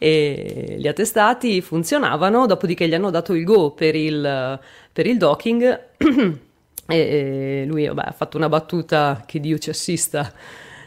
E 0.03 0.77
li 0.79 0.89
ha 0.89 0.95
testati, 0.95 1.61
funzionavano, 1.61 2.47
dopodiché 2.47 2.89
gli 2.89 2.95
hanno 2.95 3.11
dato 3.11 3.35
il 3.35 3.45
go 3.45 3.73
per 3.73 3.95
il, 3.95 4.59
per 4.93 5.07
il 5.07 5.19
docking. 5.19 5.81
E 6.91 7.67
lui 7.69 7.87
vabbè, 7.87 8.03
ha 8.05 8.11
fatto 8.11 8.37
una 8.37 8.49
battuta 8.49 9.23
che 9.25 9.39
Dio 9.39 9.59
ci 9.59 9.71
assista 9.71 10.33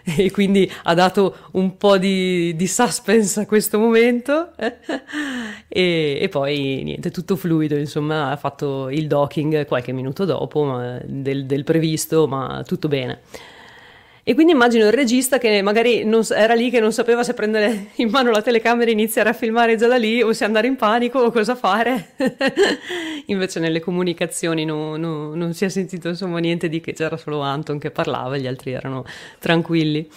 e 0.17 0.31
quindi 0.31 0.69
ha 0.83 0.93
dato 0.93 1.35
un 1.51 1.77
po' 1.77 1.97
di, 1.97 2.55
di 2.55 2.67
suspense 2.67 3.39
a 3.39 3.45
questo 3.45 3.79
momento 3.79 4.51
e, 5.67 6.17
e, 6.21 6.29
poi 6.29 6.81
niente, 6.83 7.09
tutto 7.09 7.35
fluido, 7.35 7.77
insomma 7.77 8.31
ha 8.31 8.35
fatto 8.35 8.89
il 8.89 9.07
docking 9.07 9.65
qualche 9.65 9.93
minuto 9.93 10.25
dopo 10.25 10.79
del, 11.05 11.45
del 11.45 11.63
previsto, 11.63 12.27
ma 12.27 12.63
tutto 12.65 12.87
bene. 12.87 13.21
E 14.26 14.36
quindi 14.36 14.53
immagino 14.53 14.86
il 14.86 14.93
regista 14.93 15.38
che 15.38 15.61
magari 15.61 16.05
non, 16.05 16.21
era 16.30 16.53
lì 16.53 16.69
che 16.69 16.80
non 16.80 16.93
sapeva 16.93 17.24
se 17.24 17.34
prendere 17.34 17.88
in 17.95 18.09
mano 18.09 18.32
la 18.32 18.41
telecamera 18.41 18.89
e 18.89 18.93
iniziare 18.93 19.28
a 19.28 19.34
filmare 19.34 19.76
già 19.76 19.88
da 19.88 19.97
lì 19.97 20.21
o 20.21 20.32
se 20.32 20.45
andare 20.45 20.67
in 20.67 20.78
panico 20.78 21.19
o 21.19 21.30
cosa 21.30 21.55
fare. 21.55 22.11
Invece 23.28 23.59
nelle 23.59 23.82
comunicazioni 23.82 24.63
no, 24.63 24.95
no, 24.95 25.36
non 25.36 25.53
si 25.53 25.65
è 25.65 25.69
sentito 25.69 26.07
insomma 26.07 26.39
niente 26.39 26.69
di 26.69 26.80
che, 26.80 26.93
c'era 26.93 27.17
solo 27.17 27.41
Anton 27.41 27.80
che 27.80 27.91
parlava, 27.91 28.38
gli 28.38 28.47
altri 28.47 28.71
erano 28.71 29.03
tranquilli. 29.39 30.09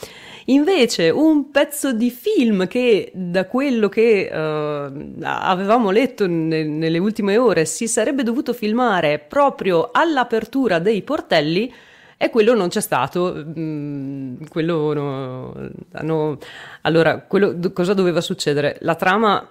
Invece 0.44 1.10
un 1.10 1.50
pezzo 1.50 1.92
di 1.92 2.10
film 2.10 2.68
che 2.68 3.10
da 3.12 3.46
quello 3.46 3.88
che 3.88 4.28
uh, 4.30 5.18
avevamo 5.24 5.90
letto 5.90 6.28
ne, 6.28 6.62
nelle 6.62 6.98
ultime 6.98 7.38
ore 7.38 7.64
si 7.64 7.88
sarebbe 7.88 8.22
dovuto 8.22 8.52
filmare 8.52 9.18
proprio 9.18 9.88
all'apertura 9.90 10.78
dei 10.78 11.02
portelli 11.02 11.74
e 12.16 12.30
quello 12.30 12.54
non 12.54 12.68
c'è 12.68 12.80
stato. 12.80 13.44
Mm, 13.58 14.44
quello 14.48 14.92
no, 14.92 15.70
hanno, 15.92 16.38
allora, 16.82 17.20
quello, 17.20 17.58
cosa 17.72 17.94
doveva 17.94 18.20
succedere? 18.20 18.78
La 18.80 18.94
trama 18.94 19.50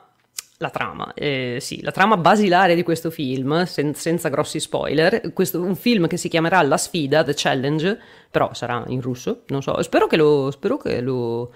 la 0.59 0.70
trama, 0.70 1.13
eh, 1.13 1.57
sì, 1.59 1.82
la 1.82 1.91
trama 1.91 2.16
basilare 2.16 2.76
di 2.76 2.84
questo 2.84 3.09
film, 3.09 3.66
sen- 3.66 3.93
senza 3.93 4.30
grossi 4.30 4.61
spoiler, 4.61 5.34
questo, 5.34 5.61
un 5.61 5.76
film 5.76 6.07
che 6.07 6.16
si 6.16 6.30
chiamerà 6.30 6.61
La 6.61 6.78
sfida, 6.78 7.24
The 7.24 7.34
Challenge, 7.36 7.99
però 8.32 8.53
sarà 8.53 8.84
in 8.88 9.01
russo, 9.01 9.41
non 9.47 9.61
so, 9.61 9.82
spero 9.82 10.07
che 10.07 10.16
lo, 10.16 10.51
spero 10.51 10.78
che 10.78 11.01
lo, 11.01 11.51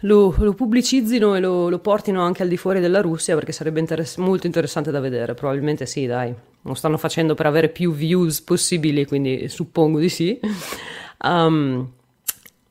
lo, 0.00 0.34
lo 0.38 0.54
pubblicizzino 0.54 1.34
e 1.34 1.40
lo, 1.40 1.68
lo, 1.68 1.78
portino 1.80 2.22
anche 2.22 2.42
al 2.42 2.48
di 2.48 2.56
fuori 2.56 2.78
della 2.78 3.00
Russia 3.00 3.34
perché 3.34 3.50
sarebbe 3.50 3.80
interess- 3.80 4.18
molto 4.18 4.46
interessante 4.46 4.90
da 4.92 5.00
vedere. 5.00 5.34
Probabilmente 5.34 5.84
sì, 5.86 6.06
dai. 6.06 6.32
Lo 6.62 6.74
stanno 6.74 6.96
facendo 6.96 7.34
per 7.34 7.46
avere 7.46 7.68
più 7.68 7.92
views 7.92 8.40
possibili, 8.40 9.04
quindi 9.06 9.48
suppongo 9.48 9.98
di 9.98 10.08
sì. 10.08 10.38
Um, 11.24 11.88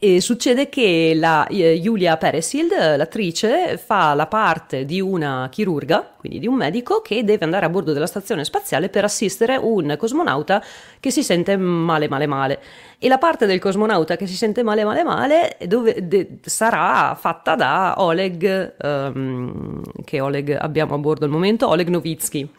e 0.04 0.20
succede 0.20 0.68
che 0.68 1.14
la 1.16 1.46
eh, 1.46 1.80
Julia 1.80 2.18
Peresild, 2.18 2.72
l'attrice, 2.72 3.78
fa 3.78 4.16
la 4.16 4.26
parte 4.26 4.84
di 4.84 5.00
una 5.00 5.48
chirurga, 5.52 6.16
quindi 6.18 6.40
di 6.40 6.48
un 6.48 6.56
medico, 6.56 7.04
che 7.04 7.24
deve 7.24 7.46
andare 7.46 7.68
a 7.68 7.70
bordo 7.70 7.94
della 7.94 8.08
stazione 8.08 8.44
spaziale 8.44 8.90
per 8.90 9.04
assistere 9.04 9.58
un 9.58 9.94
cosmonauta 10.00 10.64
che 11.00 11.12
si 11.12 11.22
sente 11.22 11.56
male 11.56 12.10
male 12.10 12.26
male. 12.26 12.60
E 12.98 13.08
la 13.10 13.20
parte 13.20 13.46
del 13.46 13.60
cosmonauta 13.60 14.16
che 14.16 14.26
si 14.26 14.34
sente 14.34 14.64
male 14.64 14.84
male 14.86 15.04
male 15.04 15.58
dove, 15.68 16.08
de, 16.08 16.40
sarà 16.42 17.14
fatta 17.14 17.54
da 17.54 17.94
Oleg, 17.98 18.74
um, 18.82 19.84
che 20.04 20.20
Oleg 20.20 20.58
abbiamo 20.60 20.96
a 20.96 20.98
bordo 20.98 21.26
al 21.26 21.32
momento, 21.32 21.68
Oleg 21.68 21.90
Novitsky. 21.90 22.50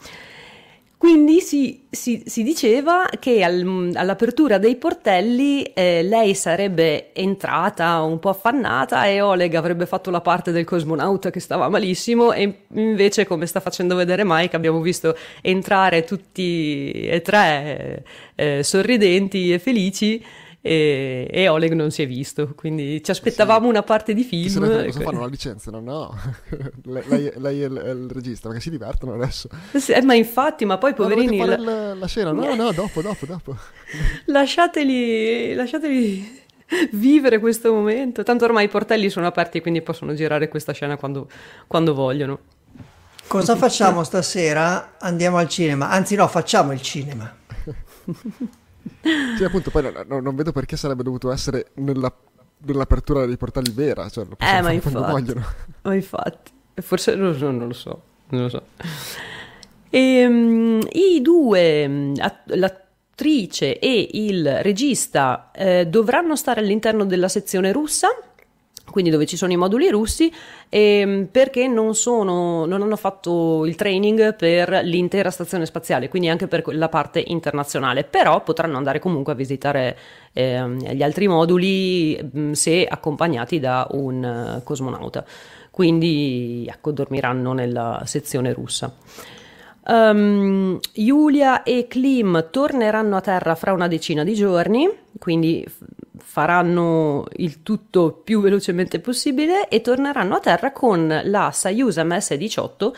Quindi 1.03 1.41
si, 1.41 1.83
si, 1.89 2.23
si 2.25 2.43
diceva 2.43 3.09
che 3.19 3.43
al, 3.43 3.91
all'apertura 3.93 4.57
dei 4.57 4.77
portelli 4.77 5.61
eh, 5.73 6.01
lei 6.01 6.33
sarebbe 6.33 7.13
entrata 7.13 8.01
un 8.03 8.19
po' 8.19 8.29
affannata 8.29 9.05
e 9.07 9.19
Oleg 9.19 9.53
avrebbe 9.55 9.85
fatto 9.85 10.09
la 10.11 10.21
parte 10.21 10.53
del 10.53 10.63
cosmonauta 10.63 11.29
che 11.29 11.41
stava 11.41 11.67
malissimo 11.67 12.31
e 12.31 12.59
invece 12.75 13.27
come 13.27 13.47
sta 13.47 13.59
facendo 13.59 13.97
vedere 13.97 14.23
Mike 14.23 14.55
abbiamo 14.55 14.79
visto 14.79 15.17
entrare 15.41 16.05
tutti 16.05 16.91
e 16.93 17.21
tre 17.21 18.05
eh, 18.35 18.63
sorridenti 18.63 19.51
e 19.51 19.59
felici 19.59 20.23
e, 20.65 21.27
e, 21.29 21.49
Oleg 21.49 21.73
non 21.73 21.91
si 21.91 22.03
è 22.03 22.07
visto, 22.07 22.53
quindi 22.55 23.03
ci 23.03 23.11
aspettavamo 23.11 23.65
sì. 23.65 23.69
una 23.69 23.83
parte 23.83 24.13
di 24.13 24.23
film. 24.23 24.85
Cosa 24.85 25.01
fanno 25.01 25.19
la 25.19 25.27
licenza? 25.27 25.69
No, 25.71 25.81
no. 25.81 26.17
lei, 26.85 27.33
lei, 27.35 27.61
è, 27.61 27.65
il, 27.65 27.73
è, 27.73 27.89
il, 27.89 28.09
regista, 28.09 28.47
perché 28.47 28.63
si 28.63 28.69
divertono 28.69 29.13
adesso. 29.13 29.49
Sì, 29.73 29.91
eh, 29.91 30.01
ma 30.01 30.13
infatti, 30.13 30.63
ma 30.63 30.77
poi 30.77 30.93
poverini... 30.93 31.35
Ma 31.35 31.45
fare 31.45 31.57
la... 31.61 31.93
la 31.95 32.07
scena? 32.07 32.31
No, 32.31 32.55
no, 32.55 32.71
dopo, 32.71 33.01
dopo, 33.01 33.25
dopo. 33.25 33.57
lasciateli, 34.27 35.53
lasciateli 35.53 36.41
vivere 36.93 37.39
questo 37.39 37.73
momento. 37.73 38.23
Tanto 38.23 38.45
ormai 38.45 38.63
i 38.63 38.69
portelli 38.69 39.09
sono 39.09 39.27
aperti, 39.27 39.59
quindi 39.59 39.81
possono 39.81 40.13
girare 40.13 40.47
questa 40.47 40.71
scena 40.71 40.95
quando, 40.95 41.27
quando 41.67 41.93
vogliono. 41.93 42.39
Cosa 43.27 43.57
facciamo 43.57 44.01
stasera? 44.05 44.93
Andiamo 44.97 45.35
al 45.35 45.49
cinema. 45.49 45.89
Anzi 45.89 46.15
no, 46.15 46.25
facciamo 46.29 46.71
il 46.71 46.81
cinema. 46.81 47.35
Cioè, 49.37 49.47
appunto, 49.47 49.69
poi 49.71 49.91
no, 50.07 50.19
non 50.19 50.35
vedo 50.35 50.51
perché 50.51 50.75
sarebbe 50.77 51.03
dovuto 51.03 51.31
essere 51.31 51.67
nella, 51.75 52.13
nell'apertura 52.65 53.25
dei 53.25 53.37
portali 53.37 53.71
vera. 53.71 54.09
Cioè, 54.09 54.25
lo 54.25 54.35
eh, 54.39 54.61
ma 54.61 54.71
infatti, 54.71 55.33
ma 55.81 55.93
infatti. 55.93 56.51
Forse 56.75 57.15
non 57.15 57.27
lo 57.27 57.37
so, 57.37 57.51
non 57.51 57.67
lo 57.67 57.73
so. 57.73 58.01
Non 58.29 58.41
lo 58.43 58.49
so. 58.49 58.63
E, 59.89 60.25
um, 60.25 60.79
I 60.91 61.21
due, 61.21 62.13
l'attrice 62.45 63.77
e 63.79 64.09
il 64.13 64.61
regista, 64.61 65.51
eh, 65.53 65.85
dovranno 65.87 66.35
stare 66.35 66.61
all'interno 66.61 67.05
della 67.05 67.27
sezione 67.27 67.71
russa 67.71 68.07
quindi 68.93 69.09
dove 69.09 69.25
ci 69.25 69.37
sono 69.37 69.51
i 69.51 69.55
moduli 69.55 69.89
russi, 69.89 70.31
ehm, 70.69 71.29
perché 71.31 71.67
non, 71.67 71.95
sono, 71.95 72.65
non, 72.65 72.83
hanno 72.83 72.95
fatto 72.95 73.65
il 73.65 73.73
training 73.73 74.35
per 74.35 74.69
l'intera 74.83 75.31
stazione 75.31 75.65
spaziale, 75.65 76.09
quindi 76.09 76.29
anche 76.29 76.45
per 76.45 76.61
la 76.75 76.89
parte 76.89 77.23
internazionale, 77.25 78.03
però 78.03 78.43
potranno 78.43 78.77
andare 78.77 78.99
comunque 78.99 79.33
a 79.33 79.35
visitare 79.35 79.97
ehm, 80.31 80.91
gli 80.91 81.01
altri 81.01 81.27
moduli 81.27 82.19
mm, 82.37 82.51
se 82.51 82.85
accompagnati 82.85 83.59
da 83.59 83.87
un 83.93 84.57
uh, 84.57 84.63
cosmonauta. 84.63 85.25
Quindi 85.71 86.67
ecco, 86.69 86.91
dormiranno 86.91 87.53
nella 87.53 88.03
sezione 88.05 88.53
russa. 88.53 88.93
Um, 89.87 90.79
Giulia 90.93 91.63
e 91.63 91.87
Klim 91.87 92.49
torneranno 92.51 93.15
a 93.15 93.21
terra 93.21 93.55
fra 93.55 93.73
una 93.73 93.87
decina 93.87 94.23
di 94.23 94.35
giorni, 94.35 94.87
quindi 95.17 95.65
faranno 96.33 97.27
il 97.33 97.61
tutto 97.61 98.11
più 98.11 98.41
velocemente 98.41 98.99
possibile 98.99 99.67
e 99.67 99.81
torneranno 99.81 100.33
a 100.33 100.39
terra 100.39 100.71
con 100.71 101.21
la 101.25 101.51
Soyuz 101.53 101.97
MS-18 101.97 102.91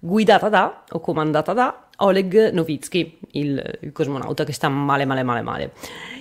guidata 0.00 0.48
da 0.48 0.84
o 0.90 1.00
comandata 1.00 1.52
da 1.52 1.88
Oleg 2.00 2.52
Novitsky, 2.52 3.18
il, 3.32 3.78
il, 3.80 3.92
cosmonauta 3.92 4.44
che 4.44 4.52
sta 4.52 4.68
male 4.68 5.04
male 5.04 5.24
male 5.24 5.42
male. 5.42 5.72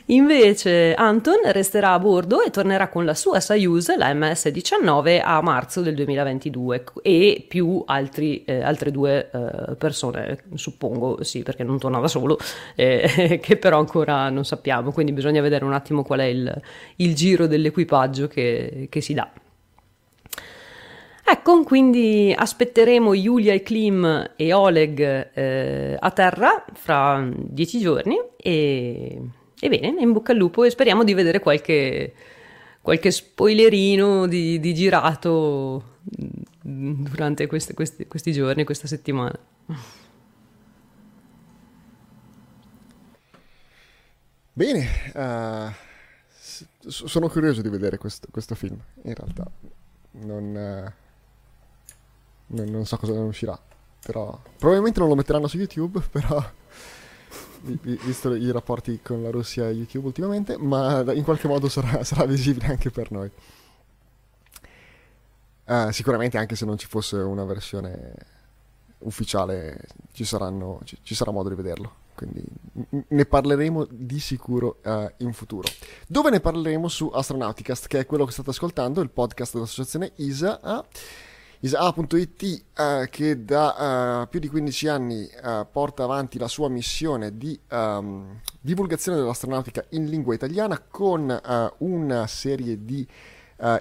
Invece 0.08 0.96
Anton 0.96 1.42
resterà 1.52 1.92
a 1.92 2.00
bordo 2.00 2.42
e 2.42 2.50
tornerà 2.50 2.88
con 2.88 3.06
la 3.06 3.14
sua 3.14 3.40
Soyuz, 3.40 3.96
la 3.96 4.12
MS-19, 4.14 5.22
a 5.24 5.42
marzo 5.42 5.82
del 5.82 5.94
2022 5.94 6.84
e 7.04 7.46
più 7.48 7.84
altri, 7.86 8.44
eh, 8.46 8.64
altre 8.64 8.90
due 8.90 9.30
eh, 9.30 9.76
persone, 9.76 10.46
suppongo, 10.56 11.24
sì, 11.24 11.44
perché 11.44 11.64
non 11.64 11.78
torna 11.78 12.00
da 12.00 12.08
solo, 12.08 12.40
eh, 12.76 13.40
che 13.44 13.58
però 13.58 13.78
ancora 13.78 14.30
non 14.30 14.46
sappiamo, 14.46 14.92
quindi 14.92 15.12
bisogna 15.12 15.42
vedere 15.42 15.64
un 15.64 15.74
attimo 15.74 16.04
qual 16.04 16.22
è 16.22 16.26
il, 16.26 16.62
il 16.96 17.14
giro 17.14 17.46
dell'equipaggio 17.46 18.28
che, 18.28 18.88
che 18.90 19.02
si 19.02 19.14
dà. 19.14 19.30
Ecco, 21.30 21.62
quindi 21.64 22.34
aspetteremo 22.34 23.14
Giulia 23.14 23.52
e 23.52 23.62
Klim 23.62 24.32
e 24.38 24.54
Oleg 24.54 25.32
eh, 25.34 25.98
a 26.00 26.12
terra 26.12 26.64
fra 26.72 27.30
dieci 27.34 27.80
giorni 27.80 28.18
e, 28.38 29.22
e, 29.60 29.70
bene, 29.70 29.94
in 30.00 30.14
bocca 30.14 30.32
al 30.32 30.38
lupo 30.38 30.64
e 30.64 30.70
speriamo 30.70 31.04
di 31.04 31.14
vedere 31.14 31.42
qualche, 31.42 32.14
qualche 32.82 33.12
spoilerino 33.12 34.26
di, 34.26 34.58
di, 34.62 34.74
girato 34.74 35.98
durante 36.62 37.46
queste, 37.48 37.74
questi, 37.74 38.08
questi 38.08 38.32
giorni, 38.32 38.64
questa 38.64 38.88
settimana. 38.88 39.38
Bene, 44.54 44.88
uh, 45.14 45.74
sono 46.88 47.28
curioso 47.28 47.62
di 47.62 47.68
vedere 47.68 47.98
questo, 47.98 48.30
questo 48.32 48.56
film, 48.56 48.80
in 49.04 49.14
realtà. 49.14 49.52
Non... 50.12 50.94
Uh 50.96 51.06
non, 52.48 52.70
non 52.70 52.86
so 52.86 52.98
cosa 52.98 53.14
ne 53.14 53.20
uscirà. 53.20 53.60
Però 54.02 54.40
probabilmente 54.58 55.00
non 55.00 55.10
lo 55.10 55.16
metteranno 55.16 55.48
su 55.48 55.58
YouTube, 55.58 56.02
però 56.12 56.44
visto 57.62 58.34
i 58.36 58.52
rapporti 58.52 59.02
con 59.02 59.22
la 59.22 59.32
Russia 59.32 59.68
e 59.68 59.74
YouTube 59.74 60.08
ultimamente, 60.08 60.58
ma 60.58 61.02
in 61.14 61.24
qualche 61.24 61.48
modo 61.48 61.68
sarà, 61.68 62.04
sarà 62.06 62.26
visibile 62.26 62.68
anche 62.68 62.90
per 62.90 63.12
noi. 63.12 63.30
Uh, 65.66 65.92
sicuramente 65.92 66.38
anche 66.38 66.56
se 66.56 66.64
non 66.64 66.78
ci 66.78 66.88
fosse 66.88 67.18
una 67.18 67.44
versione 67.44 68.14
ufficiale 69.00 69.86
ci, 70.14 70.24
saranno, 70.24 70.80
ci, 70.86 70.98
ci 71.02 71.14
sarà 71.14 71.32
modo 71.32 71.50
di 71.50 71.56
vederlo. 71.56 72.06
Quindi 72.16 72.44
ne 73.10 73.26
parleremo 73.26 73.86
di 73.92 74.20
sicuro 74.20 74.80
uh, 74.84 75.08
in 75.18 75.34
futuro. 75.34 75.68
Dove 76.08 76.32
ne 76.32 76.40
parleremo 76.40 76.88
su 76.88 77.12
Astronauticast, 77.14 77.86
che 77.88 78.00
è 78.00 78.06
quello 78.08 78.26
che 78.26 78.32
state 78.32 78.50
ascoltando, 78.50 79.02
il 79.02 79.12
podcast 79.12 79.54
dell'associazione 79.54 80.14
ISA. 80.16 80.60
ISA.it 81.60 82.64
eh, 82.76 83.08
che 83.10 83.44
da 83.44 84.22
uh, 84.22 84.30
più 84.30 84.40
di 84.40 84.48
15 84.48 84.88
anni 84.88 85.28
uh, 85.42 85.66
porta 85.72 86.04
avanti 86.04 86.38
la 86.38 86.48
sua 86.48 86.70
missione 86.70 87.36
di 87.36 87.60
um, 87.72 88.40
divulgazione 88.62 89.18
dell'astronautica 89.18 89.84
in 89.90 90.06
lingua 90.06 90.36
italiana 90.36 90.80
con 90.80 91.30
uh, 91.30 91.86
una 91.86 92.28
serie 92.28 92.84
di 92.86 93.08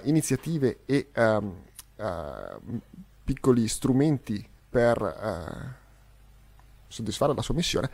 iniziative 0.05 0.79
e 0.87 1.09
um, 1.15 1.53
piccoli 3.23 3.67
strumenti 3.67 4.43
per 4.67 5.75
soddisfare 6.87 7.35
la 7.35 7.43
sua 7.43 7.53
missione 7.53 7.87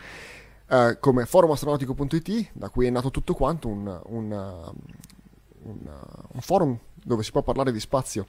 come 1.02 1.26
forumastronautico.it 1.26 2.52
da 2.54 2.70
cui 2.70 2.88
è 2.88 2.90
nato 2.90 3.12
tutto 3.12 3.34
quanto 3.34 3.68
un, 3.68 4.02
un, 4.06 4.32
un, 5.64 5.78
un 6.32 6.40
forum 6.40 6.80
dove 6.94 7.22
si 7.22 7.32
può 7.32 7.42
parlare 7.42 7.74
di 7.74 7.82
spazio 7.82 8.28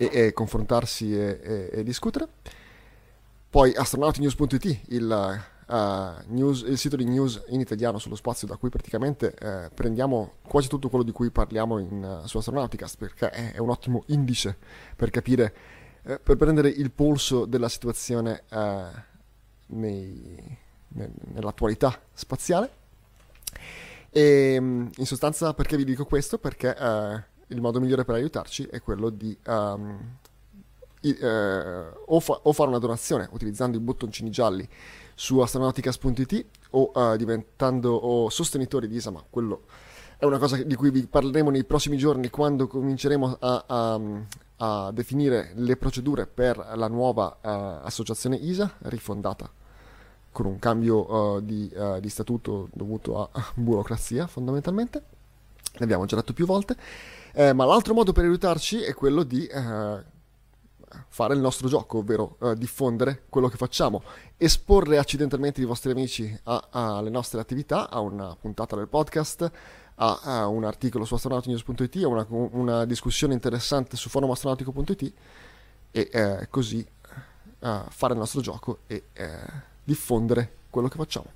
e, 0.00 0.08
e 0.10 0.32
confrontarsi 0.32 1.14
e, 1.14 1.68
e, 1.70 1.82
discutere. 1.82 2.26
Poi 3.50 3.74
astronautinews.it, 3.74 4.80
il, 4.88 5.42
uh, 5.68 6.32
news, 6.32 6.62
il, 6.62 6.78
sito 6.78 6.96
di 6.96 7.04
news 7.04 7.42
in 7.48 7.60
italiano 7.60 7.98
sullo 7.98 8.14
spazio 8.14 8.46
da 8.46 8.56
cui 8.56 8.70
praticamente 8.70 9.34
uh, 9.38 9.74
prendiamo 9.74 10.36
quasi 10.40 10.68
tutto 10.68 10.88
quello 10.88 11.04
di 11.04 11.12
cui 11.12 11.30
parliamo 11.30 11.78
in, 11.78 12.20
uh, 12.22 12.26
su 12.26 12.38
Astronauticast 12.38 12.96
perché 12.96 13.28
è, 13.28 13.52
è, 13.52 13.58
un 13.58 13.68
ottimo 13.68 14.04
indice 14.06 14.56
per 14.96 15.10
capire, 15.10 15.52
per 16.02 16.36
prendere 16.36 16.70
il 16.70 16.90
polso 16.90 17.44
della 17.44 17.68
situazione 17.68 18.44
nei, 19.66 20.58
ne, 20.88 21.10
nell'attualità 21.32 22.00
spaziale. 22.14 22.78
E 24.12 24.54
in 24.54 25.06
sostanza 25.06 25.52
perché 25.52 25.76
vi 25.76 25.84
dico 25.84 26.06
questo? 26.06 26.38
Perché 26.38 26.74
il 27.50 27.60
modo 27.60 27.80
migliore 27.80 28.04
per 28.04 28.14
aiutarci 28.16 28.64
è 28.64 28.80
quello 28.80 29.10
di 29.10 29.36
um, 29.46 30.18
i, 31.02 31.16
eh, 31.18 31.92
o, 32.06 32.20
fa- 32.20 32.40
o, 32.42 32.52
fare 32.52 32.68
una 32.68 32.78
donazione 32.78 33.28
utilizzando 33.32 33.76
i 33.76 33.80
bottoncini 33.80 34.30
gialli 34.30 34.68
su 35.14 35.38
astronauticas.it 35.38 36.46
o 36.70 36.90
uh, 36.94 37.16
diventando 37.16 37.92
o 37.92 38.28
sostenitori 38.28 38.88
di 38.88 38.96
ISA, 38.96 39.10
ma 39.10 39.24
quello 39.28 39.64
è 40.18 40.24
una 40.24 40.38
cosa 40.38 40.62
di 40.62 40.74
cui 40.74 40.90
vi 40.90 41.06
parleremo 41.06 41.50
nei 41.50 41.64
prossimi 41.64 41.96
giorni 41.96 42.28
quando 42.28 42.66
cominceremo 42.66 43.36
a, 43.40 43.64
a, 43.66 44.00
a 44.56 44.90
definire 44.92 45.52
le 45.54 45.76
procedure 45.76 46.26
per 46.26 46.72
la 46.74 46.88
nuova 46.88 47.38
uh, 47.40 47.86
associazione 47.86 48.36
ISA 48.36 48.70
rifondata 48.80 49.50
con 50.32 50.46
un 50.46 50.58
cambio 50.58 51.12
uh, 51.12 51.40
di, 51.40 51.72
di 52.00 52.08
statuto 52.08 52.68
dovuto 52.72 53.30
a 53.32 53.52
burocrazia 53.54 54.26
fondamentalmente. 54.26 55.02
Ne 55.78 55.84
abbiamo 55.84 56.04
già 56.04 56.16
detto 56.16 56.34
più 56.34 56.46
volte. 56.46 56.76
Eh, 57.32 57.52
ma 57.52 57.64
l'altro 57.64 57.94
modo 57.94 58.12
per 58.12 58.24
aiutarci 58.24 58.82
è 58.82 58.94
quello 58.94 59.22
di 59.22 59.46
eh, 59.46 60.04
fare 61.08 61.34
il 61.34 61.40
nostro 61.40 61.68
gioco, 61.68 61.98
ovvero 61.98 62.36
eh, 62.40 62.54
diffondere 62.56 63.24
quello 63.28 63.48
che 63.48 63.56
facciamo, 63.56 64.02
esporre 64.36 64.98
accidentalmente 64.98 65.60
i 65.60 65.64
vostri 65.64 65.90
amici 65.90 66.38
alle 66.44 67.10
nostre 67.10 67.40
attività, 67.40 67.88
a 67.90 68.00
una 68.00 68.36
puntata 68.38 68.76
del 68.76 68.88
podcast, 68.88 69.50
a, 69.96 70.20
a 70.22 70.46
un 70.46 70.64
articolo 70.64 71.04
su 71.04 71.14
astronautinews.it, 71.14 71.96
a 72.04 72.08
una, 72.08 72.26
una, 72.28 72.84
discussione 72.84 73.34
interessante 73.34 73.96
su 73.96 74.08
forumastronautico.it 74.08 75.12
e 75.92 76.08
eh, 76.12 76.46
così 76.48 76.86
eh, 77.60 77.82
fare 77.88 78.12
il 78.12 78.18
nostro 78.18 78.40
gioco 78.40 78.78
e 78.86 79.04
eh, 79.12 79.28
diffondere 79.84 80.56
quello 80.70 80.88
che 80.88 80.96
facciamo. 80.96 81.26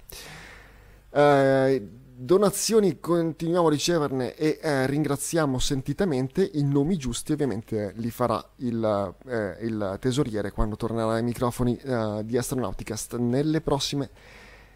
Donazioni 2.17 3.01
continuiamo 3.01 3.67
a 3.67 3.71
riceverne 3.71 4.37
e 4.37 4.61
eh, 4.62 4.87
ringraziamo 4.87 5.59
sentitamente. 5.59 6.49
I 6.55 6.62
nomi 6.62 6.97
giusti 6.97 7.33
ovviamente 7.33 7.93
li 7.97 8.11
farà 8.12 8.43
il, 8.59 9.15
eh, 9.27 9.57
il 9.62 9.97
tesoriere 9.99 10.53
quando 10.53 10.77
tornerà 10.77 11.15
ai 11.15 11.25
microfoni 11.25 11.77
eh, 11.77 12.21
di 12.23 12.39
Astronauticast 12.39 13.17
nelle 13.17 13.61
prossime 13.61 14.11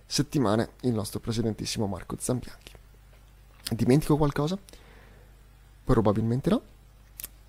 settimane, 0.04 0.70
il 0.80 0.92
nostro 0.92 1.20
presidentissimo 1.20 1.86
Marco 1.86 2.16
Zambianchi. 2.18 2.72
Dimentico 3.70 4.16
qualcosa? 4.16 4.58
Probabilmente 5.84 6.50
no. 6.50 6.62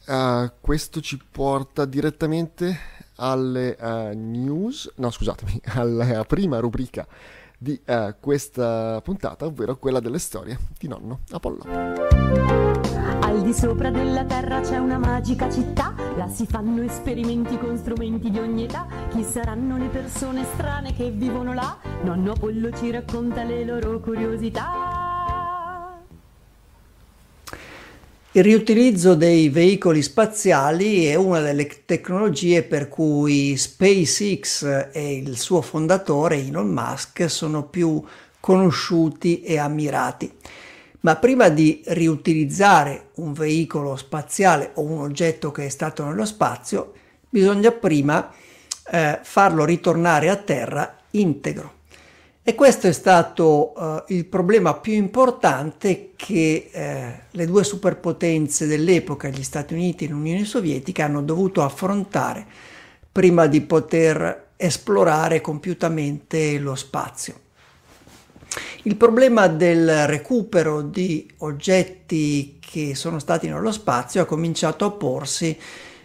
Uh, 0.05 0.51
questo 0.61 1.01
ci 1.01 1.19
porta 1.31 1.85
direttamente 1.85 2.77
alle 3.15 3.75
uh, 3.79 4.15
news, 4.15 4.91
no 4.97 5.09
scusatemi, 5.09 5.59
alla 5.73 6.23
prima 6.25 6.59
rubrica 6.59 7.07
di 7.59 7.79
uh, 7.85 8.15
questa 8.19 9.01
puntata, 9.03 9.45
ovvero 9.45 9.77
quella 9.77 9.99
delle 9.99 10.17
storie 10.17 10.57
di 10.79 10.87
nonno 10.87 11.19
Apollo. 11.31 11.63
Al 13.21 13.41
di 13.43 13.53
sopra 13.53 13.91
della 13.91 14.23
terra 14.23 14.61
c'è 14.61 14.77
una 14.77 14.97
magica 14.97 15.51
città, 15.51 15.93
là 16.15 16.27
si 16.29 16.45
fanno 16.47 16.81
esperimenti 16.81 17.57
con 17.57 17.77
strumenti 17.77 18.31
di 18.31 18.39
ogni 18.39 18.63
età. 18.63 18.87
Chi 19.09 19.23
saranno 19.23 19.77
le 19.77 19.87
persone 19.87 20.45
strane 20.53 20.95
che 20.95 21.11
vivono 21.11 21.53
là? 21.53 21.77
Nonno 22.03 22.31
Apollo 22.31 22.71
ci 22.71 22.89
racconta 22.89 23.43
le 23.43 23.65
loro 23.65 23.99
curiosità. 23.99 24.98
Il 28.31 28.43
riutilizzo 28.43 29.15
dei 29.15 29.49
veicoli 29.49 30.03
spaziali 30.03 31.05
è 31.05 31.15
una 31.15 31.39
delle 31.39 31.67
tecnologie 31.83 32.61
per 32.61 32.87
cui 32.87 33.57
SpaceX 33.57 34.89
e 34.91 35.15
il 35.17 35.35
suo 35.35 35.63
fondatore 35.63 36.35
Elon 36.35 36.67
Musk 36.67 37.27
sono 37.27 37.63
più 37.63 37.99
conosciuti 38.39 39.41
e 39.41 39.57
ammirati. 39.57 40.31
Ma 40.99 41.15
prima 41.15 41.49
di 41.49 41.81
riutilizzare 41.87 43.09
un 43.15 43.33
veicolo 43.33 43.95
spaziale 43.95 44.73
o 44.75 44.83
un 44.83 44.99
oggetto 44.99 45.51
che 45.51 45.65
è 45.65 45.69
stato 45.69 46.05
nello 46.05 46.25
spazio, 46.25 46.93
bisogna 47.27 47.71
prima 47.71 48.31
eh, 48.91 49.19
farlo 49.23 49.65
ritornare 49.65 50.29
a 50.29 50.35
terra 50.35 50.97
integro. 51.11 51.78
E 52.49 52.55
questo 52.55 52.87
è 52.87 52.91
stato 52.93 53.73
uh, 53.77 54.03
il 54.07 54.25
problema 54.25 54.73
più 54.73 54.93
importante 54.93 56.13
che 56.15 56.69
eh, 56.71 57.19
le 57.29 57.45
due 57.45 57.63
superpotenze 57.63 58.65
dell'epoca, 58.65 59.29
gli 59.29 59.43
Stati 59.43 59.75
Uniti 59.75 60.05
e 60.05 60.07
l'Unione 60.07 60.45
Sovietica, 60.45 61.05
hanno 61.05 61.21
dovuto 61.21 61.61
affrontare 61.61 62.43
prima 63.11 63.45
di 63.45 63.61
poter 63.61 64.47
esplorare 64.57 65.41
compiutamente 65.41 66.57
lo 66.57 66.73
spazio. 66.73 67.35
Il 68.81 68.95
problema 68.95 69.45
del 69.45 70.07
recupero 70.07 70.81
di 70.81 71.31
oggetti 71.37 72.57
che 72.59 72.95
sono 72.95 73.19
stati 73.19 73.47
nello 73.47 73.71
spazio 73.71 74.23
ha 74.23 74.25
cominciato 74.25 74.85
a 74.85 74.91
porsi 74.91 75.55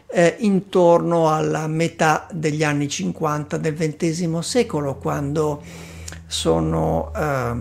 eh, 0.08 0.36
intorno 0.40 1.34
alla 1.34 1.66
metà 1.68 2.28
degli 2.30 2.62
anni 2.62 2.86
50 2.86 3.56
del 3.56 3.72
XX 3.72 4.38
secolo, 4.40 4.96
quando 4.96 5.92
sono 6.26 7.12
eh, 7.14 7.54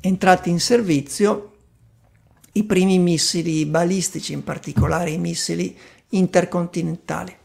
entrati 0.00 0.50
in 0.50 0.60
servizio 0.60 1.52
i 2.52 2.64
primi 2.64 2.98
missili 2.98 3.66
balistici, 3.66 4.32
in 4.32 4.42
particolare 4.42 5.10
i 5.10 5.18
missili 5.18 5.76
intercontinentali. 6.10 7.36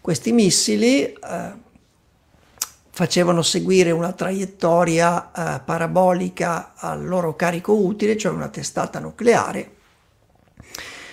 Questi 0.00 0.32
missili 0.32 1.04
eh, 1.04 1.52
facevano 2.90 3.42
seguire 3.42 3.90
una 3.90 4.12
traiettoria 4.12 5.30
eh, 5.32 5.60
parabolica 5.60 6.74
al 6.76 7.04
loro 7.04 7.34
carico 7.34 7.72
utile, 7.72 8.16
cioè 8.16 8.32
una 8.32 8.48
testata 8.48 8.98
nucleare, 9.00 9.76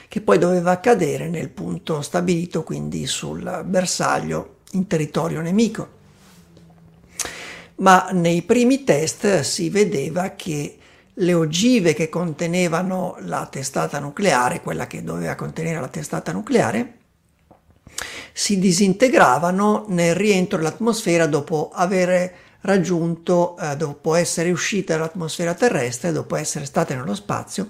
che 0.07 0.21
poi 0.21 0.37
doveva 0.37 0.79
cadere 0.79 1.27
nel 1.27 1.49
punto 1.49 2.01
stabilito, 2.01 2.63
quindi 2.63 3.07
sul 3.07 3.63
bersaglio 3.65 4.57
in 4.71 4.85
territorio 4.85 5.41
nemico 5.41 5.95
ma 7.77 8.09
nei 8.11 8.41
primi 8.41 8.83
test 8.83 9.41
si 9.41 9.69
vedeva 9.69 10.31
che 10.31 10.77
le 11.13 11.33
ogive 11.33 11.93
che 11.93 12.09
contenevano 12.09 13.17
la 13.21 13.47
testata 13.49 13.99
nucleare, 13.99 14.61
quella 14.61 14.87
che 14.87 15.03
doveva 15.03 15.35
contenere 15.35 15.79
la 15.79 15.87
testata 15.87 16.31
nucleare, 16.31 16.93
si 18.31 18.59
disintegravano 18.59 19.85
nel 19.89 20.13
rientro 20.13 20.59
all'atmosfera 20.59 21.25
dopo 21.25 21.71
aver 21.73 22.45
raggiunto, 22.61 23.57
eh, 23.57 23.75
dopo 23.75 24.13
essere 24.13 24.51
uscite 24.51 24.93
dall'atmosfera 24.93 25.53
terrestre, 25.53 26.11
dopo 26.11 26.35
essere 26.35 26.65
state 26.65 26.95
nello 26.95 27.15
spazio 27.15 27.67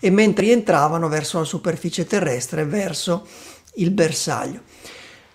e 0.00 0.10
mentre 0.10 0.46
rientravano 0.46 1.08
verso 1.08 1.38
la 1.38 1.44
superficie 1.44 2.06
terrestre, 2.06 2.64
verso 2.64 3.26
il 3.74 3.90
bersaglio. 3.90 4.62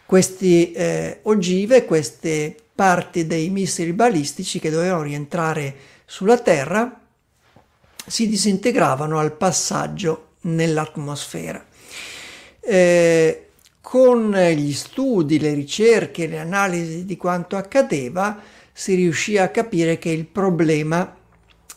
Queste 0.05 0.73
eh, 0.73 1.19
ogive, 1.23 1.85
queste 1.85 2.57
parti 2.75 3.25
dei 3.25 3.49
missili 3.49 3.93
balistici 3.93 4.59
che 4.59 4.69
dovevano 4.69 5.03
rientrare 5.03 5.75
sulla 6.05 6.37
Terra 6.37 6.99
si 8.05 8.27
disintegravano 8.27 9.17
al 9.17 9.31
passaggio 9.31 10.33
nell'atmosfera. 10.41 11.65
Eh, 12.59 13.47
con 13.81 14.31
gli 14.31 14.73
studi, 14.73 15.39
le 15.39 15.53
ricerche, 15.53 16.27
le 16.27 16.39
analisi 16.39 17.05
di 17.05 17.17
quanto 17.17 17.55
accadeva, 17.55 18.39
si 18.73 18.95
riuscì 18.95 19.37
a 19.37 19.49
capire 19.49 19.97
che 19.97 20.09
il 20.09 20.25
problema 20.25 21.15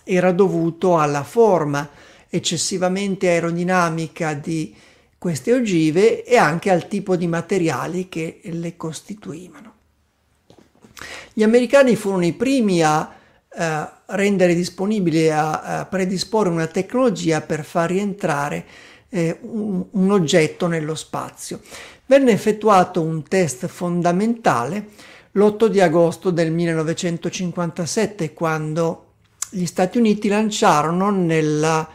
era 0.03 0.33
dovuto 0.33 0.99
alla 0.99 1.23
forma 1.23 1.89
eccessivamente 2.29 3.29
aerodinamica 3.29 4.35
di 4.35 4.75
queste 5.17 5.53
ogive 5.53 6.25
e 6.25 6.37
anche 6.37 6.71
al 6.71 6.89
tipo 6.89 7.17
di 7.17 7.27
materiali 7.27 8.09
che 8.09 8.41
le 8.43 8.77
costituivano. 8.77 9.78
Gli 11.33 11.43
americani 11.43 11.97
furono 11.97 12.25
i 12.25 12.33
primi 12.33 12.83
a 12.83 13.15
eh, 13.51 13.89
rendere 14.07 14.55
disponibile, 14.55 15.33
a, 15.33 15.61
a, 15.61 15.85
predisporre 15.87 16.49
una 16.49 16.67
tecnologia 16.67 17.41
per 17.41 17.65
far 17.65 17.91
rientrare 17.91 18.65
eh, 19.09 19.39
un, 19.43 19.85
un 19.91 20.11
oggetto 20.11 20.67
nello 20.67 20.95
spazio. 20.95 21.61
Venne 22.07 22.33
effettuato 22.33 23.03
un 23.03 23.23
test 23.23 23.67
fondamentale 23.67 24.89
l'8 25.33 25.67
di 25.67 25.81
agosto 25.81 26.31
del 26.31 26.51
1957 26.51 28.33
quando 28.33 29.05
gli 29.51 29.67
Stati 29.67 29.99
Uniti 29.99 30.29
lanciarono 30.29 31.11
nella 31.11 31.89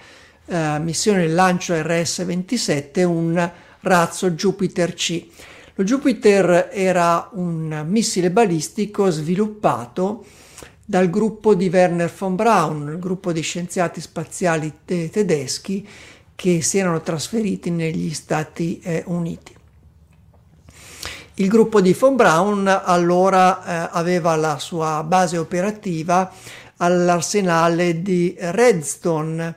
eh, 0.45 0.79
missione 0.79 1.27
lancio 1.27 1.73
RS-27 1.73 3.03
un 3.03 3.51
razzo 3.81 4.31
Jupiter 4.31 4.93
C. 4.93 5.25
Lo 5.75 5.83
Jupiter 5.83 6.69
era 6.71 7.29
un 7.33 7.83
missile 7.87 8.29
balistico 8.29 9.09
sviluppato 9.09 10.23
dal 10.85 11.09
gruppo 11.09 11.55
di 11.55 11.67
Werner 11.67 12.13
von 12.15 12.35
Braun, 12.35 12.89
il 12.89 12.99
gruppo 12.99 13.31
di 13.31 13.41
scienziati 13.41 13.99
spaziali 13.99 14.71
te- 14.85 15.09
tedeschi 15.09 15.87
che 16.35 16.61
si 16.61 16.77
erano 16.77 17.01
trasferiti 17.01 17.71
negli 17.71 18.13
Stati 18.13 18.79
eh, 18.83 19.01
Uniti. 19.07 19.55
Il 21.35 21.47
gruppo 21.47 21.81
di 21.81 21.93
von 21.93 22.17
Braun 22.17 22.67
allora 22.67 23.87
eh, 23.87 23.89
aveva 23.93 24.35
la 24.35 24.59
sua 24.59 25.01
base 25.01 25.39
operativa 25.39 26.31
all'arsenale 26.77 28.03
di 28.03 28.35
Redstone, 28.37 29.55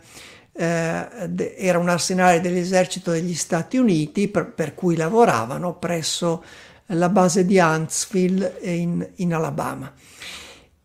era 0.56 1.78
un 1.78 1.88
arsenale 1.88 2.40
dell'esercito 2.40 3.10
degli 3.10 3.34
Stati 3.34 3.76
Uniti 3.76 4.28
per, 4.28 4.52
per, 4.52 4.74
cui 4.74 4.96
lavoravano 4.96 5.74
presso 5.74 6.42
la 6.86 7.08
base 7.08 7.44
di 7.44 7.58
Huntsville 7.58 8.58
in, 8.62 9.06
in 9.16 9.34
Alabama. 9.34 9.92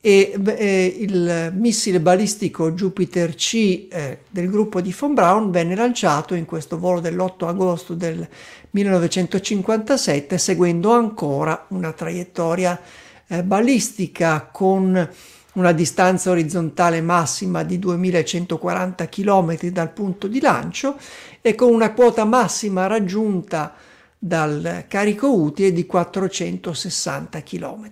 E 0.04 0.34
eh, 0.44 0.96
il 0.98 1.54
missile 1.56 2.00
balistico 2.00 2.72
Jupiter 2.72 3.36
C 3.36 3.88
eh, 3.90 4.20
del 4.28 4.50
gruppo 4.50 4.82
di 4.82 4.96
von 4.98 5.14
Braun 5.14 5.52
venne 5.52 5.76
lanciato 5.76 6.34
in 6.34 6.46
questo 6.46 6.80
volo 6.80 7.00
dell'8 7.00 7.46
agosto 7.46 7.94
del 7.94 8.28
1957 8.72 10.40
seguendo 10.40 10.92
ancora 10.92 11.68
una 11.70 11.92
traiettoria 11.92 12.82
eh, 13.28 13.44
balistica 13.44 14.50
con 14.52 15.08
una 15.54 15.72
distanza 15.74 16.30
orizzontale 16.30 17.02
massima 17.02 17.64
di 17.64 17.78
2140 17.80 19.10
km 19.10 19.58
dal 19.68 19.92
punto 19.92 20.28
di 20.28 20.40
lancio 20.40 20.98
e 21.42 21.56
con 21.56 21.74
una 21.74 21.94
quota 21.94 22.24
massima 22.24 22.88
raggiunta 22.88 23.74
dal 24.18 24.86
carico 24.88 25.34
utile 25.34 25.74
di 25.74 25.86
460 25.86 27.42
km 27.42 27.92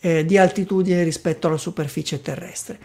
eh, 0.00 0.24
di 0.24 0.38
altitudine 0.38 1.02
rispetto 1.02 1.48
alla 1.48 1.56
superficie 1.56 2.22
terrestre. 2.22 2.78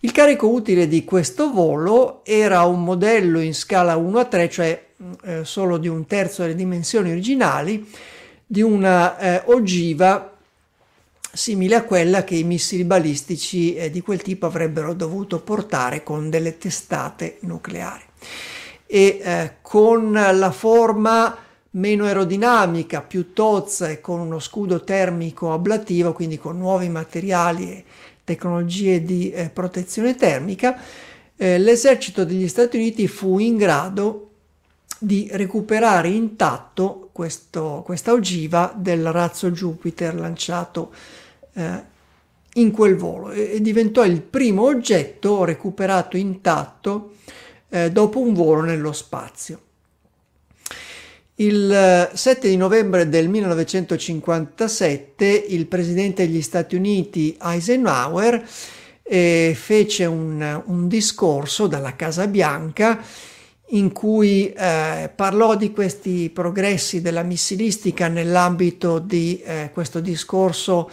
Il 0.00 0.12
carico 0.12 0.48
utile 0.48 0.88
di 0.88 1.04
questo 1.04 1.50
volo 1.50 2.24
era 2.24 2.64
un 2.64 2.82
modello 2.82 3.40
in 3.40 3.54
scala 3.54 3.96
1 3.96 4.18
a 4.18 4.24
3, 4.24 4.50
cioè 4.50 4.86
eh, 5.24 5.44
solo 5.44 5.78
di 5.78 5.88
un 5.88 6.06
terzo 6.06 6.42
delle 6.42 6.54
dimensioni 6.54 7.10
originali, 7.10 7.88
di 8.46 8.62
una 8.62 9.18
eh, 9.18 9.42
ogiva 9.46 10.35
simile 11.36 11.74
a 11.76 11.84
quella 11.84 12.24
che 12.24 12.34
i 12.34 12.44
missili 12.44 12.84
balistici 12.84 13.76
eh, 13.76 13.90
di 13.90 14.00
quel 14.00 14.22
tipo 14.22 14.46
avrebbero 14.46 14.94
dovuto 14.94 15.40
portare 15.40 16.02
con 16.02 16.30
delle 16.30 16.56
testate 16.58 17.38
nucleari. 17.40 18.02
E 18.86 19.20
eh, 19.22 19.52
con 19.60 20.12
la 20.12 20.50
forma 20.50 21.36
meno 21.72 22.04
aerodinamica, 22.04 23.02
più 23.02 23.32
tozza 23.32 23.88
e 23.88 24.00
con 24.00 24.20
uno 24.20 24.38
scudo 24.38 24.82
termico 24.82 25.52
ablativo, 25.52 26.12
quindi 26.12 26.38
con 26.38 26.56
nuovi 26.56 26.88
materiali 26.88 27.70
e 27.70 27.84
tecnologie 28.24 29.02
di 29.02 29.30
eh, 29.30 29.50
protezione 29.50 30.14
termica, 30.14 30.80
eh, 31.36 31.58
l'esercito 31.58 32.24
degli 32.24 32.48
Stati 32.48 32.76
Uniti 32.76 33.06
fu 33.06 33.38
in 33.38 33.56
grado 33.56 34.30
di 34.98 35.28
recuperare 35.30 36.08
intatto 36.08 37.10
questo, 37.12 37.82
questa 37.84 38.12
ogiva 38.12 38.72
del 38.74 39.12
razzo 39.12 39.50
Jupiter 39.50 40.14
lanciato 40.14 40.92
eh, 41.56 41.94
in 42.54 42.70
quel 42.70 42.96
volo 42.96 43.30
e, 43.30 43.54
e, 43.54 43.60
diventò 43.60 44.04
il 44.04 44.20
primo 44.20 44.64
oggetto 44.64 45.44
recuperato 45.44 46.16
intatto 46.16 47.14
eh, 47.68 47.90
dopo 47.90 48.20
un 48.20 48.34
volo 48.34 48.62
nello 48.62 48.92
spazio. 48.92 49.60
Il 51.38 52.10
7 52.14 52.48
di 52.48 52.56
novembre 52.56 53.10
del 53.10 53.28
1957 53.28 55.26
il 55.48 55.66
presidente 55.66 56.26
degli 56.26 56.40
Stati 56.40 56.76
Uniti 56.76 57.36
Eisenhower 57.38 58.42
eh, 59.02 59.54
fece 59.54 60.06
un, 60.06 60.62
un, 60.64 60.88
discorso 60.88 61.66
dalla 61.66 61.94
Casa 61.94 62.26
Bianca 62.26 63.04
in 63.70 63.92
cui 63.92 64.50
eh, 64.50 65.10
parlò 65.14 65.56
di 65.56 65.72
questi 65.72 66.30
progressi 66.30 67.02
della 67.02 67.22
missilistica 67.22 68.08
nell'ambito 68.08 68.98
di 68.98 69.38
eh, 69.44 69.70
questo 69.74 70.00
discorso 70.00 70.88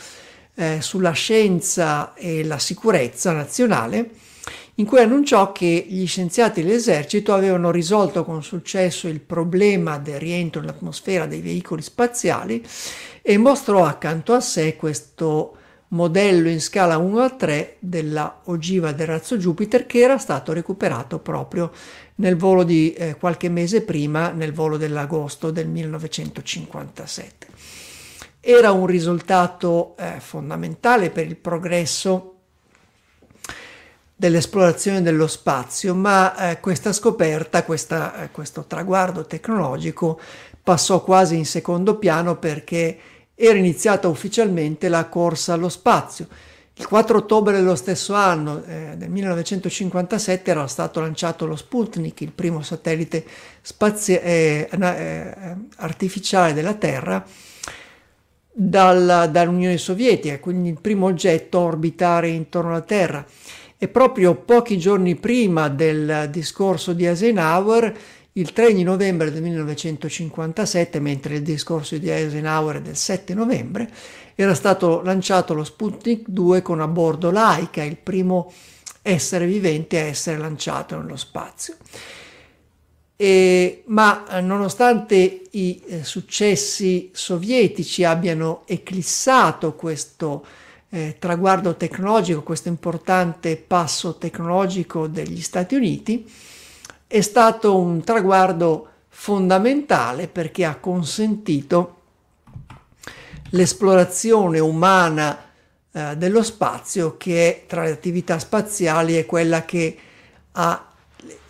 eh, 0.56 0.80
sulla 0.82 1.12
scienza 1.12 2.14
e 2.14 2.44
la 2.44 2.60
sicurezza 2.60 3.32
nazionale, 3.32 4.10
in 4.76 4.86
cui 4.86 5.00
annunciò 5.00 5.52
che 5.52 5.86
gli 5.88 6.08
scienziati 6.08 6.64
dell'esercito 6.64 7.34
avevano 7.34 7.70
risolto 7.70 8.24
con 8.24 8.42
successo 8.42 9.08
il 9.08 9.20
problema 9.20 10.00
del 10.00 10.20
rientro 10.20 10.62
nell'atmosfera 10.62 11.28
dei 11.28 11.42
veicoli 11.42 11.82
spaziali 11.82 12.66
e 13.22 13.38
mostrò 13.38 13.86
accanto 13.86 14.34
a 14.34 14.40
sé 14.40 14.76
questo 14.76 15.58
modello 15.90 16.50
in 16.50 16.60
scala 16.60 16.98
1 16.98 17.20
a 17.20 17.30
3 17.30 17.78
della 17.80 18.42
ogiva 18.46 18.92
del 18.94 19.06
razzo 19.06 19.38
Jupiter 19.38 19.86
che 19.86 20.00
era 20.00 20.18
stato 20.18 20.52
recuperato 20.52 21.20
proprio 21.20 21.72
nel 22.16 22.36
volo 22.36 22.64
di 22.64 22.94
eh, 22.94 23.16
qualche 23.16 23.50
mese 23.50 23.82
prima, 23.82 24.32
nel 24.32 24.54
volo 24.54 24.78
dell'agosto 24.78 25.52
del 25.52 25.68
1957 25.68 27.53
era 28.46 28.74
un 28.74 28.88
risultato 28.88 29.96
eh, 29.98 30.20
fondamentale 30.20 31.12
per 31.12 31.26
il 31.26 31.38
progresso 31.38 32.40
dell'esplorazione 34.14 35.02
dello 35.02 35.28
spazio, 35.28 35.96
ma 35.96 36.52
eh, 36.52 36.60
questa 36.60 36.92
scoperta, 36.92 37.64
questa, 37.64 38.24
eh, 38.24 38.32
questo 38.32 38.66
traguardo 38.66 39.26
tecnologico 39.26 40.20
passò 40.62 41.06
quasi 41.06 41.38
in 41.38 41.46
secondo 41.46 41.98
piano 41.98 42.36
perché 42.36 42.98
era 43.34 43.58
iniziata 43.58 44.10
ufficialmente 44.10 44.90
la 44.90 45.06
corsa 45.06 45.54
allo 45.54 45.70
spazio. 45.70 46.28
Il 46.76 46.86
4 46.86 47.20
ottobre 47.20 47.56
dello 47.56 47.76
stesso 47.76 48.14
anno, 48.14 48.62
eh, 48.66 48.96
del 48.98 49.10
1957, 49.10 50.52
era 50.52 50.68
stato 50.68 51.00
lanciato 51.00 51.46
lo 51.46 51.56
Sputnik, 51.56 52.20
il 52.20 52.34
primo 52.34 52.62
satellite 52.62 53.24
spazio, 53.62 54.20
eh, 54.20 54.68
eh, 54.70 55.56
artificiale 55.78 56.54
della 56.54 56.74
Terra, 56.74 57.26
dalla, 58.54 59.26
dall'Unione 59.28 59.78
Sovietica, 59.78 60.40
quindi 60.40 60.70
il 60.70 60.80
primo 60.80 61.08
oggetto 61.08 61.58
a 61.58 61.64
orbitare 61.64 62.30
intorno 62.30 62.72
alla 62.72 62.82
Terra. 62.82 63.26
E 63.78 63.88
proprio 63.88 64.36
pochi 64.36 64.78
giorni 64.78 65.16
prima 65.16 65.68
del 65.68 66.30
discorso 66.32 66.94
di 66.94 67.06
Eisenhower, 67.06 67.98
il 68.34 68.54
3 68.54 68.74
di 68.74 68.84
novembre 68.84 69.32
del 69.32 69.42
1957, 69.42 71.00
mentre 71.00 71.36
il 71.36 71.42
discorso 71.42 71.98
di 71.98 72.10
Eisenhower 72.10 72.78
è 72.78 72.82
del 72.82 72.96
7 72.96 73.34
novembre, 73.34 73.90
era 74.36 74.54
stato 74.56 75.02
lanciato 75.02 75.54
lo 75.54 75.64
Sputnik 75.64 76.28
2 76.28 76.62
con 76.62 76.80
a 76.80 76.88
bordo 76.88 77.30
Laika, 77.30 77.84
il 77.84 77.98
primo 77.98 78.52
essere 79.02 79.46
vivente 79.46 80.00
a 80.00 80.04
essere 80.04 80.38
lanciato 80.38 80.98
nello 80.98 81.18
spazio. 81.18 81.76
Eh, 83.24 83.84
ma 83.86 84.28
eh, 84.28 84.42
nonostante 84.42 85.44
i 85.52 85.82
eh, 85.86 86.04
successi 86.04 87.10
sovietici 87.14 88.04
abbiano 88.04 88.64
eclissato 88.66 89.76
questo 89.76 90.46
eh, 90.90 91.16
traguardo 91.18 91.78
tecnologico, 91.78 92.44
questo 92.44 92.68
importante 92.68 93.56
passo 93.56 94.18
tecnologico 94.18 95.08
degli 95.08 95.40
Stati 95.40 95.74
Uniti, 95.74 96.30
è 97.08 97.22
stato 97.22 97.78
un 97.78 98.04
traguardo 98.04 98.90
fondamentale 99.08 100.28
perché 100.28 100.66
ha 100.66 100.76
consentito 100.76 102.02
l'esplorazione 103.52 104.60
umana 104.60 105.46
eh, 105.94 106.18
dello 106.18 106.44
spazio 106.44 107.16
che 107.16 107.64
tra 107.70 107.86
le 107.86 107.92
attività 107.92 108.38
spaziali 108.38 109.16
è 109.16 109.26
quella 109.26 109.64
che 109.64 109.98
ha 110.52 110.88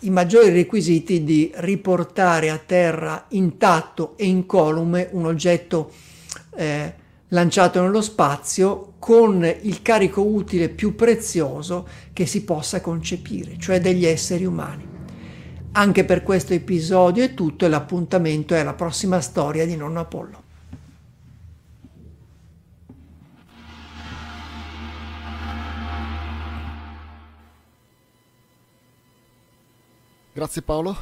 i 0.00 0.10
maggiori 0.10 0.50
requisiti 0.50 1.24
di 1.24 1.50
riportare 1.56 2.50
a 2.50 2.58
terra 2.58 3.26
intatto 3.30 4.14
e 4.16 4.26
incolume 4.26 5.08
un 5.12 5.26
oggetto 5.26 5.90
eh, 6.56 6.94
lanciato 7.28 7.82
nello 7.82 8.00
spazio 8.00 8.94
con 8.98 9.44
il 9.44 9.82
carico 9.82 10.22
utile 10.22 10.68
più 10.68 10.94
prezioso 10.94 11.86
che 12.12 12.26
si 12.26 12.44
possa 12.44 12.80
concepire, 12.80 13.56
cioè 13.58 13.80
degli 13.80 14.06
esseri 14.06 14.44
umani. 14.44 14.92
Anche 15.72 16.04
per 16.04 16.22
questo 16.22 16.52
episodio 16.52 17.24
è 17.24 17.34
tutto 17.34 17.64
e 17.64 17.68
l'appuntamento 17.68 18.54
è 18.54 18.62
la 18.62 18.74
prossima 18.74 19.20
storia 19.20 19.66
di 19.66 19.74
Nonno 19.74 20.00
Apollo. 20.00 20.43
Grazie 30.34 30.62
Paolo. 30.62 30.96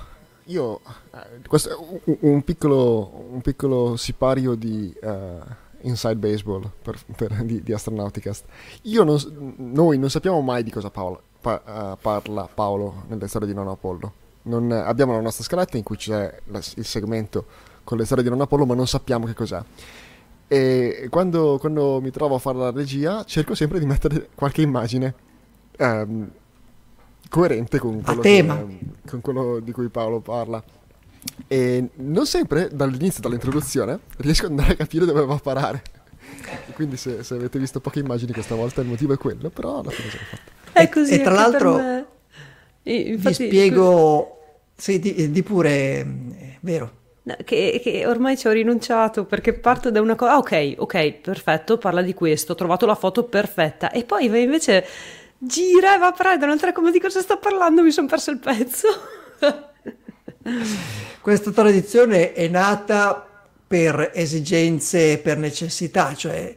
Io, 0.47 0.81
eh, 1.15 1.41
questo 1.49 1.71
è 1.71 2.17
un, 2.21 2.43
piccolo, 2.45 3.29
un 3.31 3.41
piccolo 3.41 3.97
sipario 3.97 4.55
di 4.55 4.95
uh, 5.01 5.41
Inside 5.81 6.17
Baseball 6.17 6.71
per, 6.83 6.99
per, 7.17 7.43
di, 7.43 7.63
di 7.63 7.73
Astronauticast. 7.73 8.45
Non, 8.83 9.55
noi 9.57 9.97
non 9.97 10.11
sappiamo 10.11 10.43
mai 10.43 10.63
di 10.63 10.71
cosa 10.71 10.91
Paolo, 10.91 11.23
pa, 11.41 11.63
uh, 11.65 11.99
parla 11.99 12.47
Paolo 12.53 13.05
nelle 13.09 13.27
storie 13.27 13.49
di 13.49 13.55
Nonno 13.55 13.71
Apollo. 13.71 14.13
Non, 14.43 14.71
abbiamo 14.71 15.15
la 15.15 15.21
nostra 15.23 15.45
scaletta 15.45 15.79
in 15.79 15.83
cui 15.83 15.97
c'è 15.97 16.39
la, 16.49 16.59
il 16.59 16.85
segmento 16.85 17.47
con 17.85 17.97
le 17.97 18.05
storie 18.05 18.23
di 18.23 18.29
Nonno 18.29 18.43
Apollo, 18.43 18.67
ma 18.67 18.75
non 18.75 18.87
sappiamo 18.87 19.25
che 19.25 19.33
cos'è. 19.33 19.63
E 20.47 21.07
quando, 21.09 21.57
quando 21.59 22.03
mi 22.03 22.11
trovo 22.11 22.35
a 22.35 22.39
fare 22.39 22.59
la 22.59 22.71
regia, 22.71 23.25
cerco 23.25 23.55
sempre 23.55 23.79
di 23.79 23.87
mettere 23.87 24.29
qualche 24.35 24.61
immagine. 24.61 25.15
Um, 25.79 26.31
coerente 27.29 27.79
con 27.79 28.03
quello, 28.03 28.21
che, 28.21 28.47
con 29.09 29.21
quello 29.21 29.61
di 29.61 29.73
cui 29.73 29.89
Paolo 29.89 30.21
parla. 30.21 30.63
E 31.47 31.89
non 31.95 32.27
sempre 32.27 32.69
dall'inizio, 32.73 33.23
dall'introduzione, 33.23 33.99
riesco 34.19 34.47
ad 34.47 34.51
andare 34.53 34.73
a 34.73 34.77
capire 34.77 35.05
dove 35.05 35.25
va 35.25 35.35
a 35.35 35.39
parare. 35.39 35.83
Quindi 36.75 36.97
se, 36.97 37.23
se, 37.23 37.35
avete 37.35 37.59
visto 37.59 37.81
poche 37.81 38.01
immagini 38.01 38.33
questa 38.33 38.55
volta 38.55 38.81
il 38.81 38.89
motivo 38.89 39.13
è 39.13 39.19
quello, 39.19 39.51
però 39.51 39.81
alla 39.81 39.91
fine 39.91 40.11
ce 40.11 40.19
l'ho 40.19 40.25
fatta. 40.25 40.81
È 40.81 40.89
così. 40.89 41.15
E 41.15 41.21
tra 41.23 41.33
l'altro 41.33 41.79
infatti, 42.83 43.17
vi 43.17 43.33
spiego, 43.33 44.39
sì, 44.77 44.99
di, 44.99 45.31
di 45.31 45.43
pure, 45.43 46.01
è 46.01 46.57
vero. 46.61 47.01
Che, 47.45 47.81
che, 47.81 48.05
ormai 48.05 48.37
ci 48.37 48.49
ho 48.49 48.51
rinunciato 48.51 49.25
perché 49.25 49.53
parto 49.53 49.93
da 49.93 50.01
una 50.01 50.17
cosa. 50.17 50.33
Ah, 50.33 50.39
ok, 50.39 50.75
ok, 50.79 51.13
perfetto, 51.13 51.79
parla 51.79 52.03
di 52.03 52.15
questo, 52.15 52.53
ho 52.53 52.57
trovato 52.57 52.85
la 52.85 52.97
foto 52.97 53.25
perfetta. 53.25 53.91
E 53.93 54.05
poi 54.05 54.25
invece 54.25 54.85
gira 55.45 55.97
e 55.97 55.99
va 55.99 56.09
a 56.09 56.13
prendere, 56.13 56.57
sai 56.59 56.73
come 56.73 56.93
di 56.93 57.01
cosa 57.01 57.21
sta 57.21 57.37
parlando, 57.37 57.83
mi 57.83 57.91
sono 57.91 58.07
perso 58.07 58.31
il 58.31 58.39
pezzo. 58.39 58.89
Questa 61.21 61.51
tradizione 61.51 62.33
è 62.33 62.47
nata 62.49 63.27
per 63.67 64.11
esigenze, 64.15 65.19
per 65.19 65.39
necessità, 65.39 66.15
cioè 66.15 66.55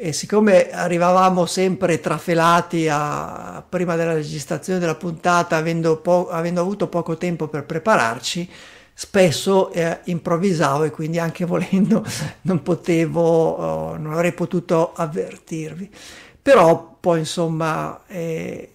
e 0.00 0.12
siccome 0.12 0.70
arrivavamo 0.70 1.44
sempre 1.44 1.98
trafelati 1.98 2.86
a, 2.88 3.64
prima 3.68 3.96
della 3.96 4.12
registrazione 4.12 4.78
della 4.78 4.94
puntata, 4.94 5.56
avendo, 5.56 5.96
po- 5.96 6.28
avendo 6.28 6.60
avuto 6.60 6.86
poco 6.86 7.16
tempo 7.16 7.48
per 7.48 7.64
prepararci, 7.64 8.48
spesso 8.94 9.72
eh, 9.72 9.98
improvvisavo 10.04 10.84
e 10.84 10.90
quindi 10.90 11.18
anche 11.18 11.44
volendo 11.46 12.04
non 12.42 12.62
potevo, 12.62 13.22
oh, 13.22 13.96
non 13.96 14.12
avrei 14.12 14.32
potuto 14.32 14.92
avvertirvi 14.94 15.90
però 16.48 16.96
poi 16.98 17.18
insomma 17.18 18.06
è, 18.06 18.66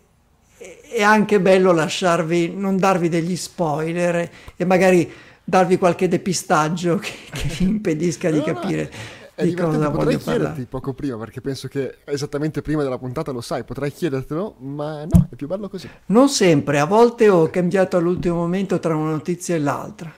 è 0.92 1.02
anche 1.02 1.42
bello 1.42 1.72
lasciarvi, 1.72 2.54
non 2.56 2.78
darvi 2.78 3.10
degli 3.10 3.36
spoiler 3.36 4.30
e 4.56 4.64
magari 4.64 5.12
darvi 5.44 5.80
qualche 5.80 6.08
depistaggio 6.08 6.98
che, 7.00 7.12
che 7.32 7.48
vi 7.48 7.64
impedisca 7.66 8.30
di 8.30 8.44
capire. 8.44 8.92
È 9.34 9.44
di 9.44 9.56
cosa 9.56 9.90
potrei 9.90 10.20
chiederti 10.20 10.66
poco 10.66 10.94
prima 10.94 11.18
perché 11.18 11.42
penso 11.42 11.68
che 11.68 11.98
esattamente 12.04 12.62
prima 12.62 12.84
della 12.84 13.00
puntata 13.00 13.32
lo 13.32 13.42
sai, 13.42 13.64
potrei 13.64 13.92
chiedertelo, 13.92 14.58
ma 14.60 15.04
no, 15.06 15.30
è 15.32 15.36
più 15.36 15.48
bello 15.48 15.68
così. 15.68 15.90
Non 16.06 16.30
sempre, 16.30 16.80
a 16.80 16.86
volte 16.86 17.28
ho 17.28 17.50
cambiato 17.50 17.98
all'ultimo 17.98 18.36
momento 18.36 18.78
tra 18.80 18.96
una 18.96 19.10
notizia 19.10 19.56
e 19.56 19.60
l'altra. 19.60 20.14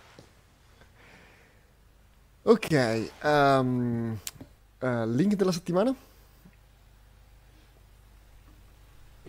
Ok, 2.42 3.10
um, 3.24 4.18
uh, 4.82 4.88
link 5.06 5.36
della 5.36 5.54
settimana? 5.54 5.96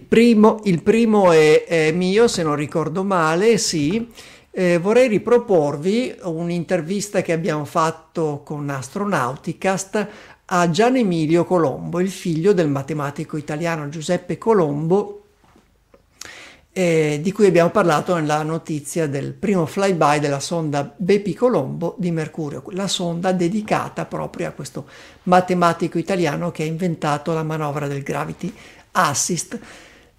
Primo, 0.09 0.61
il 0.65 0.83
primo 0.83 1.33
è, 1.33 1.65
è, 1.65 1.91
mio, 1.91 2.29
se 2.29 2.43
non 2.43 2.55
ricordo 2.55 3.03
male, 3.03 3.57
sì. 3.57 4.09
Eh, 4.51 4.79
vorrei 4.79 5.09
riproporvi 5.09 6.17
un'intervista 6.23 7.23
che 7.23 7.33
abbiamo 7.33 7.65
fatto 7.65 8.43
con 8.45 8.69
Astronauticast 8.69 10.09
a 10.47 10.71
Gian 10.71 10.97
Emilio 10.97 11.45
Colombo, 11.45 12.01
il 12.01 12.11
figlio 12.11 12.53
del 12.53 12.69
matematico 12.69 13.37
italiano 13.37 13.89
Giuseppe 13.89 14.39
Colombo, 14.39 15.23
eh, 16.73 17.19
di 17.23 17.33
cui 17.33 17.47
abbiamo 17.47 17.71
parlato 17.71 18.15
nella 18.15 18.43
notizia 18.43 19.09
del 19.09 19.33
primo 19.33 19.67
flyby 19.67 20.21
della 20.21 20.41
sonda 20.41 20.93
Bepi 20.95 21.35
Colombo 21.35 21.97
di 21.99 22.11
Mercurio, 22.11 22.63
la 22.71 22.87
sonda 22.87 23.33
dedicata 23.33 24.05
proprio 24.05 24.49
a 24.49 24.53
questo 24.53 24.87
matematico 25.25 25.99
italiano 25.99 26.51
che 26.51 26.63
ha 26.63 26.67
inventato 26.67 27.33
la 27.33 27.43
manovra 27.43 27.89
del 27.89 28.03
Gravity 28.03 28.55
Assist 28.93 29.59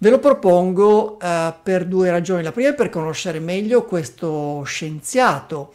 Ve 0.00 0.10
lo 0.10 0.20
propongo 0.20 1.18
eh, 1.18 1.54
per 1.60 1.84
due 1.84 2.08
ragioni. 2.10 2.44
La 2.44 2.52
prima 2.52 2.68
è 2.68 2.74
per 2.74 2.88
conoscere 2.88 3.40
meglio 3.40 3.84
questo 3.84 4.62
scienziato, 4.62 5.74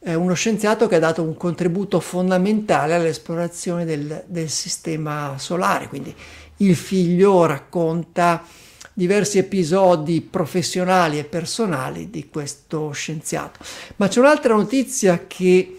eh, 0.00 0.14
uno 0.14 0.34
scienziato 0.34 0.88
che 0.88 0.96
ha 0.96 0.98
dato 0.98 1.22
un 1.22 1.36
contributo 1.36 2.00
fondamentale 2.00 2.94
all'esplorazione 2.94 3.84
del, 3.84 4.24
del 4.26 4.50
sistema 4.50 5.36
solare. 5.38 5.86
Quindi 5.86 6.12
il 6.56 6.74
figlio 6.74 7.46
racconta 7.46 8.44
diversi 8.92 9.38
episodi 9.38 10.22
professionali 10.22 11.20
e 11.20 11.24
personali 11.24 12.10
di 12.10 12.28
questo 12.28 12.90
scienziato. 12.90 13.60
Ma 13.94 14.08
c'è 14.08 14.18
un'altra 14.18 14.54
notizia 14.54 15.24
che 15.28 15.78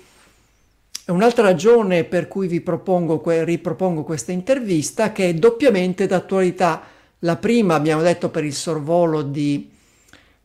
è 1.04 1.12
un'altra 1.12 1.44
ragione 1.44 2.06
per 2.06 2.30
cui 2.30 2.48
vi 2.48 2.62
propongo, 2.62 3.22
ripropongo 3.26 4.04
questa 4.04 4.32
intervista 4.32 5.12
che 5.12 5.28
è 5.28 5.34
doppiamente 5.34 6.08
d'attualità 6.08 6.92
la 7.24 7.36
prima 7.38 7.76
abbiamo 7.76 8.02
detto 8.02 8.30
per 8.30 8.44
il 8.44 8.54
sorvolo 8.54 9.22
di 9.22 9.70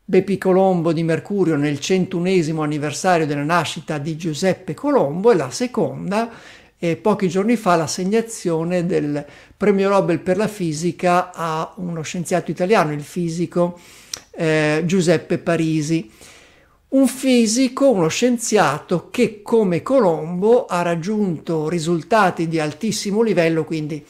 Bepi 0.04 0.38
Colombo 0.38 0.92
di 0.92 1.02
Mercurio 1.02 1.56
nel 1.56 1.80
centunesimo 1.80 2.62
anniversario 2.62 3.26
della 3.26 3.42
nascita 3.42 3.98
di 3.98 4.16
Giuseppe 4.16 4.74
Colombo 4.74 5.30
e 5.30 5.34
la 5.36 5.50
seconda 5.50 6.30
eh, 6.78 6.96
pochi 6.96 7.28
giorni 7.28 7.56
fa 7.56 7.74
l'assegnazione 7.74 8.86
del 8.86 9.24
premio 9.56 9.88
Nobel 9.88 10.20
per 10.20 10.36
la 10.36 10.46
fisica 10.46 11.32
a 11.34 11.72
uno 11.76 12.02
scienziato 12.02 12.52
italiano, 12.52 12.92
il 12.92 13.02
fisico 13.02 13.78
eh, 14.30 14.82
Giuseppe 14.84 15.38
Parisi. 15.38 16.08
Un 16.90 17.06
fisico, 17.06 17.90
uno 17.90 18.08
scienziato 18.08 19.10
che 19.10 19.42
come 19.42 19.82
Colombo 19.82 20.64
ha 20.64 20.80
raggiunto 20.80 21.68
risultati 21.68 22.48
di 22.48 22.60
altissimo 22.60 23.20
livello, 23.20 23.64
quindi 23.64 24.02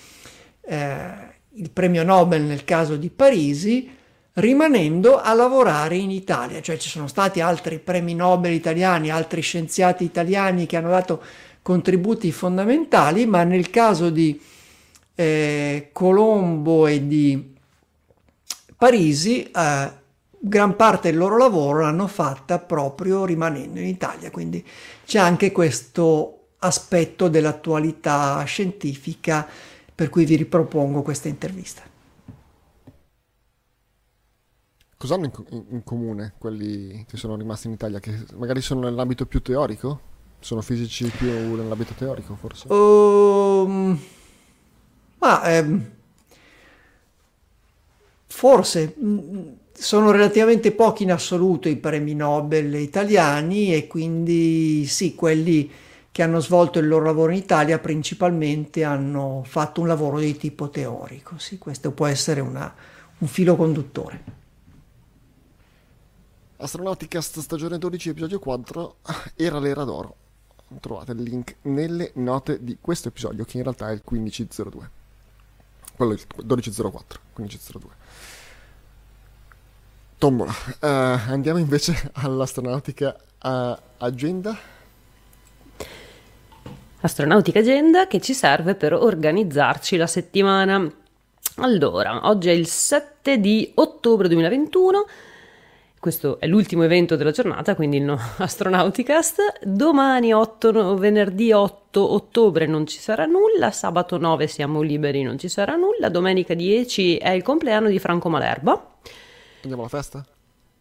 eh, 0.61 1.28
il 1.59 1.71
premio 1.71 2.05
Nobel 2.05 2.43
nel 2.43 2.65
caso 2.65 2.97
di 2.97 3.11
Parisi, 3.11 3.91
rimanendo 4.35 5.21
a 5.21 5.35
lavorare 5.35 5.97
in 5.97 6.11
Italia, 6.11 6.61
cioè 6.61 6.77
ci 6.77 6.89
sono 6.89 7.09
stati 7.09 7.41
altri 7.41 7.79
premi 7.79 8.15
Nobel 8.15 8.53
italiani, 8.53 9.11
altri 9.11 9.41
scienziati 9.41 10.05
italiani 10.05 10.67
che 10.67 10.77
hanno 10.77 10.91
dato 10.91 11.23
contributi 11.63 12.31
fondamentali, 12.31 13.27
ma 13.27 13.43
nel 13.43 13.71
caso 13.71 14.11
di 14.11 14.41
eh, 15.15 15.91
Colombo 15.93 16.87
e 16.87 17.07
di 17.07 17.55
Parisi, 18.77 19.43
eh, 19.43 19.91
gran 20.39 20.77
parte 20.77 21.11
del 21.11 21.19
loro 21.19 21.37
lavoro 21.37 21.81
l'hanno 21.81 22.07
fatta 22.07 22.61
proprio 22.61 23.25
rimanendo 23.25 23.81
in 23.81 23.87
Italia, 23.87 24.31
quindi 24.31 24.65
c'è 25.05 25.19
anche 25.19 25.51
questo 25.51 26.35
aspetto 26.61 27.29
dell'attualità 27.29 28.43
scientifica 28.45 29.47
per 29.99 30.11
cui 30.11 30.25
vi 30.25 30.37
ripropongo 30.37 31.03
questa 31.03 31.27
intervista. 31.27 31.83
Cosa 34.97 35.15
hanno 35.15 35.25
in, 35.25 35.33
in, 35.51 35.65
in, 35.71 35.83
comune 35.83 36.35
quelli 36.39 37.05
che 37.09 37.17
sono 37.17 37.35
rimasti 37.35 37.67
in 37.67 37.73
Italia? 37.73 37.99
Che 37.99 38.27
magari 38.35 38.61
sono 38.61 38.83
nell'ambito 38.83 39.27
più 39.27 39.43
teorico? 39.43 40.01
Sono 40.39 40.61
fisici 40.61 41.09
più 41.09 41.29
nell'ambito 41.57 41.95
teorico, 41.95 42.37
forse? 42.37 42.73
Um, 42.73 44.01
ma 45.19 45.43
ehm, 45.43 45.91
forse 48.25 48.95
mm, 49.03 49.49
sono 49.73 50.13
relativamente 50.13 50.71
pochi 50.71 51.03
in 51.03 51.11
assoluto 51.11 51.69
i 51.69 51.75
premi 51.75 52.15
Nobel 52.15 52.73
italiani 52.77 53.75
e 53.75 53.89
quindi 53.89 54.87
sì, 54.87 55.17
quelli 55.17 55.69
che 56.11 56.23
hanno 56.23 56.41
svolto 56.41 56.79
il 56.79 56.89
loro 56.89 57.05
lavoro 57.05 57.33
in 57.33 57.39
Italia 57.39 57.79
principalmente 57.79 58.85
hanno 58.85 59.43
fatto 59.47 59.81
un 59.81 59.87
lavoro 59.87 60.19
di 60.19 60.37
tipo 60.37 60.69
teorico. 60.69 61.39
Sì, 61.39 61.59
questo 61.59 61.93
può 61.93 62.07
essere 62.07 62.41
una, 62.41 62.75
un 63.19 63.29
filo 63.29 63.57
conduttore. 63.57 64.37
Astronauticast 66.57 67.39
stagione 67.39 67.79
12 67.79 68.09
episodio 68.09 68.39
4 68.41 68.97
era 69.37 69.59
l'era 69.61 69.85
d'oro. 69.85 70.17
Trovate 70.81 71.13
il 71.13 71.23
link 71.23 71.57
nelle 71.63 72.11
note 72.15 72.63
di 72.63 72.79
questo 72.81 73.09
episodio 73.09 73.45
che 73.45 73.57
in 73.57 73.63
realtà 73.63 73.89
è 73.89 73.93
il 73.93 74.03
1502. 74.05 74.91
Quello 75.95 76.13
è 76.13 76.15
il 76.15 76.27
1204, 76.37 77.21
1502. 77.37 77.91
Tombola. 80.19 80.53
Uh, 80.81 80.87
andiamo 81.31 81.61
invece 81.61 82.11
all'astronautica 82.15 83.17
uh, 83.43 83.77
agenda. 83.99 84.59
Astronautica 87.01 87.61
agenda 87.61 88.07
che 88.07 88.21
ci 88.21 88.35
serve 88.35 88.75
per 88.75 88.93
organizzarci 88.93 89.97
la 89.97 90.07
settimana. 90.07 90.91
Allora, 91.57 92.29
oggi 92.29 92.49
è 92.49 92.53
il 92.53 92.67
7 92.67 93.39
di 93.39 93.71
ottobre 93.75 94.29
2021 94.29 95.05
questo 96.01 96.39
è 96.39 96.47
l'ultimo 96.47 96.85
evento 96.85 97.17
della 97.17 97.33
giornata, 97.33 97.75
quindi 97.75 97.97
il 97.97 98.05
no 98.05 98.19
Astronauticast. 98.39 99.65
Domani 99.65 100.33
8, 100.33 100.71
no, 100.71 100.97
venerdì 100.97 101.51
8 101.51 102.13
ottobre 102.13 102.67
non 102.67 102.87
ci 102.87 103.01
sarà 103.01 103.25
nulla, 103.25 103.73
sabato 103.73 104.17
9 104.17 104.47
siamo 104.47 104.81
liberi, 104.81 105.23
non 105.23 105.39
ci 105.39 105.49
sarà 105.49 105.75
nulla, 105.75 106.09
domenica 106.09 106.55
10 106.55 107.17
è 107.17 107.31
il 107.31 107.43
compleanno 107.43 107.89
di 107.89 107.99
Franco 107.99 108.29
Malerba. 108.29 108.99
Andiamo 109.63 109.83
alla 109.83 109.91
festa? 109.91 110.25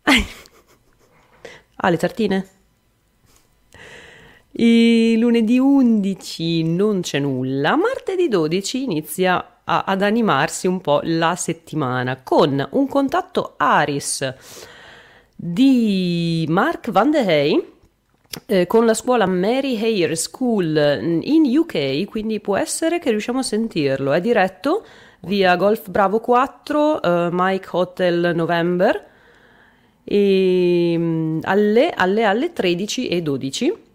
ah, 1.76 1.90
le 1.90 1.98
tartine? 1.98 2.48
Il 4.60 5.20
lunedì 5.20 5.60
11 5.60 6.64
non 6.64 7.02
c'è 7.02 7.20
nulla, 7.20 7.76
martedì 7.76 8.28
12 8.28 8.84
inizia 8.86 9.60
a, 9.64 9.84
ad 9.84 10.02
animarsi 10.02 10.66
un 10.66 10.82
po' 10.82 11.00
la 11.04 11.36
settimana 11.36 12.22
con 12.24 12.68
un 12.72 12.88
contatto 12.88 13.54
Aris 13.58 14.34
di 15.36 16.44
Mark 16.50 16.90
Van 16.90 17.12
de 17.12 17.20
Hey 17.20 17.74
eh, 18.48 18.66
con 18.66 18.88
la 18.88 18.96
scuola 18.96 19.28
Mary 19.28 19.80
Hare 19.80 20.16
School 20.16 21.20
in 21.22 21.56
UK, 21.56 22.06
quindi 22.06 22.40
può 22.40 22.58
essere 22.58 22.98
che 22.98 23.12
riusciamo 23.12 23.38
a 23.40 23.44
sentirlo. 23.44 24.12
È 24.12 24.22
diretto 24.22 24.84
via 25.20 25.56
Golf 25.56 25.88
Bravo 25.88 26.20
4, 26.20 27.02
eh, 27.04 27.30
Mike 27.32 27.68
Hotel 27.74 28.32
November 28.34 29.06
e, 30.04 30.96
mm, 30.98 31.40
alle, 31.44 31.92
alle, 31.92 32.24
alle 32.24 32.54
13 32.54 33.08
e 33.08 33.22
12 33.22 33.86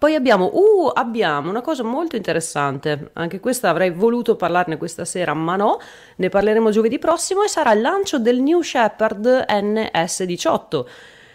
poi 0.00 0.14
abbiamo, 0.14 0.50
uh, 0.54 0.90
abbiamo 0.94 1.50
una 1.50 1.60
cosa 1.60 1.82
molto 1.82 2.16
interessante, 2.16 3.10
anche 3.12 3.38
questa 3.38 3.68
avrei 3.68 3.90
voluto 3.90 4.34
parlarne 4.34 4.78
questa 4.78 5.04
sera, 5.04 5.34
ma 5.34 5.56
no, 5.56 5.78
ne 6.16 6.30
parleremo 6.30 6.70
giovedì 6.70 6.98
prossimo 6.98 7.42
e 7.42 7.48
sarà 7.48 7.74
il 7.74 7.82
lancio 7.82 8.18
del 8.18 8.40
New 8.40 8.62
Shepard 8.62 9.44
NS18 9.46 10.84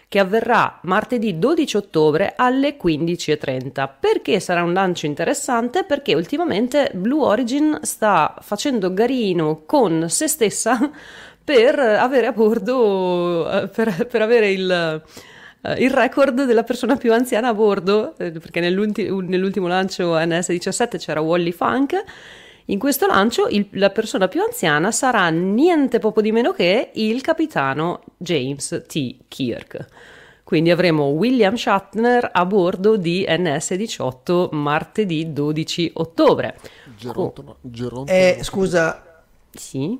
che 0.08 0.18
avverrà 0.18 0.80
martedì 0.82 1.38
12 1.38 1.78
ottobre 1.78 2.34
alle 2.36 2.76
15.30. 2.76 3.88
Perché 4.00 4.40
sarà 4.40 4.64
un 4.64 4.74
lancio 4.74 5.06
interessante? 5.06 5.84
Perché 5.84 6.16
ultimamente 6.16 6.90
Blue 6.96 7.24
Origin 7.24 7.78
sta 7.84 8.34
facendo 8.42 8.92
garino 8.96 9.62
con 9.68 10.10
se 10.10 10.28
stessa 10.28 10.90
per 11.44 11.78
avere 11.78 12.26
a 12.26 12.32
bordo, 12.32 13.48
eh, 13.48 13.68
per, 13.68 14.08
per 14.08 14.24
avere 14.24 14.50
il 14.50 15.04
uh, 15.74 15.82
il 15.82 15.90
record 15.90 16.46
della 16.46 16.64
persona 16.64 16.96
più 16.96 17.14
anziana 17.14 17.50
a 17.50 17.54
bordo, 17.54 18.18
eh, 18.18 18.32
perché 18.32 18.60
nell'ultimo 18.60 19.68
lancio 19.68 20.16
NS17 20.16 20.98
c'era 20.98 21.22
Wally 21.22 21.52
Funk. 21.52 22.04
In 22.66 22.80
questo 22.80 23.06
lancio 23.06 23.48
il, 23.48 23.68
la 23.72 23.92
persona 23.92 24.28
più 24.28 24.42
anziana 24.42 24.92
sarà 24.92 25.30
niente 25.30 26.00
poco 26.00 26.22
di 26.22 26.32
meno 26.32 26.52
che 26.52 26.90
il 26.94 27.22
capitano 27.22 28.02
James 28.18 28.84
T. 28.88 29.18
Kirk. 29.28 29.86
Quindi 30.44 30.70
avremo 30.70 31.06
William 31.06 31.56
Shatner 31.56 32.30
a 32.32 32.46
bordo 32.46 32.98
di 32.98 33.26
NS18 33.28 34.50
martedì 34.52 35.34
12 35.34 35.92
ottobre. 35.96 36.58
Gerontono, 36.98 37.50
oh. 37.52 37.58
Gerontono. 37.62 38.18
Eh, 38.18 38.40
scusa. 38.42 39.24
Sì. 39.52 40.00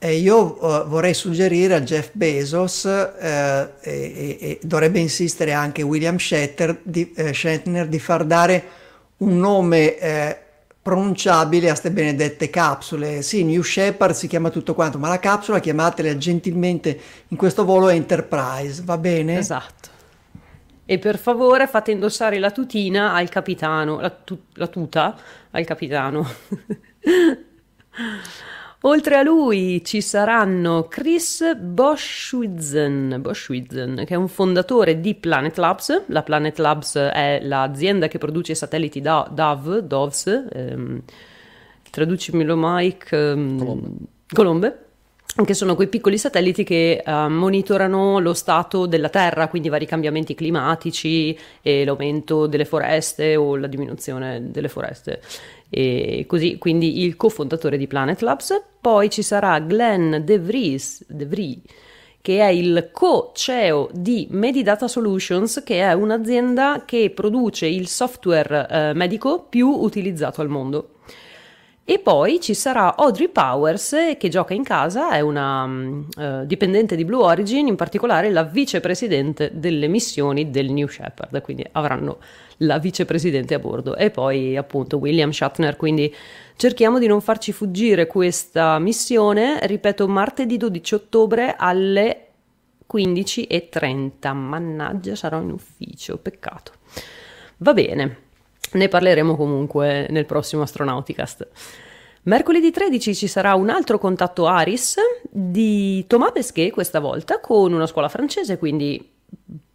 E 0.00 0.14
io 0.14 0.64
uh, 0.64 0.86
vorrei 0.86 1.12
suggerire 1.12 1.74
a 1.74 1.80
Jeff 1.80 2.10
Bezos, 2.12 2.84
uh, 2.84 3.20
e, 3.20 3.68
e, 3.80 4.60
dovrebbe 4.62 5.00
insistere 5.00 5.52
anche 5.52 5.82
William 5.82 6.18
Shatner 6.18 6.78
di, 6.82 7.12
uh, 7.16 7.32
Shatner, 7.32 7.88
di 7.88 7.98
far 7.98 8.24
dare 8.24 8.64
un 9.18 9.38
nome 9.38 10.46
pronunciabile 10.80 11.66
a 11.66 11.70
queste 11.70 11.90
benedette 11.90 12.48
capsule. 12.48 13.22
Sì, 13.22 13.42
New 13.42 13.60
Shepard 13.60 14.14
si 14.14 14.28
chiama 14.28 14.50
tutto 14.50 14.74
quanto, 14.74 14.98
ma 14.98 15.08
la 15.08 15.18
capsula 15.18 15.58
chiamatela 15.58 16.16
gentilmente 16.16 17.00
in 17.28 17.36
questo 17.36 17.64
volo 17.64 17.88
Enterprise, 17.88 18.82
va 18.84 18.96
bene? 18.96 19.36
Esatto. 19.36 19.88
E 20.86 20.98
per 20.98 21.18
favore 21.18 21.66
fate 21.66 21.90
indossare 21.90 22.38
la 22.38 22.52
tutina 22.52 23.14
al 23.14 23.28
capitano, 23.28 24.00
la, 24.00 24.10
tu- 24.10 24.44
la 24.54 24.68
tuta 24.68 25.18
al 25.50 25.64
capitano. 25.66 26.26
Oltre 28.82 29.16
a 29.16 29.22
lui 29.22 29.84
ci 29.84 30.00
saranno 30.00 30.86
Chris 30.86 31.56
Boschwitzen, 31.56 33.18
Boschwitzen, 33.20 34.04
che 34.06 34.14
è 34.14 34.16
un 34.16 34.28
fondatore 34.28 35.00
di 35.00 35.16
Planet 35.16 35.56
Labs. 35.58 36.04
La 36.06 36.22
Planet 36.22 36.56
Labs 36.58 36.96
è 36.96 37.40
l'azienda 37.42 38.06
che 38.06 38.18
produce 38.18 38.54
satelliti 38.54 39.00
da 39.00 39.28
DAV, 39.28 39.78
DOVS, 39.78 40.46
ehm, 40.52 41.02
traducimelo 41.90 42.54
Mike, 42.56 43.16
ehm, 43.16 43.58
Colombe. 43.58 43.90
Colombe 44.32 44.82
che 45.44 45.54
sono 45.54 45.76
quei 45.76 45.86
piccoli 45.86 46.18
satelliti 46.18 46.64
che 46.64 47.00
uh, 47.04 47.28
monitorano 47.28 48.18
lo 48.18 48.34
stato 48.34 48.86
della 48.86 49.08
Terra, 49.08 49.46
quindi 49.46 49.68
vari 49.68 49.86
cambiamenti 49.86 50.34
climatici 50.34 51.38
e 51.62 51.84
l'aumento 51.84 52.46
delle 52.48 52.64
foreste 52.64 53.36
o 53.36 53.54
la 53.54 53.68
diminuzione 53.68 54.50
delle 54.50 54.68
foreste 54.68 55.20
e 55.70 56.24
così, 56.26 56.58
quindi 56.58 57.02
il 57.02 57.16
cofondatore 57.16 57.76
di 57.76 57.86
Planet 57.86 58.20
Labs. 58.20 58.62
Poi 58.80 59.10
ci 59.10 59.22
sarà 59.22 59.58
Glenn 59.60 60.16
De 60.16 60.38
Vries, 60.38 61.04
De 61.08 61.26
Vries 61.26 61.60
che 62.20 62.40
è 62.40 62.48
il 62.48 62.90
co-CEO 62.92 63.88
di 63.92 64.26
Medidata 64.30 64.86
Solutions, 64.86 65.62
che 65.64 65.80
è 65.80 65.94
un'azienda 65.94 66.82
che 66.84 67.10
produce 67.10 67.66
il 67.66 67.88
software 67.88 68.66
eh, 68.68 68.92
medico 68.92 69.46
più 69.48 69.68
utilizzato 69.68 70.42
al 70.42 70.48
mondo. 70.48 70.97
E 71.90 72.00
poi 72.00 72.38
ci 72.38 72.52
sarà 72.52 72.96
Audrey 72.96 73.28
Powers 73.28 73.96
che 74.18 74.28
gioca 74.28 74.52
in 74.52 74.62
casa, 74.62 75.12
è 75.12 75.20
una 75.20 75.64
uh, 75.64 76.44
dipendente 76.44 76.96
di 76.96 77.06
Blue 77.06 77.22
Origin, 77.22 77.66
in 77.66 77.76
particolare 77.76 78.28
la 78.28 78.42
vicepresidente 78.42 79.52
delle 79.54 79.88
missioni 79.88 80.50
del 80.50 80.70
New 80.70 80.86
Shepard, 80.86 81.40
quindi 81.40 81.64
avranno 81.72 82.18
la 82.58 82.76
vicepresidente 82.78 83.54
a 83.54 83.58
bordo 83.58 83.96
e 83.96 84.10
poi 84.10 84.54
appunto 84.58 84.98
William 84.98 85.30
Shatner, 85.30 85.76
quindi 85.76 86.14
cerchiamo 86.56 86.98
di 86.98 87.06
non 87.06 87.22
farci 87.22 87.52
fuggire 87.52 88.06
questa 88.06 88.78
missione, 88.78 89.58
ripeto 89.62 90.06
martedì 90.06 90.58
12 90.58 90.94
ottobre 90.94 91.54
alle 91.56 92.26
15.30, 92.86 94.34
mannaggia 94.34 95.14
sarò 95.14 95.40
in 95.40 95.52
ufficio, 95.52 96.18
peccato. 96.18 96.72
Va 97.56 97.72
bene. 97.72 98.26
Ne 98.72 98.88
parleremo 98.88 99.36
comunque 99.36 100.06
nel 100.10 100.26
prossimo 100.26 100.62
Astronauticast. 100.62 101.48
Mercoledì 102.22 102.70
13 102.70 103.14
ci 103.14 103.26
sarà 103.26 103.54
un 103.54 103.70
altro 103.70 103.98
contatto 103.98 104.46
Aris 104.46 104.96
di 105.30 106.04
Thomas 106.06 106.32
Pesquet 106.32 106.70
questa 106.70 107.00
volta 107.00 107.40
con 107.40 107.72
una 107.72 107.86
scuola 107.86 108.08
francese, 108.08 108.58
quindi 108.58 109.16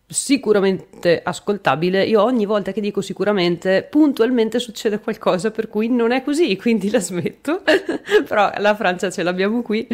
sicuramente 0.05 1.21
ascoltabile. 1.23 2.05
Io 2.05 2.21
ogni 2.21 2.45
volta 2.45 2.71
che 2.71 2.79
dico 2.81 3.01
sicuramente, 3.01 3.87
puntualmente 3.89 4.59
succede 4.59 4.99
qualcosa 4.99 5.51
per 5.51 5.67
cui 5.67 5.89
non 5.89 6.11
è 6.11 6.23
così, 6.23 6.55
quindi 6.61 6.89
la 6.91 6.99
smetto. 6.99 7.63
Però 8.27 8.51
la 8.57 8.75
Francia 8.75 9.09
ce 9.09 9.23
l'abbiamo 9.23 9.61
qui. 9.61 9.87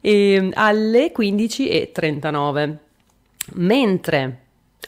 E 0.00 0.50
alle 0.54 1.12
15.39. 1.16 2.76
Mentre 3.54 4.38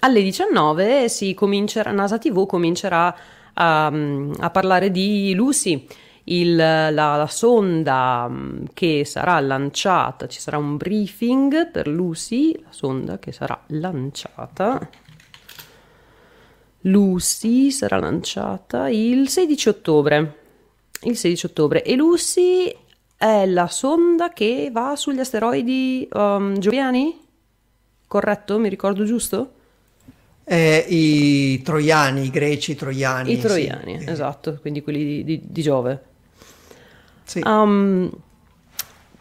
alle 0.05 0.22
19 0.22 1.09
si 1.09 1.32
comincerà, 1.32 1.92
NASA 1.92 2.18
TV 2.18 2.44
comincerà 2.46 3.14
a, 3.55 3.86
a 3.86 4.50
parlare 4.50 4.90
di 4.90 5.32
Lucy, 5.34 5.86
il, 6.24 6.57
la, 6.57 6.90
la, 6.90 7.26
sonda 7.28 8.30
che 8.74 9.05
sarà 9.05 9.38
lanciata, 9.40 10.26
ci 10.26 10.40
sarà 10.40 10.59
un 10.59 10.76
briefing 10.76 11.70
per 11.70 11.86
Lucy, 11.86 12.53
la 12.61 12.70
sonda 12.70 13.18
che 13.18 13.32
sarà 13.32 13.61
lanciata. 13.68 14.88
Lucy 16.82 17.70
sarà 17.70 17.98
lanciata 17.98 18.88
il 18.88 19.28
16 19.28 19.68
ottobre. 19.68 20.38
Il 21.03 21.16
16 21.16 21.46
ottobre 21.46 21.82
e 21.84 21.94
Lucy 21.94 22.76
è 23.16 23.46
la 23.46 23.68
sonda 23.68 24.32
che 24.32 24.68
va 24.72 24.96
sugli 24.96 25.20
asteroidi 25.20 26.09
um, 26.12 26.59
Gioviani? 26.59 27.20
Corretto? 28.09 28.59
Mi 28.59 28.68
ricordo 28.68 29.05
giusto? 29.05 29.61
Eh, 30.45 30.86
I 30.88 31.62
troiani, 31.62 32.24
i 32.24 32.30
greci 32.30 32.74
troiani. 32.74 33.32
I 33.32 33.38
troiani, 33.38 34.01
sì. 34.01 34.11
esatto, 34.11 34.59
quindi 34.61 34.82
quelli 34.82 35.05
di, 35.05 35.24
di, 35.24 35.40
di 35.45 35.62
Giove. 35.62 36.03
Sì. 37.24 37.40
Um, 37.45 38.11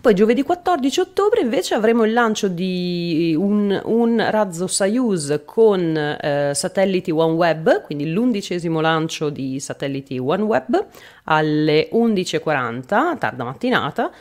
poi 0.01 0.15
giovedì 0.15 0.41
14 0.41 0.99
ottobre 0.99 1.41
invece 1.41 1.75
avremo 1.75 2.05
il 2.05 2.13
lancio 2.13 2.47
di 2.47 3.35
un, 3.37 3.79
un 3.85 4.25
razzo 4.31 4.65
Soyuz 4.65 5.41
con 5.45 5.95
eh, 5.95 6.53
satelliti 6.55 7.11
OneWeb, 7.11 7.83
quindi 7.83 8.11
l'undicesimo 8.11 8.81
lancio 8.81 9.29
di 9.29 9.59
satelliti 9.59 10.17
OneWeb 10.17 10.87
alle 11.25 11.87
11.40, 11.93 13.17
tarda 13.19 13.43
mattinata. 13.43 14.11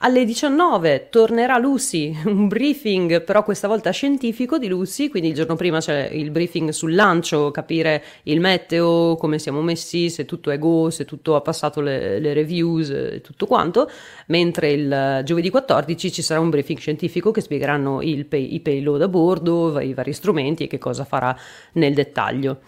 Alle 0.00 0.24
19 0.24 1.08
tornerà 1.10 1.58
Lucy, 1.58 2.16
un 2.24 2.46
briefing 2.46 3.24
però 3.24 3.42
questa 3.42 3.66
volta 3.66 3.90
scientifico 3.90 4.56
di 4.56 4.68
Lucy, 4.68 5.08
quindi 5.08 5.30
il 5.30 5.34
giorno 5.34 5.56
prima 5.56 5.80
c'è 5.80 6.08
il 6.12 6.30
briefing 6.30 6.68
sul 6.68 6.94
lancio, 6.94 7.50
capire 7.50 8.04
il 8.24 8.38
meteo, 8.38 9.16
come 9.16 9.40
siamo 9.40 9.60
messi, 9.60 10.08
se 10.08 10.24
tutto 10.24 10.52
è 10.52 10.58
go, 10.60 10.90
se 10.90 11.04
tutto 11.04 11.34
ha 11.34 11.40
passato 11.40 11.80
le, 11.80 12.20
le 12.20 12.32
reviews 12.32 12.90
e 12.90 13.20
tutto 13.22 13.46
quanto, 13.46 13.90
mentre 14.26 14.70
il 14.70 15.22
giovedì 15.24 15.50
14 15.50 16.12
ci 16.12 16.22
sarà 16.22 16.38
un 16.38 16.50
briefing 16.50 16.78
scientifico 16.78 17.32
che 17.32 17.40
spiegheranno 17.40 17.98
pay, 18.28 18.54
i 18.54 18.60
payload 18.60 19.02
a 19.02 19.08
bordo, 19.08 19.80
i 19.80 19.94
vari 19.94 20.12
strumenti 20.12 20.62
e 20.62 20.66
che 20.68 20.78
cosa 20.78 21.04
farà 21.04 21.36
nel 21.72 21.94
dettaglio. 21.94 22.60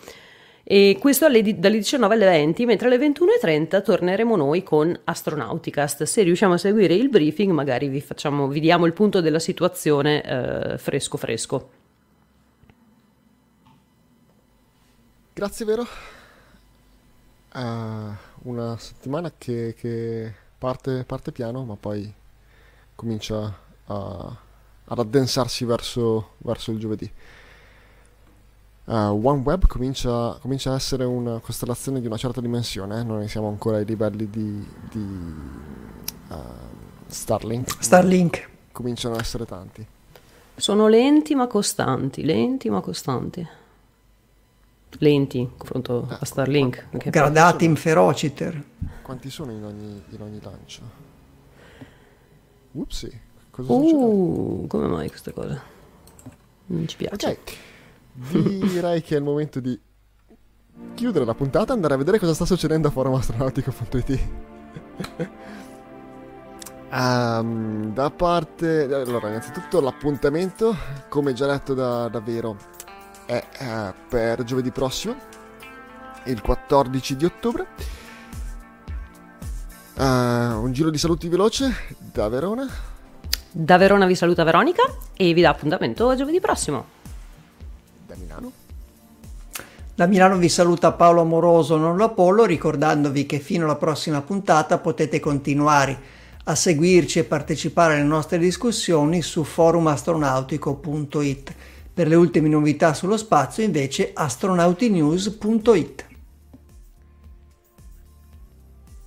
E 0.72 0.98
questo 1.00 1.26
alle, 1.26 1.58
dalle 1.58 1.78
19 1.78 2.14
alle 2.14 2.26
20, 2.26 2.64
mentre 2.64 2.86
alle 2.86 2.96
21.30 2.96 3.82
torneremo 3.82 4.36
noi 4.36 4.62
con 4.62 4.96
Astronauticast. 5.02 6.04
Se 6.04 6.22
riusciamo 6.22 6.54
a 6.54 6.58
seguire 6.58 6.94
il 6.94 7.08
briefing, 7.08 7.50
magari 7.50 7.88
vi, 7.88 8.00
facciamo, 8.00 8.46
vi 8.46 8.60
diamo 8.60 8.86
il 8.86 8.92
punto 8.92 9.20
della 9.20 9.40
situazione 9.40 10.22
eh, 10.22 10.78
fresco 10.78 11.16
fresco. 11.16 11.70
Grazie, 15.32 15.64
vero? 15.64 15.84
Uh, 17.52 18.14
una 18.48 18.78
settimana 18.78 19.32
che, 19.36 19.74
che 19.76 20.32
parte, 20.56 21.02
parte, 21.02 21.32
piano, 21.32 21.64
ma 21.64 21.74
poi 21.74 22.14
comincia 22.94 23.58
a, 23.86 24.36
ad 24.84 24.98
addensarsi 25.00 25.64
verso, 25.64 26.34
verso 26.38 26.70
il 26.70 26.78
giovedì 26.78 27.10
uh, 28.90 29.26
OneWeb 29.26 29.66
comincia, 29.66 30.36
comincia, 30.40 30.72
a 30.72 30.74
essere 30.74 31.04
una 31.04 31.38
costellazione 31.38 32.00
di 32.00 32.06
una 32.06 32.16
certa 32.16 32.40
dimensione, 32.40 33.00
eh? 33.00 33.02
non 33.04 33.26
siamo 33.28 33.48
ancora 33.48 33.76
ai 33.76 33.84
livelli 33.84 34.28
di, 34.28 34.66
di 34.90 35.34
uh, 36.28 36.34
Starlink. 37.06 37.76
Starlink. 37.78 38.48
Cominciano 38.72 39.14
ad 39.14 39.20
essere 39.20 39.46
tanti. 39.46 39.86
Sono 40.56 40.88
lenti 40.88 41.34
ma 41.34 41.46
costanti, 41.46 42.24
lenti 42.24 42.68
ma 42.68 42.80
costanti. 42.80 43.46
Lenti 44.98 45.38
in 45.38 45.56
confronto 45.56 46.08
eh, 46.10 46.16
a 46.18 46.24
Starlink. 46.24 46.88
Qu- 46.90 47.10
gradati 47.10 47.64
in 47.64 47.76
ferociter. 47.76 48.62
Quanti 49.02 49.30
sono 49.30 49.52
in 49.52 49.64
ogni, 49.64 50.02
in 50.08 50.20
ogni 50.20 50.40
lancio? 50.42 51.08
Upsi, 52.72 53.20
cosa 53.50 53.72
uh, 53.72 53.88
succede? 53.88 54.66
come 54.68 54.86
mai 54.86 55.08
queste 55.08 55.32
cose? 55.32 55.60
Non 56.66 56.86
ci 56.86 56.96
piace. 56.96 57.26
Ok 57.26 57.68
direi 58.12 59.02
che 59.02 59.14
è 59.14 59.18
il 59.18 59.24
momento 59.24 59.60
di 59.60 59.78
chiudere 60.94 61.24
la 61.24 61.34
puntata 61.34 61.72
e 61.72 61.74
andare 61.74 61.94
a 61.94 61.96
vedere 61.96 62.18
cosa 62.18 62.34
sta 62.34 62.44
succedendo 62.44 62.88
a 62.88 62.90
forumastronautico.it. 62.90 64.28
um, 66.90 67.92
da 67.92 68.10
parte... 68.10 68.82
Allora, 68.92 69.28
innanzitutto 69.28 69.80
l'appuntamento, 69.80 70.74
come 71.08 71.32
già 71.32 71.46
detto 71.46 71.74
da, 71.74 72.08
da 72.08 72.20
Vero, 72.20 72.56
è 73.26 73.42
uh, 73.60 73.94
per 74.08 74.44
giovedì 74.44 74.70
prossimo, 74.70 75.16
il 76.24 76.40
14 76.40 77.16
di 77.16 77.24
ottobre. 77.24 77.66
Uh, 79.96 80.02
un 80.02 80.70
giro 80.72 80.90
di 80.90 80.98
saluti 80.98 81.28
veloce 81.28 81.94
da 81.98 82.28
Verona. 82.28 82.66
Da 83.52 83.76
Verona 83.76 84.06
vi 84.06 84.14
saluta 84.14 84.44
Veronica 84.44 84.82
e 85.14 85.32
vi 85.34 85.40
dà 85.40 85.50
appuntamento 85.50 86.14
giovedì 86.14 86.40
prossimo 86.40 86.98
Milano. 88.20 88.52
Da 89.94 90.06
Milano 90.06 90.36
vi 90.36 90.48
saluta 90.48 90.92
Paolo 90.92 91.20
Amoroso, 91.20 91.76
non 91.76 91.98
l'Apollo, 91.98 92.44
ricordandovi 92.44 93.26
che 93.26 93.38
fino 93.38 93.64
alla 93.64 93.76
prossima 93.76 94.22
puntata 94.22 94.78
potete 94.78 95.20
continuare 95.20 96.18
a 96.44 96.54
seguirci 96.54 97.18
e 97.18 97.24
partecipare 97.24 97.92
alle 97.94 98.04
nostre 98.04 98.38
discussioni 98.38 99.20
su 99.20 99.44
forumastronautico.it. 99.44 101.54
Per 101.92 102.08
le 102.08 102.14
ultime 102.14 102.48
novità 102.48 102.94
sullo 102.94 103.18
spazio 103.18 103.62
invece 103.62 104.12
astronautinews.it. 104.14 106.06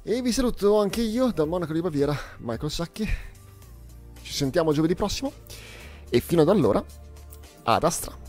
E 0.03 0.21
vi 0.21 0.31
saluto 0.31 0.79
anche 0.79 1.01
io 1.01 1.31
dal 1.31 1.47
Monaco 1.47 1.73
di 1.73 1.81
Baviera, 1.81 2.15
Michael 2.39 2.69
Sacchi. 2.69 3.09
Ci 4.21 4.33
sentiamo 4.33 4.73
giovedì 4.73 4.93
prossimo 4.95 5.31
e 6.09 6.19
fino 6.19 6.41
ad 6.41 6.49
allora, 6.49 6.83
ad 7.63 7.83
Astra. 7.83 8.22